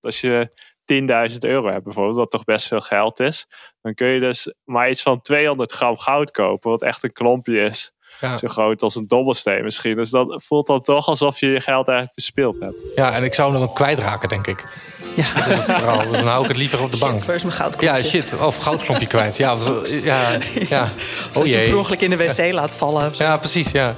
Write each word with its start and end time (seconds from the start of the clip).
Als 0.00 0.20
je 0.20 0.48
10.000 1.32 1.38
euro 1.38 1.70
hebt 1.70 1.84
bijvoorbeeld, 1.84 2.16
wat 2.16 2.30
toch 2.30 2.44
best 2.44 2.66
veel 2.66 2.80
geld 2.80 3.20
is, 3.20 3.46
dan 3.80 3.94
kun 3.94 4.06
je 4.06 4.20
dus 4.20 4.54
maar 4.64 4.90
iets 4.90 5.02
van 5.02 5.20
200 5.20 5.72
gram 5.72 5.98
goud 5.98 6.30
kopen, 6.30 6.70
wat 6.70 6.82
echt 6.82 7.02
een 7.04 7.12
klompje 7.12 7.60
is. 7.60 7.92
Zo 8.20 8.48
groot 8.48 8.82
als 8.82 8.94
een 8.94 9.06
dobbelsteen 9.06 9.64
misschien. 9.64 9.96
Dus 9.96 10.10
dat 10.10 10.42
voelt 10.46 10.66
dan 10.66 10.80
toch 10.80 11.08
alsof 11.08 11.40
je 11.40 11.46
je 11.46 11.60
geld 11.60 11.88
eigenlijk 11.88 12.12
verspild 12.12 12.58
hebt. 12.58 12.76
Ja, 12.94 13.12
en 13.12 13.24
ik 13.24 13.34
zou 13.34 13.50
hem 13.50 13.60
dan 13.60 13.72
kwijtraken, 13.72 14.28
denk 14.28 14.46
ik. 14.46 14.64
Ja. 15.16 15.34
Dat 15.34 15.46
is 15.46 15.54
het 15.54 15.64
verhaal. 15.64 15.98
Dus 15.98 16.10
dan 16.10 16.26
hou 16.26 16.42
ik 16.42 16.48
het 16.48 16.56
liever 16.56 16.82
op 16.82 16.92
de 16.92 16.98
bank. 17.06 17.18
Shit, 17.18 17.26
mijn 17.26 17.52
goudklompje? 17.52 18.02
Ja, 18.02 18.02
shit. 18.02 18.40
Of 18.40 18.56
goudklompje 18.56 19.06
kwijt. 19.06 19.36
Ja, 19.36 19.56
ja, 19.86 20.38
ja. 20.68 20.88
Oh 21.34 21.46
jee. 21.46 21.62
je 21.62 21.68
per 21.68 21.78
ongeluk 21.78 22.00
in 22.00 22.10
de 22.10 22.16
wc 22.16 22.52
laat 22.52 22.74
vallen. 22.76 23.10
Ja, 23.12 23.36
precies, 23.36 23.70
ja. 23.70 23.94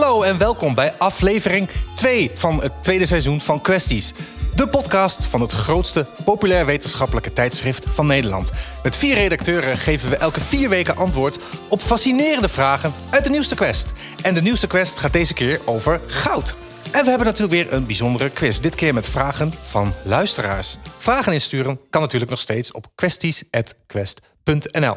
Hallo 0.00 0.22
en 0.22 0.38
welkom 0.38 0.74
bij 0.74 0.94
aflevering 0.98 1.68
2 1.94 2.30
van 2.34 2.62
het 2.62 2.72
tweede 2.82 3.06
seizoen 3.06 3.40
van 3.40 3.60
Questies. 3.60 4.12
De 4.54 4.68
podcast 4.68 5.26
van 5.26 5.40
het 5.40 5.52
grootste 5.52 6.06
populair 6.24 6.66
wetenschappelijke 6.66 7.32
tijdschrift 7.32 7.84
van 7.88 8.06
Nederland. 8.06 8.50
Met 8.82 8.96
vier 8.96 9.14
redacteuren 9.14 9.78
geven 9.78 10.10
we 10.10 10.16
elke 10.16 10.40
vier 10.40 10.68
weken 10.68 10.96
antwoord 10.96 11.38
op 11.68 11.80
fascinerende 11.80 12.48
vragen 12.48 12.92
uit 13.10 13.24
de 13.24 13.30
nieuwste 13.30 13.54
quest. 13.54 13.92
En 14.22 14.34
de 14.34 14.42
nieuwste 14.42 14.66
quest 14.66 14.98
gaat 14.98 15.12
deze 15.12 15.34
keer 15.34 15.60
over 15.64 16.00
goud. 16.06 16.54
En 16.92 17.04
we 17.04 17.08
hebben 17.08 17.26
natuurlijk 17.26 17.52
weer 17.52 17.72
een 17.72 17.86
bijzondere 17.86 18.30
quiz. 18.30 18.58
Dit 18.58 18.74
keer 18.74 18.94
met 18.94 19.08
vragen 19.08 19.52
van 19.52 19.94
luisteraars. 20.04 20.78
Vragen 20.98 21.32
insturen 21.32 21.80
kan 21.90 22.00
natuurlijk 22.00 22.30
nog 22.30 22.40
steeds 22.40 22.72
op 22.72 22.86
kwesties.quest.nl. 22.94 24.96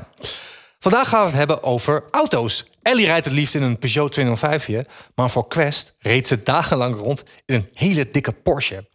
Vandaag 0.83 1.09
gaan 1.09 1.19
we 1.19 1.27
het 1.27 1.37
hebben 1.37 1.63
over 1.63 2.03
auto's. 2.11 2.66
Ellie 2.81 3.05
rijdt 3.05 3.25
het 3.25 3.33
liefst 3.33 3.55
in 3.55 3.61
een 3.61 3.77
Peugeot 3.77 4.11
205 4.11 4.66
hier, 4.66 4.88
maar 5.16 5.30
voor 5.30 5.47
Quest 5.47 5.95
reed 5.99 6.27
ze 6.27 6.44
dagenlang 6.44 6.95
rond 6.95 7.23
in 7.45 7.55
een 7.55 7.69
hele 7.73 8.09
dikke 8.11 8.31
Porsche. 8.31 8.89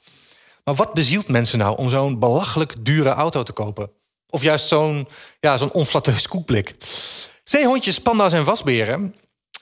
Maar 0.64 0.74
wat 0.74 0.94
bezielt 0.94 1.28
mensen 1.28 1.58
nou 1.58 1.76
om 1.76 1.88
zo'n 1.88 2.18
belachelijk 2.18 2.84
dure 2.84 3.08
auto 3.08 3.42
te 3.42 3.52
kopen? 3.52 3.90
Of 4.28 4.42
juist 4.42 4.68
zo'n 4.68 5.08
ja, 5.40 5.56
zo'n 5.56 5.72
onflatteus 5.72 6.28
koekblik? 6.28 6.74
Zeehondjes, 7.44 8.00
panda's 8.00 8.32
en 8.32 8.44
wasberen, 8.44 9.14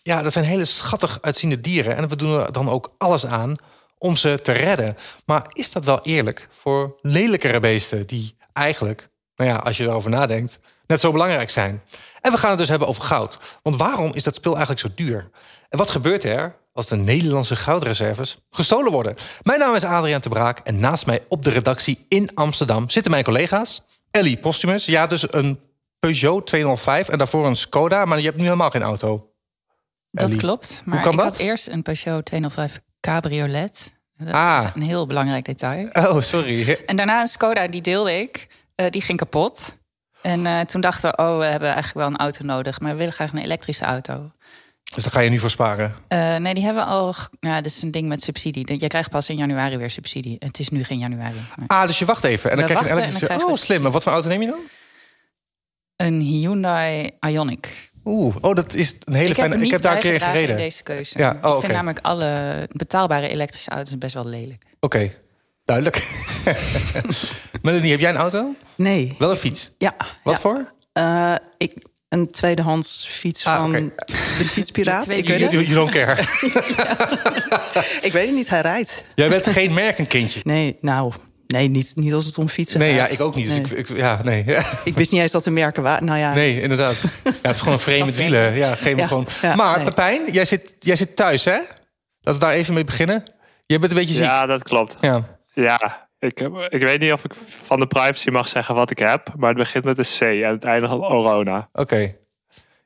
ja, 0.02 0.22
dat 0.22 0.32
zijn 0.32 0.44
hele 0.44 0.64
schattig 0.64 1.18
uitziende 1.20 1.60
dieren 1.60 1.96
en 1.96 2.08
we 2.08 2.16
doen 2.16 2.40
er 2.40 2.52
dan 2.52 2.70
ook 2.70 2.94
alles 2.98 3.26
aan 3.26 3.54
om 3.98 4.16
ze 4.16 4.38
te 4.42 4.52
redden. 4.52 4.96
Maar 5.26 5.46
is 5.52 5.72
dat 5.72 5.84
wel 5.84 6.02
eerlijk 6.02 6.48
voor 6.50 6.98
lelijkere 7.00 7.60
beesten 7.60 8.06
die 8.06 8.36
eigenlijk, 8.52 9.08
nou 9.36 9.50
ja, 9.50 9.56
als 9.56 9.76
je 9.76 9.84
erover 9.84 10.10
nadenkt, 10.10 10.58
net 10.86 11.00
zo 11.00 11.12
belangrijk 11.12 11.50
zijn? 11.50 11.82
En 12.20 12.32
we 12.32 12.38
gaan 12.38 12.50
het 12.50 12.58
dus 12.58 12.68
hebben 12.68 12.88
over 12.88 13.02
goud. 13.02 13.38
Want 13.62 13.76
waarom 13.76 14.14
is 14.14 14.24
dat 14.24 14.34
spul 14.34 14.56
eigenlijk 14.56 14.80
zo 14.80 14.88
duur? 14.94 15.30
En 15.68 15.78
wat 15.78 15.90
gebeurt 15.90 16.24
er 16.24 16.56
als 16.72 16.86
de 16.86 16.96
Nederlandse 16.96 17.56
goudreserves 17.56 18.36
gestolen 18.50 18.92
worden? 18.92 19.16
Mijn 19.42 19.58
naam 19.58 19.74
is 19.74 19.84
Adriaan 19.84 20.20
de 20.20 20.28
Braak 20.28 20.58
en 20.58 20.80
naast 20.80 21.06
mij 21.06 21.24
op 21.28 21.42
de 21.44 21.50
redactie 21.50 22.06
in 22.08 22.30
Amsterdam 22.34 22.90
zitten 22.90 23.10
mijn 23.10 23.24
collega's. 23.24 23.84
Ellie 24.10 24.36
Postumus, 24.36 24.84
ja, 24.84 25.06
dus 25.06 25.32
een 25.32 25.60
Peugeot 25.98 26.46
205 26.46 27.08
en 27.08 27.18
daarvoor 27.18 27.46
een 27.46 27.56
Skoda, 27.56 28.04
maar 28.04 28.18
je 28.18 28.24
hebt 28.24 28.36
nu 28.36 28.44
helemaal 28.44 28.70
geen 28.70 28.82
auto. 28.82 29.30
Dat 30.10 30.36
klopt, 30.36 30.82
maar 30.84 31.06
ik 31.06 31.18
had 31.18 31.38
eerst 31.38 31.66
een 31.66 31.82
Peugeot 31.82 32.24
205 32.24 32.80
Cabriolet. 33.00 33.94
Dat 34.16 34.34
ah. 34.34 34.64
is 34.64 34.70
een 34.74 34.88
heel 34.88 35.06
belangrijk 35.06 35.44
detail. 35.44 35.88
Oh, 35.92 36.20
sorry. 36.20 36.78
En 36.86 36.96
daarna 36.96 37.20
een 37.20 37.26
Skoda, 37.26 37.68
die 37.68 37.80
deelde 37.80 38.12
ik. 38.12 38.48
Uh, 38.76 38.90
die 38.90 39.02
ging 39.02 39.18
kapot. 39.18 39.76
En 40.26 40.44
uh, 40.44 40.60
toen 40.60 40.80
dachten 40.80 41.10
we, 41.10 41.16
oh, 41.16 41.38
we 41.38 41.44
hebben 41.44 41.68
eigenlijk 41.68 41.98
wel 41.98 42.06
een 42.06 42.16
auto 42.16 42.44
nodig, 42.44 42.80
maar 42.80 42.92
we 42.92 42.98
willen 42.98 43.12
graag 43.12 43.32
een 43.32 43.38
elektrische 43.38 43.84
auto. 43.84 44.30
Dus 44.94 45.02
daar 45.02 45.12
ga 45.12 45.20
je 45.20 45.30
nu 45.30 45.38
voor 45.38 45.50
sparen? 45.50 45.94
Uh, 46.08 46.36
nee, 46.36 46.54
die 46.54 46.64
hebben 46.64 46.84
we 46.84 46.90
al. 46.90 47.14
Nou, 47.40 47.62
dat 47.62 47.72
is 47.72 47.82
een 47.82 47.90
ding 47.90 48.08
met 48.08 48.22
subsidie. 48.22 48.80
Je 48.80 48.86
krijgt 48.86 49.10
pas 49.10 49.28
in 49.28 49.36
januari 49.36 49.76
weer 49.76 49.90
subsidie. 49.90 50.36
Het 50.38 50.58
is 50.58 50.68
nu 50.68 50.84
geen 50.84 50.98
januari. 50.98 51.36
Ah, 51.66 51.86
dus 51.86 51.98
je 51.98 52.04
wacht 52.04 52.24
even. 52.24 52.50
En 52.50 52.56
dan 52.56 52.66
krijg 52.66 52.84
je 52.84 52.90
een 52.90 52.96
elektrische. 52.96 53.44
Oh, 53.46 53.54
slim. 53.54 53.82
Maar 53.82 53.90
wat 53.90 54.02
voor 54.02 54.12
auto 54.12 54.28
neem 54.28 54.40
je 54.40 54.46
dan? 54.46 54.60
Een 55.96 56.20
Hyundai 56.20 57.10
Ioniq. 57.26 57.90
Oeh, 58.04 58.36
oh, 58.40 58.54
dat 58.54 58.74
is 58.74 58.96
een 59.04 59.14
hele 59.14 59.28
ik 59.28 59.34
fijne. 59.34 59.64
ik 59.64 59.70
heb 59.70 59.80
daar 59.80 59.94
een 59.94 60.00
keer 60.00 60.20
gereden. 60.20 60.56
Deze 60.56 60.82
keuze. 60.82 61.18
Ja, 61.18 61.38
oh, 61.42 61.54
ik 61.54 61.60
vind 61.60 61.72
namelijk 61.72 62.04
alle 62.04 62.68
betaalbare 62.72 63.28
elektrische 63.28 63.70
auto's 63.70 63.98
best 63.98 64.14
wel 64.14 64.26
lelijk. 64.26 64.62
Oké, 64.80 65.10
duidelijk. 65.66 66.24
Melanie, 67.62 67.90
heb 67.90 68.00
jij 68.00 68.10
een 68.10 68.16
auto? 68.16 68.54
Nee. 68.74 69.14
Wel 69.18 69.30
een 69.30 69.36
fiets? 69.36 69.70
Ja. 69.78 69.96
Wat 70.24 70.40
voor? 70.40 70.72
Uh, 70.98 71.34
ik, 71.56 71.72
een 72.08 72.30
tweedehands 72.30 73.06
fiets 73.10 73.46
ah, 73.46 73.56
van 73.56 73.92
de 74.38 74.44
fietspiraat. 74.44 75.10
ik 75.10 75.28
weet 75.28 75.40
het. 75.40 75.52
You, 75.52 75.64
you 75.64 75.74
don't 75.74 75.90
care. 75.90 76.22
Ik 78.06 78.12
weet 78.12 78.26
het 78.26 78.34
niet, 78.34 78.48
hij 78.48 78.60
rijdt. 78.60 79.04
Jij 79.14 79.28
bent 79.28 79.46
geen 79.46 79.74
merkenkindje? 79.74 80.40
Nee, 80.42 80.76
nou, 80.80 81.12
Nee, 81.46 81.68
niet, 81.68 81.92
niet 81.94 82.12
als 82.12 82.24
het 82.24 82.38
om 82.38 82.48
fietsen 82.48 82.78
nee, 82.78 82.98
gaat. 82.98 83.08
ja, 83.08 83.14
ik 83.14 83.20
ook 83.20 83.34
niet. 83.34 83.46
Dus 83.46 83.56
ik, 83.56 83.70
ik, 83.70 83.96
ja, 83.96 84.20
nee. 84.24 84.44
ik 84.84 84.94
wist 84.94 85.12
niet 85.12 85.20
eens 85.20 85.32
dat 85.32 85.44
de 85.44 85.50
merken 85.50 85.82
waren. 85.82 86.04
Nou 86.06 86.18
ja. 86.18 86.34
Nee, 86.34 86.60
inderdaad. 86.60 86.96
Ja, 87.24 87.30
het 87.42 87.54
is 87.54 87.58
gewoon 87.58 87.74
een 87.74 87.80
vreemde 87.80 88.14
wielen. 88.14 88.54
Ja, 88.54 88.74
geef 88.74 88.96
me 88.96 89.06
gewoon. 89.06 89.26
maar 89.56 89.76
nee. 89.76 89.86
Pepijn, 89.86 90.32
jij 90.32 90.44
zit, 90.44 90.76
jij 90.78 90.96
zit 90.96 91.16
thuis, 91.16 91.44
hè? 91.44 91.58
Laten 92.20 92.40
we 92.40 92.46
daar 92.46 92.52
even 92.52 92.74
mee 92.74 92.84
beginnen. 92.84 93.24
Jij 93.66 93.78
bent 93.78 93.92
een 93.92 93.98
beetje 93.98 94.14
ziek. 94.14 94.24
Ja, 94.24 94.46
dat 94.46 94.62
klopt. 94.62 94.94
Ja, 95.00 95.35
ja 95.64 96.08
ik, 96.18 96.40
ik 96.68 96.82
weet 96.82 97.00
niet 97.00 97.12
of 97.12 97.24
ik 97.24 97.34
van 97.62 97.78
de 97.78 97.86
privacy 97.86 98.30
mag 98.30 98.48
zeggen 98.48 98.74
wat 98.74 98.90
ik 98.90 98.98
heb. 98.98 99.28
Maar 99.36 99.48
het 99.48 99.58
begint 99.58 99.84
met 99.84 99.98
een 99.98 100.04
C 100.04 100.20
en 100.20 100.50
het 100.50 100.64
eindigt 100.64 100.92
op 100.92 101.02
Orona. 101.02 101.68
Oké. 101.72 102.14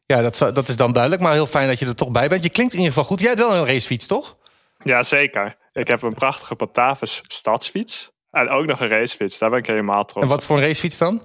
Ja, 0.07 0.23
dat, 0.23 0.39
dat 0.39 0.69
is 0.69 0.77
dan 0.77 0.93
duidelijk. 0.93 1.23
Maar 1.23 1.33
heel 1.33 1.47
fijn 1.47 1.69
dat 1.69 1.79
je 1.79 1.87
er 1.87 1.95
toch 1.95 2.11
bij 2.11 2.29
bent. 2.29 2.45
Je 2.45 2.51
klinkt 2.51 2.73
in 2.73 2.79
ieder 2.79 2.95
geval 2.95 3.09
goed. 3.09 3.21
Jij 3.21 3.29
hebt 3.29 3.41
wel 3.41 3.55
een 3.55 3.67
racefiets, 3.67 4.07
toch? 4.07 4.37
Ja, 4.85 5.03
zeker. 5.03 5.57
Ik 5.73 5.89
heb 5.89 6.03
een 6.03 6.15
prachtige 6.15 6.55
Batavus 6.55 7.23
stadsfiets. 7.27 8.11
En 8.31 8.49
ook 8.49 8.67
nog 8.67 8.81
een 8.81 8.89
racefiets. 8.89 9.39
Daar 9.39 9.51
ben 9.51 9.59
ik 9.59 9.67
helemaal 9.67 10.05
trots 10.05 10.27
En 10.27 10.33
wat 10.33 10.45
voor 10.45 10.57
een 10.57 10.63
racefiets 10.63 10.99
dan? 10.99 11.23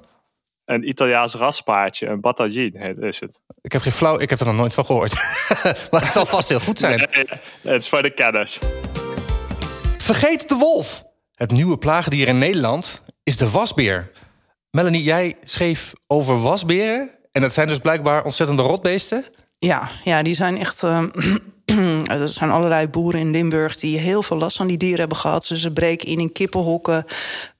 Een 0.66 0.88
Italiaans 0.88 1.34
raspaardje, 1.34 2.08
een 2.08 2.22
Battaglin 2.22 3.02
is 3.02 3.20
het. 3.20 3.40
Ik 3.62 3.72
heb 3.72 3.82
geen 3.82 3.92
flauw, 3.92 4.20
ik 4.20 4.30
heb 4.30 4.40
er 4.40 4.46
nog 4.46 4.56
nooit 4.56 4.74
van 4.74 4.86
gehoord. 4.86 5.14
maar 5.92 6.02
het 6.02 6.12
zal 6.12 6.26
vast 6.26 6.50
heel 6.50 6.60
goed 6.60 6.80
zijn. 6.80 7.00
het 7.62 7.82
is 7.82 7.90
voor 7.90 8.02
de 8.02 8.14
kenners. 8.14 8.60
Vergeet 9.98 10.50
de 10.50 10.56
wolf. 10.56 11.05
Het 11.36 11.52
nieuwe 11.52 11.78
plaagdier 11.78 12.28
in 12.28 12.38
Nederland 12.38 13.02
is 13.24 13.38
de 13.38 13.50
wasbeer. 13.50 14.12
Melanie, 14.72 15.04
jij 15.04 15.36
schreef 15.44 15.94
over 16.08 16.42
wasberen. 16.42 17.10
En 17.32 17.42
dat 17.42 17.54
zijn 17.54 17.68
dus 17.68 17.78
blijkbaar 17.78 18.24
ontzettende 18.24 18.62
rotbeesten. 18.62 19.26
Ja, 19.58 19.90
ja 20.04 20.24
die 20.24 20.36
zijn 20.36 20.58
echt. 20.58 20.84
Uh, 20.84 21.04
er 22.22 22.28
zijn 22.28 22.50
allerlei 22.52 22.88
boeren 22.88 23.20
in 23.20 23.32
Limburg 23.32 23.78
die 23.78 23.98
heel 24.00 24.24
veel 24.24 24.38
last 24.38 24.58
van 24.58 24.68
die 24.68 24.78
dieren 24.78 25.00
hebben 25.00 25.18
gehad. 25.18 25.46
ze 25.46 25.72
breken 25.72 26.08
in 26.08 26.20
in 26.20 26.32
kippenhokken. 26.32 27.06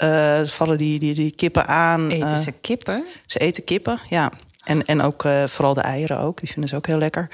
Uh, 0.04 0.44
vallen 0.44 0.78
die, 0.78 1.00
die, 1.00 1.14
die 1.14 1.32
kippen 1.32 1.68
aan. 1.68 2.10
Eten 2.10 2.38
ze 2.38 2.52
kippen? 2.52 3.04
Ze 3.26 3.40
eten 3.40 3.64
kippen, 3.64 4.00
ja. 4.10 4.32
En, 4.64 4.86
en 4.86 5.02
ook 5.02 5.24
vooral 5.46 5.74
de 5.74 5.82
eieren 5.82 6.20
ook. 6.20 6.40
Die 6.40 6.52
vinden 6.52 6.70
ze 6.70 6.76
ook 6.76 6.88
heel 6.88 6.98
lekker. 6.98 7.30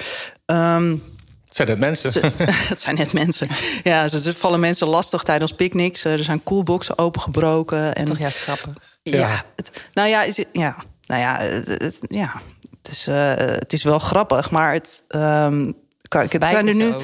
Um, 0.46 1.04
het 1.52 1.56
zijn 1.56 1.68
net 1.68 1.80
mensen. 1.80 2.34
het 2.74 2.82
zijn 2.82 2.96
net 2.96 3.14
mensen. 3.14 3.48
Ja, 3.84 4.08
ze 4.08 4.34
vallen 4.34 4.60
mensen 4.60 4.88
lastig 4.88 5.24
tijdens 5.24 5.52
picknicks. 5.52 6.04
Er 6.04 6.24
zijn 6.24 6.44
koelboxen 6.44 6.98
opengebroken. 6.98 7.84
Dat 7.84 7.96
is 7.96 8.02
en, 8.02 8.08
toch 8.08 8.18
juist 8.18 8.38
grappig? 8.38 8.74
Ja, 9.04 9.18
ja. 9.18 9.44
Het, 9.56 9.88
nou 9.94 10.10
ja, 10.10 10.26
ja, 10.52 10.76
nou 11.06 11.22
ja, 11.22 11.38
het, 11.40 12.00
ja 12.08 12.42
het, 12.82 12.92
is, 12.92 13.08
uh, 13.08 13.36
het 13.36 13.74
is 13.74 13.84
wel 13.84 14.00
grappig, 14.00 14.52
maar 14.52 14.74
het. 14.74 15.04
Um, 15.16 15.74
kijk, 16.08 16.32
het 16.32 16.44
zijn 16.44 16.68
er 16.68 16.76
nu. 16.76 16.94
Ook. 16.94 17.02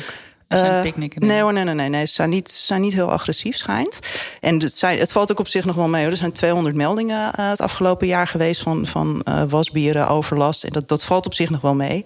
Uh, 0.48 0.82
nee, 1.16 1.42
hoor, 1.42 1.54
nee, 1.54 1.64
nee, 1.64 1.74
nee, 1.74 1.90
nee. 1.90 2.06
Ze 2.06 2.14
zijn 2.14 2.30
niet, 2.30 2.50
zijn 2.50 2.82
niet 2.82 2.94
heel 2.94 3.12
agressief, 3.12 3.58
schijnt. 3.58 4.00
En 4.40 4.60
het, 4.60 4.74
zijn, 4.74 5.00
het 5.00 5.12
valt 5.12 5.32
ook 5.32 5.40
op 5.40 5.48
zich 5.48 5.66
nog 5.66 5.76
wel 5.76 5.88
mee. 5.88 6.02
Hoor. 6.02 6.12
Er 6.12 6.18
zijn 6.18 6.32
200 6.32 6.76
meldingen 6.76 7.32
uh, 7.40 7.50
het 7.50 7.62
afgelopen 7.62 8.08
jaar 8.08 8.28
geweest 8.28 8.62
van, 8.62 8.88
van 8.88 9.22
uh, 9.30 9.44
wasbieren, 9.50 10.08
overlast. 10.08 10.64
En 10.64 10.72
dat, 10.72 10.88
dat 10.88 11.04
valt 11.04 11.26
op 11.26 11.34
zich 11.34 11.50
nog 11.50 11.62
wel 11.62 11.74
mee. 11.74 12.06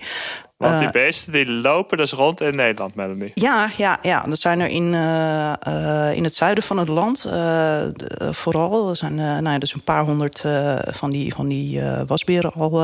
Want 0.62 0.78
die 0.78 0.88
eh, 0.88 0.94
beesten 0.94 1.32
die 1.32 1.52
lopen 1.52 1.98
dus 1.98 2.12
rond 2.12 2.42
in 2.42 2.56
Nederland, 2.56 2.96
Melanie. 2.96 3.32
Ja, 3.34 3.70
ja, 3.78 3.98
ja. 4.02 4.26
Er 4.26 4.38
zijn 4.38 4.60
er 4.60 4.68
in, 4.68 4.94
uh, 4.94 5.54
uh, 5.68 6.16
in 6.16 6.24
het 6.24 6.36
zuiden 6.36 6.64
van 6.64 6.78
het 6.78 6.88
land 6.88 7.22
de, 7.22 8.30
vooral. 8.32 8.90
Er 8.90 8.96
zijn 8.96 9.16
nou 9.16 9.50
ja, 9.50 9.58
dus 9.58 9.74
een 9.74 9.84
paar 9.84 10.04
honderd 10.04 10.46
van 10.88 11.10
die, 11.10 11.34
van 11.34 11.48
die 11.48 11.82
wasberen 12.08 12.54
al 12.54 12.82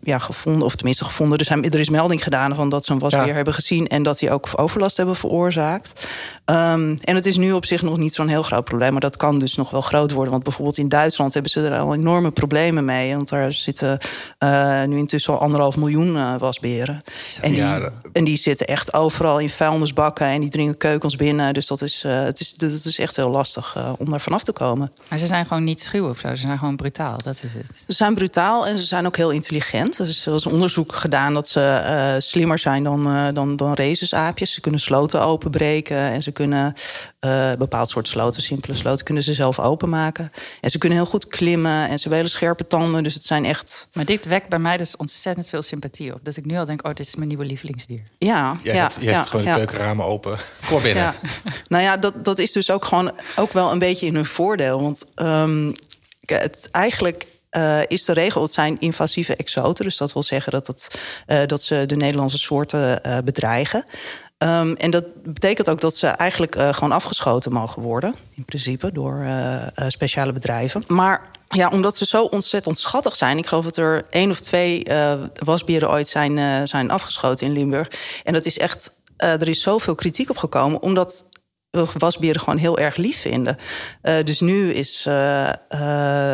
ja, 0.00 0.18
gevonden. 0.18 0.62
Of 0.62 0.74
tenminste 0.74 1.04
gevonden. 1.04 1.38
Er, 1.38 1.44
zijn, 1.44 1.70
er 1.70 1.80
is 1.80 1.88
melding 1.88 2.22
gedaan 2.22 2.54
van 2.54 2.68
dat 2.68 2.84
ze 2.84 2.92
een 2.92 2.98
wasbeer 2.98 3.26
ja. 3.26 3.34
hebben 3.34 3.54
gezien... 3.54 3.86
en 3.86 4.02
dat 4.02 4.18
die 4.18 4.30
ook 4.30 4.48
overlast 4.56 4.96
hebben 4.96 5.16
veroorzaakt. 5.16 6.06
Um, 6.50 6.98
en 7.04 7.14
het 7.14 7.26
is 7.26 7.36
nu 7.36 7.52
op 7.52 7.64
zich 7.64 7.82
nog 7.82 7.96
niet 7.96 8.14
zo'n 8.14 8.28
heel 8.28 8.42
groot 8.42 8.64
probleem... 8.64 8.92
maar 8.92 9.00
dat 9.00 9.16
kan 9.16 9.38
dus 9.38 9.54
nog 9.54 9.70
wel 9.70 9.80
groot 9.80 10.12
worden. 10.12 10.32
Want 10.32 10.44
bijvoorbeeld 10.44 10.78
in 10.78 10.88
Duitsland 10.88 11.34
hebben 11.34 11.50
ze 11.50 11.60
er 11.60 11.78
al 11.78 11.94
enorme 11.94 12.30
problemen 12.30 12.84
mee. 12.84 13.14
Want 13.16 13.28
daar 13.28 13.52
zitten 13.52 13.98
nu 14.86 14.98
intussen 14.98 15.32
al 15.32 15.40
anderhalf 15.40 15.76
miljoen 15.76 15.94
miljoen 15.94 16.38
wasberen. 16.38 17.02
En 17.40 17.54
die, 17.54 17.64
en 18.12 18.24
die 18.24 18.36
zitten 18.36 18.66
echt 18.66 18.94
overal 18.94 19.38
in 19.38 19.50
vuilnisbakken 19.50 20.26
en 20.26 20.40
die 20.40 20.48
dringen 20.48 20.76
keukens 20.76 21.16
binnen. 21.16 21.54
Dus 21.54 21.66
dat 21.66 21.82
is, 21.82 22.02
het 22.06 22.40
is, 22.40 22.54
dat 22.54 22.70
is 22.70 22.98
echt 22.98 23.16
heel 23.16 23.30
lastig 23.30 23.76
om 23.98 24.10
daar 24.10 24.20
vanaf 24.20 24.44
te 24.44 24.52
komen. 24.52 24.92
Maar 25.08 25.18
ze 25.18 25.26
zijn 25.26 25.46
gewoon 25.46 25.64
niet 25.64 25.80
schuw 25.80 26.08
of 26.08 26.18
zo, 26.18 26.28
ze 26.28 26.36
zijn 26.36 26.58
gewoon 26.58 26.76
brutaal, 26.76 27.18
dat 27.24 27.34
is 27.34 27.52
het. 27.52 27.66
Ze 27.86 27.92
zijn 27.92 28.14
brutaal 28.14 28.66
en 28.66 28.78
ze 28.78 28.84
zijn 28.84 29.06
ook 29.06 29.16
heel 29.16 29.30
intelligent. 29.30 29.96
Dus 29.96 30.26
er 30.26 30.34
is 30.34 30.46
onderzoek 30.46 30.94
gedaan 30.94 31.34
dat 31.34 31.48
ze 31.48 32.16
slimmer 32.18 32.58
zijn 32.58 32.82
dan, 32.82 33.32
dan, 33.34 33.56
dan 33.56 33.74
racesaapjes. 33.74 34.52
Ze 34.52 34.60
kunnen 34.60 34.80
sloten 34.80 35.22
openbreken 35.22 35.96
en 35.96 36.22
ze 36.22 36.32
kunnen 36.34 36.74
uh, 37.20 37.52
bepaald 37.52 37.88
soort 37.88 38.08
sloten, 38.08 38.42
simpele 38.42 38.74
sloten, 38.74 39.04
kunnen 39.04 39.22
ze 39.22 39.34
zelf 39.34 39.58
openmaken. 39.58 40.32
En 40.60 40.70
ze 40.70 40.78
kunnen 40.78 40.98
heel 40.98 41.06
goed 41.06 41.26
klimmen 41.26 41.88
en 41.88 41.96
ze 41.98 42.00
hebben 42.00 42.18
hele 42.18 42.28
scherpe 42.28 42.66
tanden. 42.66 43.02
Dus 43.02 43.14
het 43.14 43.24
zijn 43.24 43.44
echt. 43.44 43.88
Maar 43.92 44.04
dit 44.04 44.26
wekt 44.26 44.48
bij 44.48 44.58
mij 44.58 44.76
dus 44.76 44.96
ontzettend 44.96 45.48
veel 45.48 45.62
sympathie 45.62 46.14
op. 46.14 46.20
Dat 46.22 46.36
ik 46.36 46.44
nu 46.44 46.56
al 46.56 46.64
denk: 46.64 46.86
oh, 46.86 46.92
dit 46.94 47.06
is 47.06 47.14
mijn 47.14 47.28
nieuwe 47.28 47.44
lievelingsdier. 47.44 48.02
Ja, 48.18 48.56
ja, 48.62 48.72
ja, 48.72 48.90
je 49.00 49.10
hebt 49.10 49.28
gewoon 49.28 49.44
de 49.44 49.54
keukenramen 49.54 50.06
open. 50.06 50.38
Kom 50.68 50.82
binnen. 50.82 51.02
Ja. 51.02 51.14
nou 51.68 51.82
ja, 51.82 51.96
dat, 51.96 52.24
dat 52.24 52.38
is 52.38 52.52
dus 52.52 52.70
ook 52.70 52.84
gewoon 52.84 53.12
ook 53.36 53.52
wel 53.52 53.72
een 53.72 53.78
beetje 53.78 54.06
in 54.06 54.14
hun 54.14 54.26
voordeel. 54.26 54.82
Want 54.82 55.04
um, 55.16 55.74
het 56.26 56.68
eigenlijk 56.70 57.26
uh, 57.56 57.78
is 57.88 58.04
de 58.04 58.12
regel. 58.12 58.42
Het 58.42 58.52
zijn 58.52 58.76
invasieve 58.80 59.36
exoten. 59.36 59.84
Dus 59.84 59.96
dat 59.96 60.12
wil 60.12 60.22
zeggen 60.22 60.52
dat, 60.52 60.66
het, 60.66 61.00
uh, 61.26 61.44
dat 61.46 61.62
ze 61.62 61.86
de 61.86 61.96
Nederlandse 61.96 62.38
soorten 62.38 63.00
uh, 63.06 63.18
bedreigen. 63.24 63.84
Um, 64.38 64.76
en 64.76 64.90
dat 64.90 65.22
betekent 65.22 65.70
ook 65.70 65.80
dat 65.80 65.96
ze 65.96 66.06
eigenlijk 66.06 66.56
uh, 66.56 66.72
gewoon 66.72 66.92
afgeschoten 66.92 67.52
mogen 67.52 67.82
worden. 67.82 68.14
In 68.34 68.44
principe 68.44 68.92
door 68.92 69.18
uh, 69.18 69.54
uh, 69.54 69.66
speciale 69.88 70.32
bedrijven. 70.32 70.84
Maar 70.86 71.30
ja, 71.48 71.68
omdat 71.68 71.96
ze 71.96 72.06
zo 72.06 72.24
ontzettend 72.24 72.78
schattig 72.78 73.16
zijn. 73.16 73.38
Ik 73.38 73.46
geloof 73.46 73.64
dat 73.64 73.76
er 73.76 74.04
één 74.10 74.30
of 74.30 74.40
twee 74.40 74.82
wasberen 75.44 75.90
ooit 75.90 76.08
zijn, 76.08 76.68
zijn 76.68 76.90
afgeschoten 76.90 77.46
in 77.46 77.52
Limburg. 77.52 77.90
En 78.24 78.32
dat 78.32 78.46
is 78.46 78.58
echt. 78.58 79.02
er 79.16 79.48
is 79.48 79.62
zoveel 79.62 79.94
kritiek 79.94 80.30
op 80.30 80.36
gekomen. 80.36 80.82
Omdat 80.82 81.24
wasberen 81.98 82.40
gewoon 82.40 82.58
heel 82.58 82.78
erg 82.78 82.96
lief 82.96 83.20
vinden. 83.20 83.56
dus 84.24 84.40
nu 84.40 84.72
is 84.72 85.04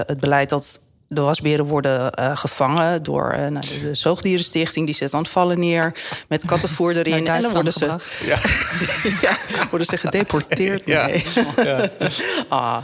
het 0.04 0.20
beleid 0.20 0.48
dat 0.48 0.80
de 1.12 1.20
wasberen 1.20 1.64
worden 1.64 2.12
uh, 2.20 2.36
gevangen 2.36 3.02
door 3.02 3.32
uh, 3.32 3.38
nou, 3.38 3.66
de, 3.66 3.80
de, 3.80 3.94
Zoogdierenstichting. 3.94 4.86
Die 4.86 4.94
zet 4.94 5.10
dan 5.10 5.26
vallen 5.26 5.58
neer 5.58 5.94
met 6.28 6.44
kattenvoer 6.44 6.96
erin. 6.96 7.26
en 7.28 7.42
dan 7.42 7.52
worden 7.52 7.72
ze, 7.72 7.86
ja. 8.24 8.38
ja. 9.26 9.36
worden 9.70 9.86
ze 9.86 9.96
gedeporteerd. 9.96 10.82
Ja. 10.86 11.06
Nee. 11.06 11.24
ja. 11.56 11.88
ah. 12.48 12.82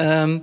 Um, 0.00 0.42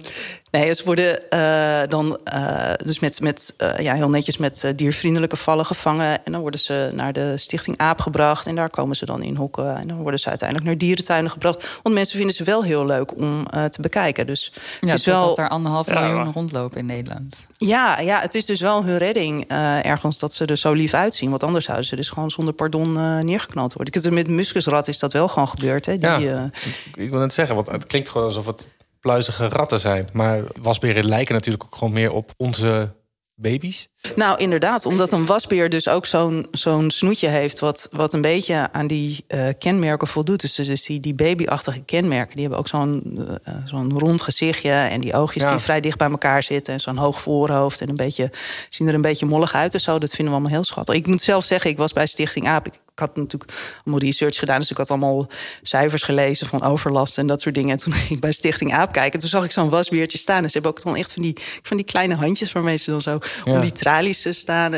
Nee, 0.52 0.74
ze 0.74 0.84
worden 0.86 1.24
uh, 1.30 1.90
dan 1.90 2.20
uh, 2.34 2.74
dus 2.86 3.00
met, 3.00 3.22
met 3.22 3.54
uh, 3.58 3.78
ja, 3.80 3.94
heel 3.94 4.10
netjes 4.10 4.38
met 4.38 4.74
diervriendelijke 4.76 5.36
vallen 5.36 5.66
gevangen. 5.66 6.26
En 6.26 6.32
dan 6.32 6.42
worden 6.42 6.60
ze 6.60 6.90
naar 6.94 7.14
de 7.14 7.38
Stichting 7.38 7.78
Aap 7.78 8.02
gebracht. 8.02 8.48
En 8.48 8.56
daar 8.56 8.70
komen 8.70 8.96
ze 8.96 9.06
dan 9.06 9.24
in 9.24 9.36
hokken. 9.36 9.78
En 9.78 9.88
dan 9.88 9.98
worden 9.98 10.20
ze 10.20 10.30
uiteindelijk 10.30 10.70
naar 10.70 10.78
dierentuinen 10.78 11.32
gebracht. 11.32 11.80
Want 11.84 11.96
mensen 11.96 12.18
vinden 12.18 12.36
ze 12.36 12.44
wel 12.44 12.64
heel 12.64 12.86
leuk 12.86 13.18
om 13.18 13.46
te 13.48 13.82
bekijken. 13.82 14.28
Dus 14.28 14.52
het 14.80 14.90
ja, 14.90 14.94
is 14.94 15.06
wel. 15.06 15.28
Dat 15.28 15.38
er 15.38 15.50
anderhalf 15.50 15.88
miljoen 15.88 16.34
rondlopen 16.34 16.78
in 16.78 16.86
Nederland. 16.86 17.48
Ja, 17.54 18.00
ja, 18.00 18.22
het 18.22 18.36
is 18.36 18.46
dus 18.46 18.62
wel 18.62 18.84
hun 18.84 18.98
redding 18.98 19.48
ergens 19.82 20.20
dat 20.20 20.34
ze 20.34 20.46
er 20.46 20.58
zo 20.58 20.74
lief 20.74 20.94
uitzien. 20.94 21.30
Want 21.30 21.44
anders 21.44 21.66
zouden 21.66 21.88
ze 21.88 21.96
dus 21.96 22.10
gewoon 22.10 22.32
zonder 22.32 22.54
pardon 22.54 22.94
neergeknald 23.26 23.74
worden. 23.74 23.94
Ik 23.94 24.04
het 24.04 24.14
met 24.14 24.28
muskusrat 24.28 24.88
is 24.88 25.00
dat 25.00 25.14
wel 25.14 25.28
gewoon 25.28 25.48
gebeurd. 25.48 25.86
Hè? 25.86 25.98
Die, 25.98 26.10
ja, 26.10 26.50
ik 26.94 27.10
wil 27.10 27.20
net 27.20 27.34
zeggen, 27.34 27.56
want 27.56 27.68
het 27.68 27.88
klinkt 27.88 28.10
gewoon 28.10 28.28
alsof 28.28 28.46
het 28.46 28.68
pluizige 29.00 29.48
ratten 29.48 29.80
zijn. 29.80 30.10
Maar 30.14 30.44
wasberen 30.62 31.06
lijken 31.06 31.34
natuurlijk 31.34 31.64
ook 31.64 31.76
gewoon 31.76 31.94
meer 31.94 32.12
op 32.12 32.34
onze 32.38 32.96
baby's. 33.40 33.90
Nou, 34.16 34.40
inderdaad, 34.40 34.86
omdat 34.86 35.12
een 35.12 35.26
wasbeer 35.26 35.70
dus 35.70 35.88
ook 35.88 36.06
zo'n 36.06 36.48
zo'n 36.52 36.92
snoetje 36.92 37.28
heeft... 37.28 37.60
Wat, 37.60 37.90
wat 37.92 38.14
een 38.14 38.22
beetje 38.22 38.72
aan 38.72 38.88
die 38.88 39.26
uh, 39.28 39.50
kenmerken 39.60 40.08
voldoet. 40.08 40.42
Dus, 40.42 40.56
dus 40.56 40.86
die, 40.86 41.00
die 41.00 41.14
babyachtige 41.14 41.80
kenmerken, 41.80 42.32
die 42.34 42.42
hebben 42.42 42.60
ook 42.60 42.68
zo'n 42.68 43.20
uh, 43.46 43.56
zo'n 43.66 44.00
rond 44.00 44.22
gezichtje... 44.22 44.72
en 44.72 45.02
die 45.02 45.14
oogjes 45.14 45.50
die 45.50 45.58
vrij 45.58 45.82
dicht 45.82 45.98
bij 45.98 46.10
elkaar 46.10 46.44
zitten... 46.44 46.74
en 46.74 46.80
zo'n 46.80 46.98
hoog 46.98 47.22
voorhoofd 47.22 47.82
en 47.82 47.90
een 47.90 47.96
beetje, 47.96 48.32
zien 48.70 48.88
er 48.88 48.94
een 48.94 49.02
beetje 49.02 49.26
mollig 49.26 49.54
uit 49.54 49.74
en 49.74 49.82
zo. 49.82 50.00
Dat 50.00 50.10
vinden 50.10 50.34
we 50.34 50.40
allemaal 50.40 50.58
heel 50.58 50.68
schattig. 50.68 50.96
Ik 50.96 51.08
moet 51.08 51.22
zelf 51.22 51.46
zeggen, 51.46 51.70
ik 51.70 51.78
was 51.78 51.94
bij 51.94 52.08
Stichting 52.08 52.48
AAP 52.48 52.68
ik 52.68 52.80
had 53.00 53.16
natuurlijk 53.16 53.52
allemaal 53.84 54.00
research 54.00 54.38
gedaan. 54.38 54.60
Dus 54.60 54.72
ik 54.72 54.78
had 54.78 54.90
allemaal 54.90 55.28
cijfers 55.62 56.04
gelezen 56.04 56.48
van 56.48 56.64
overlast 56.64 57.18
en 57.18 57.28
dat 57.28 57.42
soort 57.42 57.56
dingen. 57.56 57.72
En 57.72 57.78
toen 57.78 57.94
ging 58.00 58.10
ik 58.10 58.20
bij 58.20 58.32
Stichting 58.32 58.74
Aap 58.74 58.92
kijken. 58.92 59.20
Toen 59.20 59.30
zag 59.30 59.44
ik 59.44 59.52
zo'n 59.52 59.70
wasbeertje 59.70 60.18
staan. 60.18 60.44
En 60.44 60.50
ze 60.50 60.54
hebben 60.54 60.72
ook 60.72 60.84
dan 60.84 60.96
echt 60.96 61.14
van 61.14 61.22
die, 61.22 61.38
van 61.62 61.78
die 61.78 61.86
kleine 61.86 62.16
handjes 62.16 62.52
waarmee 62.52 62.78
ze 62.78 62.92
dan 62.92 63.02
zo 63.02 63.20
om 63.46 63.60
die 63.60 63.72
tralies 63.72 64.28
staan. 64.30 64.72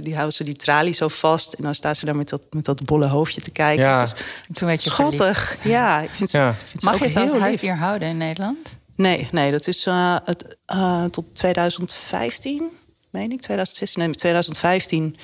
Die 0.00 0.14
houden 0.14 0.32
ze 0.32 0.44
die 0.44 0.56
tralies 0.56 0.98
zo 0.98 1.08
vast. 1.08 1.52
En 1.52 1.62
dan 1.62 1.74
staan 1.74 1.96
ze 1.96 2.04
daar 2.04 2.16
met 2.16 2.28
dat, 2.28 2.42
met 2.50 2.64
dat 2.64 2.84
bolle 2.84 3.06
hoofdje 3.06 3.40
te 3.40 3.50
kijken. 3.50 3.84
Ja. 3.84 4.00
Dus 4.00 4.14
toen 4.52 4.68
werd 4.68 4.84
je 4.84 4.90
schattig. 4.90 5.64
Ja, 5.64 6.00
ik 6.00 6.10
vind, 6.10 6.30
ja. 6.30 6.54
Vind 6.64 6.82
Mag 6.82 6.98
je 6.98 7.08
zelfs 7.08 7.32
huisdier 7.32 7.76
houden 7.76 8.08
in 8.08 8.16
Nederland? 8.16 8.80
Nee, 8.96 9.28
nee 9.30 9.50
dat 9.50 9.66
is 9.66 9.86
uh, 9.86 10.16
het, 10.24 10.56
uh, 10.74 11.04
tot 11.04 11.34
2015, 11.34 12.70
meen 13.10 13.32
ik. 13.32 13.40
2016, 13.40 14.02
nee, 14.02 14.14
2015 14.14 15.16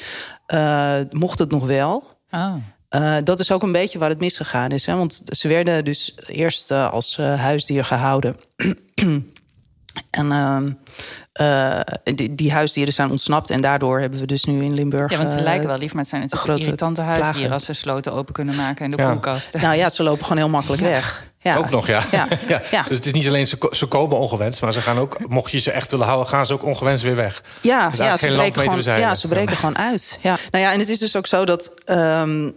uh, 0.54 1.00
mocht 1.10 1.38
het 1.38 1.50
nog 1.50 1.66
wel. 1.66 2.17
Oh. 2.30 2.54
Uh, 2.90 3.16
dat 3.24 3.40
is 3.40 3.52
ook 3.52 3.62
een 3.62 3.72
beetje 3.72 3.98
waar 3.98 4.08
het 4.08 4.20
misgegaan 4.20 4.70
is. 4.70 4.86
Hè? 4.86 4.96
Want 4.96 5.20
ze 5.24 5.48
werden 5.48 5.84
dus 5.84 6.14
eerst 6.26 6.70
uh, 6.70 6.90
als 6.90 7.18
uh, 7.20 7.40
huisdier 7.40 7.84
gehouden. 7.84 8.36
en 10.10 10.30
ehm, 10.30 10.72
die, 12.16 12.34
die, 12.34 12.52
huisdieren 12.52 12.94
zijn 12.94 13.10
ontsnapt. 13.10 13.50
En 13.50 13.60
daardoor 13.60 14.00
hebben 14.00 14.20
we 14.20 14.26
dus 14.26 14.44
nu 14.44 14.62
in 14.62 14.74
Limburg. 14.74 15.10
Ja, 15.10 15.16
want 15.16 15.30
ze 15.30 15.42
lijken 15.42 15.66
wel 15.66 15.78
lief, 15.78 15.92
maar 15.92 16.00
het 16.00 16.10
zijn 16.10 16.22
natuurlijk 16.22 16.50
grote 16.50 16.64
irritante 16.64 17.00
huisdieren 17.00 17.32
plagen. 17.32 17.52
als 17.52 17.64
ze 17.64 17.72
sloten 17.72 18.12
open 18.12 18.34
kunnen 18.34 18.56
maken 18.56 18.84
in 18.84 18.90
de 18.90 18.96
ja. 18.96 19.10
koelkast. 19.10 19.60
Nou 19.60 19.76
ja, 19.76 19.90
ze 19.90 20.02
lopen 20.02 20.22
gewoon 20.22 20.38
heel 20.38 20.48
makkelijk 20.48 20.82
weg. 20.82 21.27
Ja. 21.48 21.56
Ook 21.56 21.70
nog, 21.70 21.86
ja. 21.86 22.02
Ja. 22.10 22.28
ja. 22.70 22.82
Dus 22.88 22.96
het 22.96 23.06
is 23.06 23.12
niet 23.12 23.26
alleen 23.26 23.46
ze, 23.46 23.68
ze 23.70 23.86
komen 23.86 24.18
ongewenst, 24.18 24.62
maar 24.62 24.72
ze 24.72 24.80
gaan 24.80 24.98
ook, 24.98 25.28
mocht 25.28 25.50
je 25.50 25.58
ze 25.58 25.70
echt 25.70 25.90
willen 25.90 26.06
houden, 26.06 26.28
gaan 26.28 26.46
ze 26.46 26.52
ook 26.52 26.64
ongewenst 26.64 27.02
weer 27.02 27.16
weg. 27.16 27.42
Ja, 27.62 27.90
ja 27.94 28.16
ze, 28.16 28.26
breken 28.26 28.62
gewoon, 28.62 28.82
ja 28.82 29.14
ze 29.14 29.28
breken 29.28 29.56
gewoon 29.56 29.78
uit. 29.78 30.18
Ja. 30.22 30.36
Nou 30.50 30.64
ja, 30.64 30.72
en 30.72 30.78
het 30.78 30.88
is 30.88 30.98
dus 30.98 31.16
ook 31.16 31.26
zo 31.26 31.44
dat. 31.44 31.72
Um, 31.86 32.54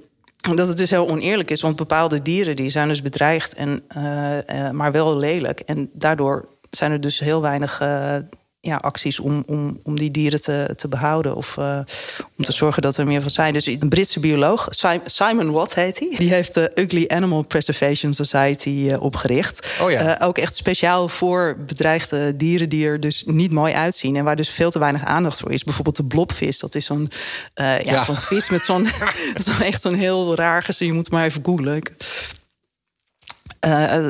dat 0.56 0.68
het 0.68 0.78
dus 0.78 0.90
heel 0.90 1.10
oneerlijk 1.10 1.52
is, 1.52 1.62
want 1.62 1.76
bepaalde 1.76 2.22
dieren 2.22 2.56
die 2.56 2.70
zijn 2.70 2.88
dus 2.88 3.02
bedreigd, 3.02 3.54
en, 3.54 3.84
uh, 3.98 4.38
uh, 4.38 4.70
maar 4.70 4.92
wel 4.92 5.18
lelijk. 5.18 5.60
En 5.60 5.90
daardoor 5.94 6.48
zijn 6.70 6.92
er 6.92 7.02
dus 7.02 7.20
heel 7.20 7.42
weinig 7.42 7.82
uh, 7.82 8.16
ja, 8.64 8.76
acties 8.76 9.20
om, 9.20 9.44
om, 9.48 9.80
om 9.84 9.98
die 10.00 10.12
dieren 10.12 10.42
te, 10.42 10.74
te 10.76 10.88
behouden. 10.88 11.36
Of 11.36 11.56
uh, 11.60 11.80
om 12.38 12.46
te 12.46 12.52
zorgen 12.52 12.82
dat 12.82 12.98
er 12.98 13.08
meer 13.08 13.22
van 13.22 13.32
zijn. 13.32 13.54
Dus 13.54 13.66
een 13.66 13.90
Britse 13.90 14.20
bioloog, 14.20 14.68
Simon 15.06 15.52
Watt 15.52 15.76
heet 15.76 16.00
hij. 16.00 16.14
Die 16.18 16.30
heeft 16.30 16.54
de 16.54 16.72
Ugly 16.76 17.06
Animal 17.08 17.42
Preservation 17.42 18.14
Society 18.14 18.70
uh, 18.70 19.02
opgericht. 19.02 19.78
Oh 19.82 19.92
ja. 19.92 20.20
uh, 20.20 20.28
ook 20.28 20.38
echt 20.38 20.56
speciaal 20.56 21.08
voor 21.08 21.58
bedreigde 21.68 22.36
dieren 22.36 22.70
die 22.70 22.86
er 22.86 23.00
dus 23.00 23.24
niet 23.26 23.52
mooi 23.52 23.74
uitzien. 23.74 24.16
En 24.16 24.24
waar 24.24 24.36
dus 24.36 24.50
veel 24.50 24.72
te 24.72 24.80
weinig 24.80 25.06
aandacht 25.06 25.40
voor 25.40 25.52
is. 25.52 25.64
Bijvoorbeeld 25.64 25.96
de 25.96 26.04
blobvis. 26.04 26.60
Dat 26.60 26.76
is 26.76 26.86
zo'n 26.86 27.12
ja, 27.54 27.80
ja. 27.84 28.06
zo'n 28.06 28.16
vis 28.16 28.50
met 28.50 28.64
zo'n 28.64 28.88
zo 29.46 29.64
echt 29.64 29.82
zo'n 29.82 29.94
heel 29.94 30.36
raar 30.36 30.64
gezicht. 30.64 30.90
Je 30.92 30.96
moet 30.96 31.12
maar 31.12 31.26
even 31.26 31.46
googlen. 31.46 31.82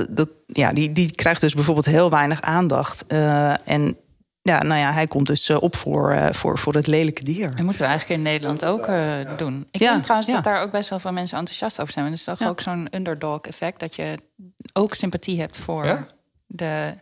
dat, 0.10 0.30
ja, 0.46 0.74
die, 0.74 0.92
die 0.92 1.12
krijgt 1.12 1.42
dus 1.42 1.54
bijvoorbeeld 1.54 1.86
heel 1.86 2.10
weinig 2.10 2.42
aandacht. 2.42 3.06
en 3.66 3.98
ja, 4.42 4.64
nou 4.64 4.80
ja, 4.80 4.94
hij 4.94 5.08
komt 5.08 5.28
dus 5.28 5.50
eh, 5.50 5.62
op 5.62 5.76
voor, 5.76 6.14
uh, 6.14 6.30
voor, 6.32 6.58
voor 6.60 6.74
het 6.74 6.88
lelijke 6.88 7.24
dier. 7.24 7.50
Dat 7.50 7.62
moeten 7.62 7.82
we 7.82 7.88
eigenlijk 7.88 8.20
in 8.20 8.26
Nederland 8.26 8.66
ook 8.66 8.88
uh, 8.88 9.38
doen. 9.38 9.68
Ik 9.72 9.82
ja, 9.82 9.92
denk 9.92 10.02
trouwens 10.02 10.30
ja. 10.30 10.36
dat 10.36 10.44
daar 10.44 10.62
ook 10.62 10.72
best 10.72 10.90
wel 10.90 11.00
veel 11.00 11.12
mensen 11.12 11.38
enthousiast 11.38 11.82
over 11.82 11.94
zijn. 11.94 12.06
Het 12.06 12.14
is 12.14 12.24
toch 12.24 12.40
ja. 12.40 12.48
ook 12.48 12.62
zo'n 12.62 12.88
underdog-effect... 12.92 13.80
dat 13.80 13.96
je 13.96 14.18
ook 14.74 14.94
sympathie 14.94 15.40
hebt 15.40 15.58
voor 15.58 16.08
de 16.48 16.94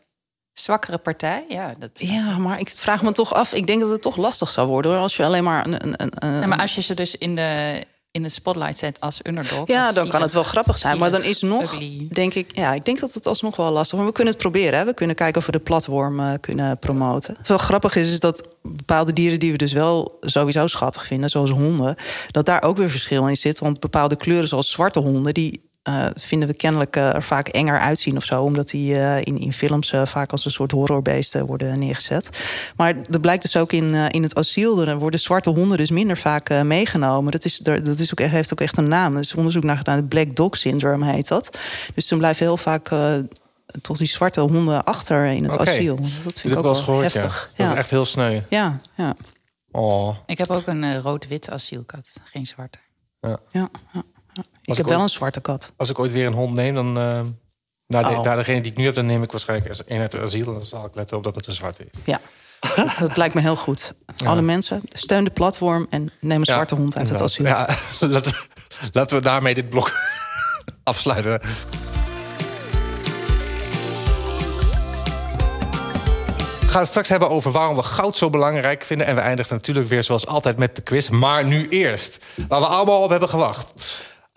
zwakkere 0.53 0.97
partij. 0.97 1.45
Ja, 1.49 1.73
dat 1.77 1.89
ja, 1.93 2.37
maar 2.37 2.59
ik 2.59 2.69
vraag 2.69 3.01
me 3.01 3.11
toch 3.11 3.33
af... 3.33 3.53
ik 3.53 3.67
denk 3.67 3.81
dat 3.81 3.89
het 3.89 4.01
toch 4.01 4.17
lastig 4.17 4.49
zou 4.49 4.67
worden... 4.67 4.91
Hoor, 4.91 5.01
als 5.01 5.15
je 5.15 5.23
alleen 5.23 5.43
maar... 5.43 5.65
Een, 5.65 5.73
een, 5.73 5.93
een, 6.09 6.39
ja, 6.39 6.47
maar 6.47 6.59
als 6.59 6.75
je 6.75 6.81
ze 6.81 6.93
dus 6.93 7.15
in 7.15 7.35
de 7.35 7.83
in 8.11 8.23
de 8.23 8.29
spotlight 8.29 8.77
zet 8.77 8.99
als 8.99 9.19
underdog. 9.23 9.67
Ja, 9.67 9.91
dan 9.91 10.07
kan 10.07 10.21
het 10.21 10.33
wel 10.33 10.43
grappig 10.43 10.77
zijn. 10.77 10.97
Maar 10.97 11.11
dan 11.11 11.23
is 11.23 11.41
nog, 11.41 11.77
denk 12.09 12.33
ik, 12.33 12.55
ja, 12.55 12.73
ik 12.73 12.85
denk 12.85 12.99
dat 12.99 13.13
het 13.13 13.27
alsnog 13.27 13.55
wel 13.55 13.71
lastig 13.71 13.97
Maar 13.97 14.07
we 14.07 14.13
kunnen 14.13 14.33
het 14.33 14.41
proberen. 14.41 14.79
Hè? 14.79 14.85
We 14.85 14.93
kunnen 14.93 15.15
kijken 15.15 15.39
of 15.39 15.45
we 15.45 15.51
de 15.51 15.59
platform 15.59 16.19
uh, 16.19 16.33
kunnen 16.39 16.77
promoten. 16.77 17.35
Wat 17.37 17.47
wel 17.47 17.57
grappig 17.57 17.95
is, 17.95 18.11
is 18.11 18.19
dat 18.19 18.55
bepaalde 18.61 19.13
dieren 19.13 19.39
die 19.39 19.51
we 19.51 19.57
dus 19.57 19.73
wel 19.73 20.17
sowieso 20.21 20.67
schattig 20.67 21.05
vinden, 21.05 21.29
zoals 21.29 21.49
honden, 21.49 21.95
dat 22.31 22.45
daar 22.45 22.63
ook 22.63 22.77
weer 22.77 22.89
verschil 22.89 23.27
in 23.27 23.37
zit. 23.37 23.59
Want 23.59 23.79
bepaalde 23.79 24.15
kleuren, 24.15 24.47
zoals 24.47 24.71
zwarte 24.71 24.99
honden, 24.99 25.33
die 25.33 25.68
uh, 25.89 26.05
vinden 26.15 26.47
we 26.47 26.53
kennelijk 26.53 26.95
uh, 26.95 27.15
er 27.15 27.23
vaak 27.23 27.47
enger 27.47 27.79
uitzien 27.79 28.17
of 28.17 28.23
zo. 28.23 28.43
Omdat 28.43 28.69
die 28.69 28.95
uh, 28.95 29.17
in, 29.17 29.39
in 29.39 29.53
films 29.53 29.93
vaak 30.03 30.31
als 30.31 30.45
een 30.45 30.51
soort 30.51 30.71
horrorbeesten 30.71 31.45
worden 31.45 31.79
neergezet. 31.79 32.29
Maar 32.75 32.93
dat 33.09 33.21
blijkt 33.21 33.41
dus 33.41 33.57
ook 33.57 33.71
in, 33.71 33.93
in 33.93 34.23
het 34.23 34.35
asiel. 34.35 34.87
Er 34.87 34.97
worden 34.97 35.19
zwarte 35.19 35.49
honden 35.49 35.77
dus 35.77 35.89
minder 35.91 36.17
vaak 36.17 36.63
meegenomen. 36.63 37.31
Dat, 37.31 37.45
is, 37.45 37.57
dat 37.57 37.99
is 37.99 38.11
ook, 38.11 38.27
heeft 38.27 38.51
ook 38.51 38.61
echt 38.61 38.77
een 38.77 38.87
naam. 38.87 39.13
Er 39.13 39.19
is 39.19 39.35
onderzoek 39.35 39.63
naar 39.63 39.77
gedaan. 39.77 39.95
Het 39.95 40.09
Black 40.09 40.35
Dog 40.35 40.57
Syndrome 40.57 41.11
heet 41.11 41.27
dat. 41.27 41.59
Dus 41.93 42.07
dan 42.07 42.17
blijven 42.17 42.45
heel 42.45 42.57
vaak 42.57 42.91
tot 43.81 43.97
die 43.97 44.07
zwarte 44.07 44.39
honden 44.39 44.83
achter 44.83 45.25
in 45.25 45.43
het 45.43 45.53
okay. 45.53 45.75
asiel. 45.75 45.95
Dat 45.95 46.39
vind 46.39 46.53
ik 46.53 46.57
ook 46.57 46.63
wel 46.63 46.73
gehoord, 46.73 47.13
heftig. 47.13 47.51
Ja. 47.55 47.63
Dat 47.63 47.73
is 47.73 47.79
echt 47.79 47.89
heel 47.89 48.05
sneu. 48.05 48.41
Ja, 48.49 48.79
ja. 48.95 49.15
Oh. 49.71 50.15
Ik 50.25 50.37
heb 50.37 50.49
ook 50.49 50.67
een 50.67 50.83
uh, 50.83 50.97
rood-wit 50.97 51.49
asielkat, 51.49 52.09
geen 52.23 52.47
zwarte. 52.47 52.79
Ja. 53.21 53.37
ja, 53.51 53.69
ja. 53.93 54.03
Ik 54.63 54.77
heb 54.77 54.85
wel 54.85 55.01
een 55.01 55.09
zwarte 55.09 55.41
kat. 55.41 55.73
Als 55.77 55.89
ik 55.89 55.99
ooit 55.99 56.11
weer 56.11 56.25
een 56.25 56.33
hond 56.33 56.55
neem, 56.55 56.73
dan... 56.73 56.97
Uh, 56.97 57.21
naar, 57.87 58.17
oh. 58.17 58.35
degene 58.35 58.61
die 58.61 58.71
ik 58.71 58.77
nu 58.77 58.85
heb, 58.85 58.95
dan 58.95 59.05
neem 59.05 59.23
ik 59.23 59.31
waarschijnlijk 59.31 59.83
een 59.85 59.99
uit 59.99 60.11
het 60.11 60.21
asiel. 60.21 60.47
En 60.47 60.53
dan 60.53 60.65
zal 60.65 60.85
ik 60.85 60.95
letten 60.95 61.17
op 61.17 61.23
dat 61.23 61.35
het 61.35 61.47
een 61.47 61.53
zwarte 61.53 61.83
is. 61.91 61.99
Ja, 62.05 62.19
dat 62.99 63.17
lijkt 63.17 63.33
me 63.33 63.41
heel 63.41 63.55
goed. 63.55 63.93
Alle 64.25 64.41
mensen, 64.41 64.81
steun 64.89 65.23
de 65.23 65.29
platform 65.29 65.87
en 65.89 66.11
neem 66.21 66.39
een 66.39 66.45
zwarte 66.45 66.75
hond 66.75 66.97
uit 66.97 67.09
het 67.09 67.21
asiel. 67.21 67.45
Ja, 67.45 67.69
laten 67.99 68.31
we, 68.31 68.47
laten 68.91 69.17
we 69.17 69.23
daarmee 69.23 69.53
dit 69.53 69.69
blok 69.69 69.91
afsluiten. 70.83 71.41
We 76.59 76.75
gaan 76.75 76.81
het 76.81 76.89
straks 76.89 77.09
hebben 77.09 77.29
over 77.29 77.51
waarom 77.51 77.75
we 77.75 77.83
goud 77.83 78.17
zo 78.17 78.29
belangrijk 78.29 78.83
vinden. 78.83 79.07
En 79.07 79.15
we 79.15 79.21
eindigen 79.21 79.55
natuurlijk 79.55 79.87
weer 79.87 80.03
zoals 80.03 80.27
altijd 80.27 80.57
met 80.57 80.75
de 80.75 80.81
quiz. 80.81 81.07
Maar 81.07 81.45
nu 81.45 81.67
eerst, 81.67 82.25
waar 82.47 82.59
we 82.59 82.67
allemaal 82.67 83.01
op 83.01 83.09
hebben 83.09 83.29
gewacht. 83.29 83.73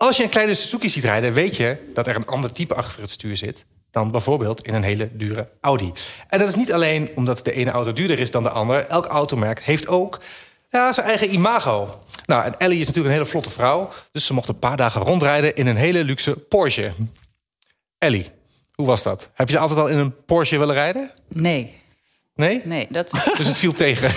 Als 0.03 0.17
je 0.17 0.23
een 0.23 0.29
kleine 0.29 0.53
Suzuki 0.53 0.89
ziet 0.89 1.03
rijden, 1.03 1.33
weet 1.33 1.55
je 1.55 1.91
dat 1.93 2.07
er 2.07 2.15
een 2.15 2.25
ander 2.25 2.51
type 2.51 2.75
achter 2.75 3.01
het 3.01 3.11
stuur 3.11 3.37
zit 3.37 3.65
dan 3.91 4.11
bijvoorbeeld 4.11 4.65
in 4.65 4.73
een 4.73 4.83
hele 4.83 5.09
dure 5.11 5.49
Audi. 5.61 5.91
En 6.27 6.39
dat 6.39 6.47
is 6.47 6.55
niet 6.55 6.73
alleen 6.73 7.09
omdat 7.15 7.45
de 7.45 7.51
ene 7.51 7.71
auto 7.71 7.93
duurder 7.93 8.19
is 8.19 8.31
dan 8.31 8.43
de 8.43 8.49
andere. 8.49 8.79
Elk 8.79 9.05
automerk 9.05 9.61
heeft 9.61 9.87
ook 9.87 10.19
ja, 10.69 10.91
zijn 10.91 11.07
eigen 11.07 11.33
imago. 11.33 12.03
Nou, 12.25 12.45
en 12.45 12.57
Ellie 12.57 12.79
is 12.79 12.87
natuurlijk 12.87 13.15
een 13.15 13.19
hele 13.21 13.31
vlotte 13.31 13.49
vrouw. 13.49 13.93
Dus 14.11 14.25
ze 14.25 14.33
mocht 14.33 14.47
een 14.47 14.59
paar 14.59 14.77
dagen 14.77 15.01
rondrijden 15.01 15.55
in 15.55 15.67
een 15.67 15.75
hele 15.75 16.03
luxe 16.03 16.31
Porsche. 16.31 16.91
Ellie, 17.97 18.31
hoe 18.73 18.85
was 18.85 19.03
dat? 19.03 19.29
Heb 19.33 19.49
je 19.49 19.59
altijd 19.59 19.79
al 19.79 19.87
in 19.87 19.97
een 19.97 20.25
Porsche 20.25 20.57
willen 20.57 20.75
rijden? 20.75 21.11
Nee. 21.27 21.81
Nee? 22.35 22.61
Nee, 22.63 22.87
dat... 22.89 23.11
Dus 23.37 23.47
het 23.47 23.57
viel 23.57 23.73
tegen? 23.73 24.11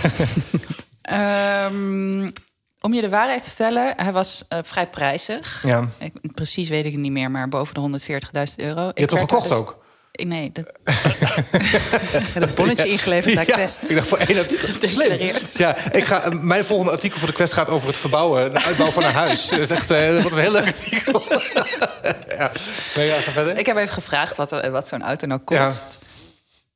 um, 1.73 2.33
om 2.87 2.95
je 2.95 3.01
de 3.01 3.09
waarheid 3.09 3.43
te 3.43 3.49
vertellen, 3.49 3.93
hij 3.97 4.13
was 4.13 4.45
uh, 4.49 4.59
vrij 4.63 4.89
prijzig. 4.89 5.63
Ja. 5.63 5.89
Ik, 5.99 6.13
precies 6.35 6.69
weet 6.69 6.85
ik 6.85 6.93
het 6.93 7.01
niet 7.01 7.13
meer, 7.13 7.31
maar 7.31 7.49
boven 7.49 7.75
de 7.75 8.01
140.000 8.01 8.55
euro. 8.57 8.81
Je 8.81 8.93
hebt 8.95 9.09
toch 9.09 9.21
gekocht 9.21 9.49
dus... 9.49 9.57
ook? 9.57 9.85
Nee, 10.13 10.53
dat... 10.53 10.73
het 12.43 12.55
bonnetje 12.55 12.89
ingeleverd 12.89 13.35
bij 13.35 13.45
Quest. 13.45 13.91
ik 13.91 13.95
dacht 13.95 14.09
voor 14.09 14.19
één 14.19 14.39
artikel. 14.39 15.39
Ja, 15.53 15.93
ik 15.93 16.05
ga, 16.05 16.29
mijn 16.31 16.65
volgende 16.65 16.93
artikel 16.93 17.19
voor 17.19 17.29
de 17.29 17.35
Quest 17.35 17.53
gaat 17.53 17.69
over 17.69 17.89
het 17.89 17.97
verbouwen, 17.97 18.53
de 18.55 18.63
uitbouw 18.63 18.91
van 18.91 19.05
een 19.05 19.13
huis. 19.13 19.49
Dat 19.49 19.59
is 19.59 19.71
echt 19.71 19.91
uh, 19.91 20.23
wat 20.23 20.33
een 20.33 20.39
heel 20.39 20.53
leuk 20.53 20.67
artikel. 20.67 21.23
ja. 22.39 22.53
Nee, 22.97 23.07
ja, 23.07 23.15
ga 23.15 23.31
verder. 23.31 23.59
Ik 23.59 23.67
heb 23.67 23.77
even 23.77 23.95
gevraagd 23.95 24.37
wat, 24.37 24.51
wat 24.51 24.89
zo'n 24.89 25.03
auto 25.03 25.27
nou 25.27 25.41
kost. 25.41 25.99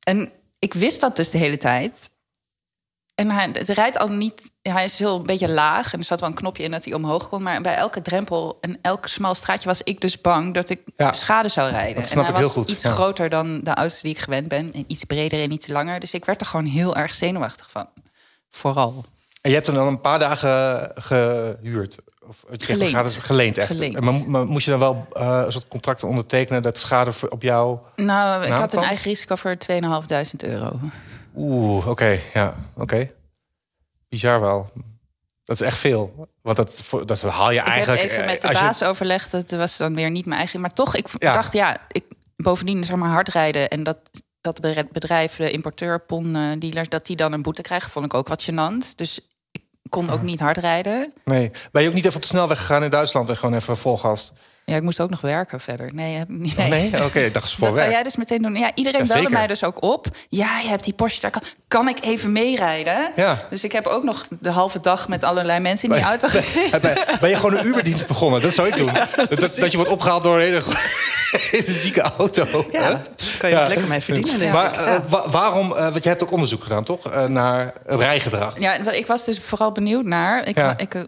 En 0.03 0.31
ik 0.59 0.73
wist 0.73 1.01
dat 1.01 1.15
dus 1.15 1.29
de 1.29 1.37
hele 1.37 1.57
tijd. 1.57 2.09
En 3.21 3.31
hij, 3.31 3.49
het 3.53 3.69
rijdt 3.69 3.97
al 3.97 4.07
niet. 4.07 4.51
Hij 4.61 4.85
is 4.85 4.99
heel 4.99 5.15
een 5.15 5.25
beetje 5.25 5.49
laag. 5.49 5.93
En 5.93 5.99
er 5.99 6.05
zat 6.05 6.19
wel 6.19 6.29
een 6.29 6.35
knopje 6.35 6.63
in 6.63 6.71
dat 6.71 6.85
hij 6.85 6.93
omhoog 6.93 7.29
kon. 7.29 7.43
Maar 7.43 7.61
bij 7.61 7.75
elke 7.75 8.01
drempel 8.01 8.57
en 8.61 8.79
elk 8.81 9.07
smal 9.07 9.35
straatje 9.35 9.67
was 9.67 9.81
ik 9.81 10.01
dus 10.01 10.21
bang 10.21 10.53
dat 10.53 10.69
ik 10.69 10.81
schade 11.11 11.47
zou 11.47 11.71
rijden. 11.71 12.03
en 12.03 12.25
hij 12.25 12.41
was 12.41 12.55
iets 12.65 12.85
groter 12.85 13.29
dan 13.29 13.61
de 13.63 13.73
auto's 13.73 14.01
die 14.01 14.11
ik 14.11 14.19
gewend 14.19 14.47
ben. 14.47 14.73
En 14.73 14.83
iets 14.87 15.03
breder 15.03 15.41
en 15.41 15.51
iets 15.51 15.67
langer. 15.67 15.99
Dus 15.99 16.13
ik 16.13 16.25
werd 16.25 16.41
er 16.41 16.47
gewoon 16.47 16.65
heel 16.65 16.95
erg 16.95 17.13
zenuwachtig 17.13 17.69
van. 17.71 17.87
Vooral. 18.49 19.05
En 19.41 19.49
je 19.49 19.55
hebt 19.55 19.67
hem 19.67 19.75
dan 19.75 19.87
een 19.87 20.01
paar 20.01 20.19
dagen 20.19 20.91
gehuurd? 20.95 21.97
Of 22.27 22.43
geleend. 22.47 22.91
Gaat 22.91 23.13
geleend 23.13 23.57
echt. 23.57 23.67
Geleend. 23.67 23.99
Maar, 23.99 24.13
maar, 24.27 24.45
moest 24.45 24.65
je 24.65 24.71
dan 24.71 24.79
wel 24.79 25.07
uh, 25.13 25.41
een 25.45 25.51
soort 25.51 25.67
contracten 25.67 26.07
ondertekenen 26.07 26.61
dat 26.61 26.77
schade 26.77 27.11
op 27.29 27.41
jou. 27.41 27.77
Nou, 27.95 28.45
ik 28.45 28.51
had 28.51 28.73
een 28.73 28.83
eigen 28.83 29.03
risico 29.03 29.35
voor 29.35 29.55
2.500 29.71 29.77
euro. 30.37 30.79
Oeh, 31.35 31.87
oké, 31.87 32.19
ja, 32.33 32.55
oké. 32.75 33.11
Bizar 34.09 34.41
wel. 34.41 34.69
Dat 35.43 35.61
is 35.61 35.67
echt 35.67 35.77
veel. 35.77 36.27
Want 36.41 36.57
dat, 36.57 36.83
dat 37.05 37.21
haal 37.21 37.51
je 37.51 37.59
eigenlijk. 37.59 38.01
Ik 38.01 38.09
heb 38.09 38.19
even 38.19 38.31
met 38.31 38.41
de 38.41 38.51
baas 38.53 38.79
je... 38.79 38.85
overlegd. 38.85 39.31
Het 39.31 39.51
was 39.51 39.77
dan 39.77 39.95
weer 39.95 40.09
niet 40.09 40.25
mijn 40.25 40.39
eigen. 40.39 40.61
Maar 40.61 40.73
toch, 40.73 40.95
ik 40.95 41.07
dacht, 41.19 41.53
ja, 41.53 41.77
ik, 41.87 42.05
bovendien 42.35 42.83
zeg 42.83 42.95
maar 42.95 43.09
hard 43.09 43.29
rijden. 43.29 43.69
En 43.69 43.83
dat, 43.83 43.97
dat 44.41 44.59
bedrijf, 44.91 45.35
de 45.35 45.51
importeur, 45.51 45.99
pon 45.99 46.33
dealers, 46.59 46.89
dat 46.89 47.05
die 47.05 47.15
dan 47.15 47.31
een 47.33 47.41
boete 47.41 47.61
krijgen, 47.61 47.91
vond 47.91 48.05
ik 48.05 48.13
ook 48.13 48.27
wat 48.27 48.49
gênant. 48.51 48.95
Dus 48.95 49.19
ik 49.51 49.63
kon 49.89 50.09
ook 50.09 50.21
niet 50.21 50.39
hard 50.39 50.57
rijden. 50.57 51.13
Nee. 51.25 51.51
Ben 51.71 51.81
je 51.81 51.87
ook 51.87 51.93
niet 51.93 52.05
even 52.05 52.15
op 52.15 52.21
de 52.21 52.27
snelweg 52.27 52.57
gegaan 52.57 52.83
in 52.83 52.89
Duitsland 52.89 53.29
en 53.29 53.37
gewoon 53.37 53.55
even 53.55 53.77
vol 53.77 53.97
gas? 53.97 54.31
Ja, 54.71 54.77
ik 54.77 54.83
moest 54.83 54.99
ook 54.99 55.09
nog 55.09 55.21
werken 55.21 55.59
verder. 55.59 55.89
Nee, 55.93 56.23
nee. 56.27 56.53
Oh, 56.57 56.67
nee? 56.67 56.87
oké, 56.87 57.03
okay, 57.03 57.31
dacht 57.31 57.51
voor 57.51 57.67
Dat 57.67 57.77
zou 57.77 57.89
jij 57.89 58.03
dus 58.03 58.15
meteen 58.15 58.41
doen. 58.41 58.55
Ja, 58.55 58.71
iedereen 58.75 59.07
belde 59.07 59.29
mij 59.29 59.47
dus 59.47 59.63
ook 59.63 59.83
op. 59.83 60.07
Ja, 60.29 60.59
je 60.59 60.67
hebt 60.67 60.83
die 60.83 60.93
Porsche, 60.93 61.21
daar 61.21 61.31
kan, 61.31 61.41
kan 61.67 61.87
ik 61.87 61.97
even 62.01 62.31
meerijden? 62.31 63.11
Ja. 63.15 63.45
Dus 63.49 63.63
ik 63.63 63.71
heb 63.71 63.85
ook 63.85 64.03
nog 64.03 64.25
de 64.39 64.49
halve 64.49 64.79
dag 64.79 65.07
met 65.07 65.23
allerlei 65.23 65.59
mensen 65.59 65.89
in 65.89 65.95
die 65.95 66.03
auto 66.03 66.27
gezeten. 66.27 66.97
Ben 67.19 67.29
je 67.29 67.35
gewoon 67.35 67.57
een 67.57 67.65
Uberdienst 67.65 68.07
begonnen? 68.07 68.41
Dat 68.41 68.53
zou 68.53 68.67
ik 68.67 68.75
doen. 68.75 68.91
dat, 69.29 69.39
dat, 69.39 69.71
je 69.71 69.77
wordt 69.77 69.91
opgehaald 69.91 70.23
door 70.23 70.35
een 70.35 70.41
hele, 70.41 70.61
zieke 71.81 72.01
auto. 72.01 72.65
Ja, 72.71 73.01
kan 73.37 73.49
je 73.49 73.55
ja. 73.55 73.67
lekker 73.67 73.87
mee 73.87 74.01
verdienen. 74.01 74.51
Maar 74.51 74.87
uh, 74.87 75.25
waarom, 75.25 75.71
uh, 75.71 75.77
want 75.77 76.03
je 76.03 76.09
hebt 76.09 76.23
ook 76.23 76.31
onderzoek 76.31 76.63
gedaan, 76.63 76.83
toch? 76.83 77.13
Uh, 77.13 77.25
naar 77.25 77.73
het 77.85 77.99
rijgedrag. 77.99 78.59
Ja, 78.59 78.91
ik 78.91 79.07
was 79.07 79.25
dus 79.25 79.39
vooral 79.39 79.71
benieuwd 79.71 80.03
naar... 80.05 80.47
Ik, 80.47 80.57
ik 80.77 81.07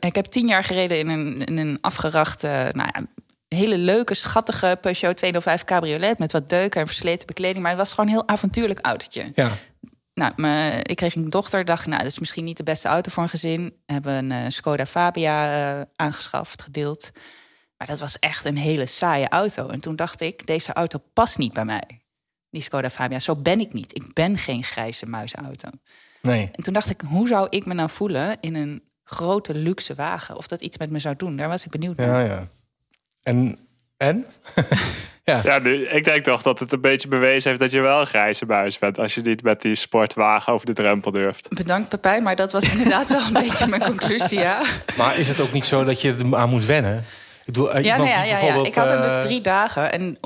ik 0.00 0.14
heb 0.14 0.24
tien 0.24 0.46
jaar 0.46 0.64
gereden 0.64 0.98
in 0.98 1.08
een, 1.08 1.44
in 1.44 1.56
een 1.56 1.78
afgerachte, 1.80 2.70
nou 2.72 2.90
ja, 2.92 3.06
hele 3.48 3.78
leuke, 3.78 4.14
schattige 4.14 4.78
Peugeot 4.80 5.16
205 5.16 5.64
cabriolet 5.64 6.18
met 6.18 6.32
wat 6.32 6.48
deuken 6.48 6.80
en 6.80 6.86
versleten 6.86 7.26
bekleding. 7.26 7.58
Maar 7.62 7.70
het 7.70 7.80
was 7.80 7.90
gewoon 7.90 8.06
een 8.06 8.16
heel 8.16 8.28
avontuurlijk 8.28 8.78
autootje. 8.80 9.32
Ja. 9.34 9.52
Nou, 10.14 10.32
me, 10.36 10.82
ik 10.82 10.96
kreeg 10.96 11.14
een 11.14 11.30
dochter, 11.30 11.64
dacht, 11.64 11.86
nou, 11.86 11.98
dat 11.98 12.10
is 12.10 12.18
misschien 12.18 12.44
niet 12.44 12.56
de 12.56 12.62
beste 12.62 12.88
auto 12.88 13.10
voor 13.10 13.22
een 13.22 13.28
gezin. 13.28 13.76
Hebben 13.86 14.12
een 14.12 14.44
uh, 14.44 14.50
Skoda 14.50 14.86
Fabia 14.86 15.76
uh, 15.78 15.82
aangeschaft, 15.96 16.62
gedeeld. 16.62 17.10
Maar 17.76 17.86
dat 17.86 18.00
was 18.00 18.18
echt 18.18 18.44
een 18.44 18.56
hele 18.56 18.86
saaie 18.86 19.28
auto. 19.28 19.68
En 19.68 19.80
toen 19.80 19.96
dacht 19.96 20.20
ik, 20.20 20.46
deze 20.46 20.72
auto 20.72 20.98
past 21.12 21.38
niet 21.38 21.52
bij 21.52 21.64
mij. 21.64 22.00
Die 22.50 22.62
Skoda 22.62 22.90
Fabia, 22.90 23.18
zo 23.18 23.36
ben 23.36 23.60
ik 23.60 23.72
niet. 23.72 23.94
Ik 23.94 24.12
ben 24.12 24.38
geen 24.38 24.62
grijze 24.62 25.06
muisauto. 25.06 25.68
Nee. 26.22 26.48
En 26.52 26.62
toen 26.64 26.72
dacht 26.72 26.90
ik, 26.90 27.00
hoe 27.06 27.28
zou 27.28 27.46
ik 27.50 27.66
me 27.66 27.74
nou 27.74 27.90
voelen 27.90 28.36
in 28.40 28.54
een 28.54 28.82
grote 29.08 29.54
luxe 29.54 29.94
wagen. 29.94 30.36
Of 30.36 30.46
dat 30.46 30.60
iets 30.60 30.78
met 30.78 30.90
me 30.90 30.98
zou 30.98 31.14
doen. 31.16 31.36
Daar 31.36 31.48
was 31.48 31.64
ik 31.64 31.70
benieuwd 31.70 31.96
naar. 31.96 32.08
Ja, 32.08 32.20
ja. 32.20 32.46
En? 33.22 33.58
En? 33.96 34.26
ja, 35.24 35.40
ja 35.44 35.58
nu, 35.58 35.86
ik 35.86 36.04
denk 36.04 36.24
toch 36.24 36.42
dat 36.42 36.58
het 36.58 36.72
een 36.72 36.80
beetje 36.80 37.08
bewezen 37.08 37.48
heeft 37.48 37.60
dat 37.60 37.70
je 37.70 37.80
wel 37.80 38.00
een 38.00 38.06
grijze 38.06 38.46
buis 38.46 38.78
bent. 38.78 38.98
Als 38.98 39.14
je 39.14 39.20
niet 39.20 39.42
met 39.42 39.62
die 39.62 39.74
sportwagen 39.74 40.52
over 40.52 40.66
de 40.66 40.72
drempel 40.72 41.10
durft. 41.10 41.48
Bedankt 41.48 41.88
Pepijn, 41.88 42.22
maar 42.22 42.36
dat 42.36 42.52
was 42.52 42.70
inderdaad 42.72 43.08
wel 43.08 43.26
een 43.26 43.32
beetje 43.32 43.66
mijn 43.66 43.82
conclusie, 43.82 44.38
ja. 44.38 44.62
Maar 44.96 45.18
is 45.18 45.28
het 45.28 45.40
ook 45.40 45.52
niet 45.52 45.66
zo 45.66 45.84
dat 45.84 46.00
je 46.00 46.14
er 46.14 46.36
aan 46.36 46.50
moet 46.50 46.64
wennen? 46.64 46.98
Ik 46.98 47.52
bedoel, 47.52 47.72
eh, 47.72 47.84
ja, 47.84 47.96
nou 47.96 48.08
ja, 48.08 48.22
ja, 48.22 48.38
ja, 48.38 48.64
ik 48.64 48.74
had 48.74 48.88
hem 48.88 49.02
dus 49.02 49.14
eh, 49.14 49.20
drie 49.20 49.40
dagen. 49.40 49.92
En 49.92 50.18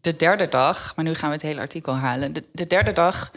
de 0.00 0.16
derde 0.16 0.48
dag, 0.48 0.92
maar 0.96 1.04
nu 1.04 1.14
gaan 1.14 1.28
we 1.28 1.34
het 1.34 1.44
hele 1.44 1.60
artikel 1.60 1.96
halen. 1.96 2.32
De, 2.32 2.44
de 2.52 2.66
derde 2.66 2.92
dag 2.92 3.30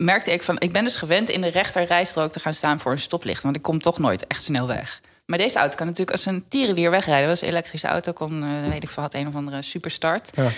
merkte 0.00 0.32
ik 0.32 0.42
van, 0.42 0.60
ik 0.60 0.72
ben 0.72 0.84
dus 0.84 0.96
gewend 0.96 1.28
in 1.28 1.40
de 1.40 1.48
rechterrijstrook 1.48 2.32
te 2.32 2.40
gaan 2.40 2.54
staan 2.54 2.80
voor 2.80 2.92
een 2.92 2.98
stoplicht. 2.98 3.42
Want 3.42 3.56
ik 3.56 3.62
kom 3.62 3.80
toch 3.80 3.98
nooit 3.98 4.26
echt 4.26 4.42
snel 4.42 4.66
weg. 4.66 5.00
Maar 5.26 5.38
deze 5.38 5.58
auto 5.58 5.76
kan 5.76 5.86
natuurlijk 5.86 6.16
als 6.16 6.26
een 6.26 6.44
tierenlier 6.48 6.90
wegrijden. 6.90 7.28
Dat 7.28 7.38
was 7.38 7.42
een 7.42 7.54
elektrische 7.54 7.86
auto, 7.86 8.12
kon, 8.12 8.42
uh, 8.42 8.68
weet 8.68 8.82
ik 8.82 8.88
veel, 8.88 9.02
had 9.02 9.14
een 9.14 9.28
of 9.28 9.34
andere 9.34 9.62
superstart. 9.62 10.30
Ja. 10.34 10.48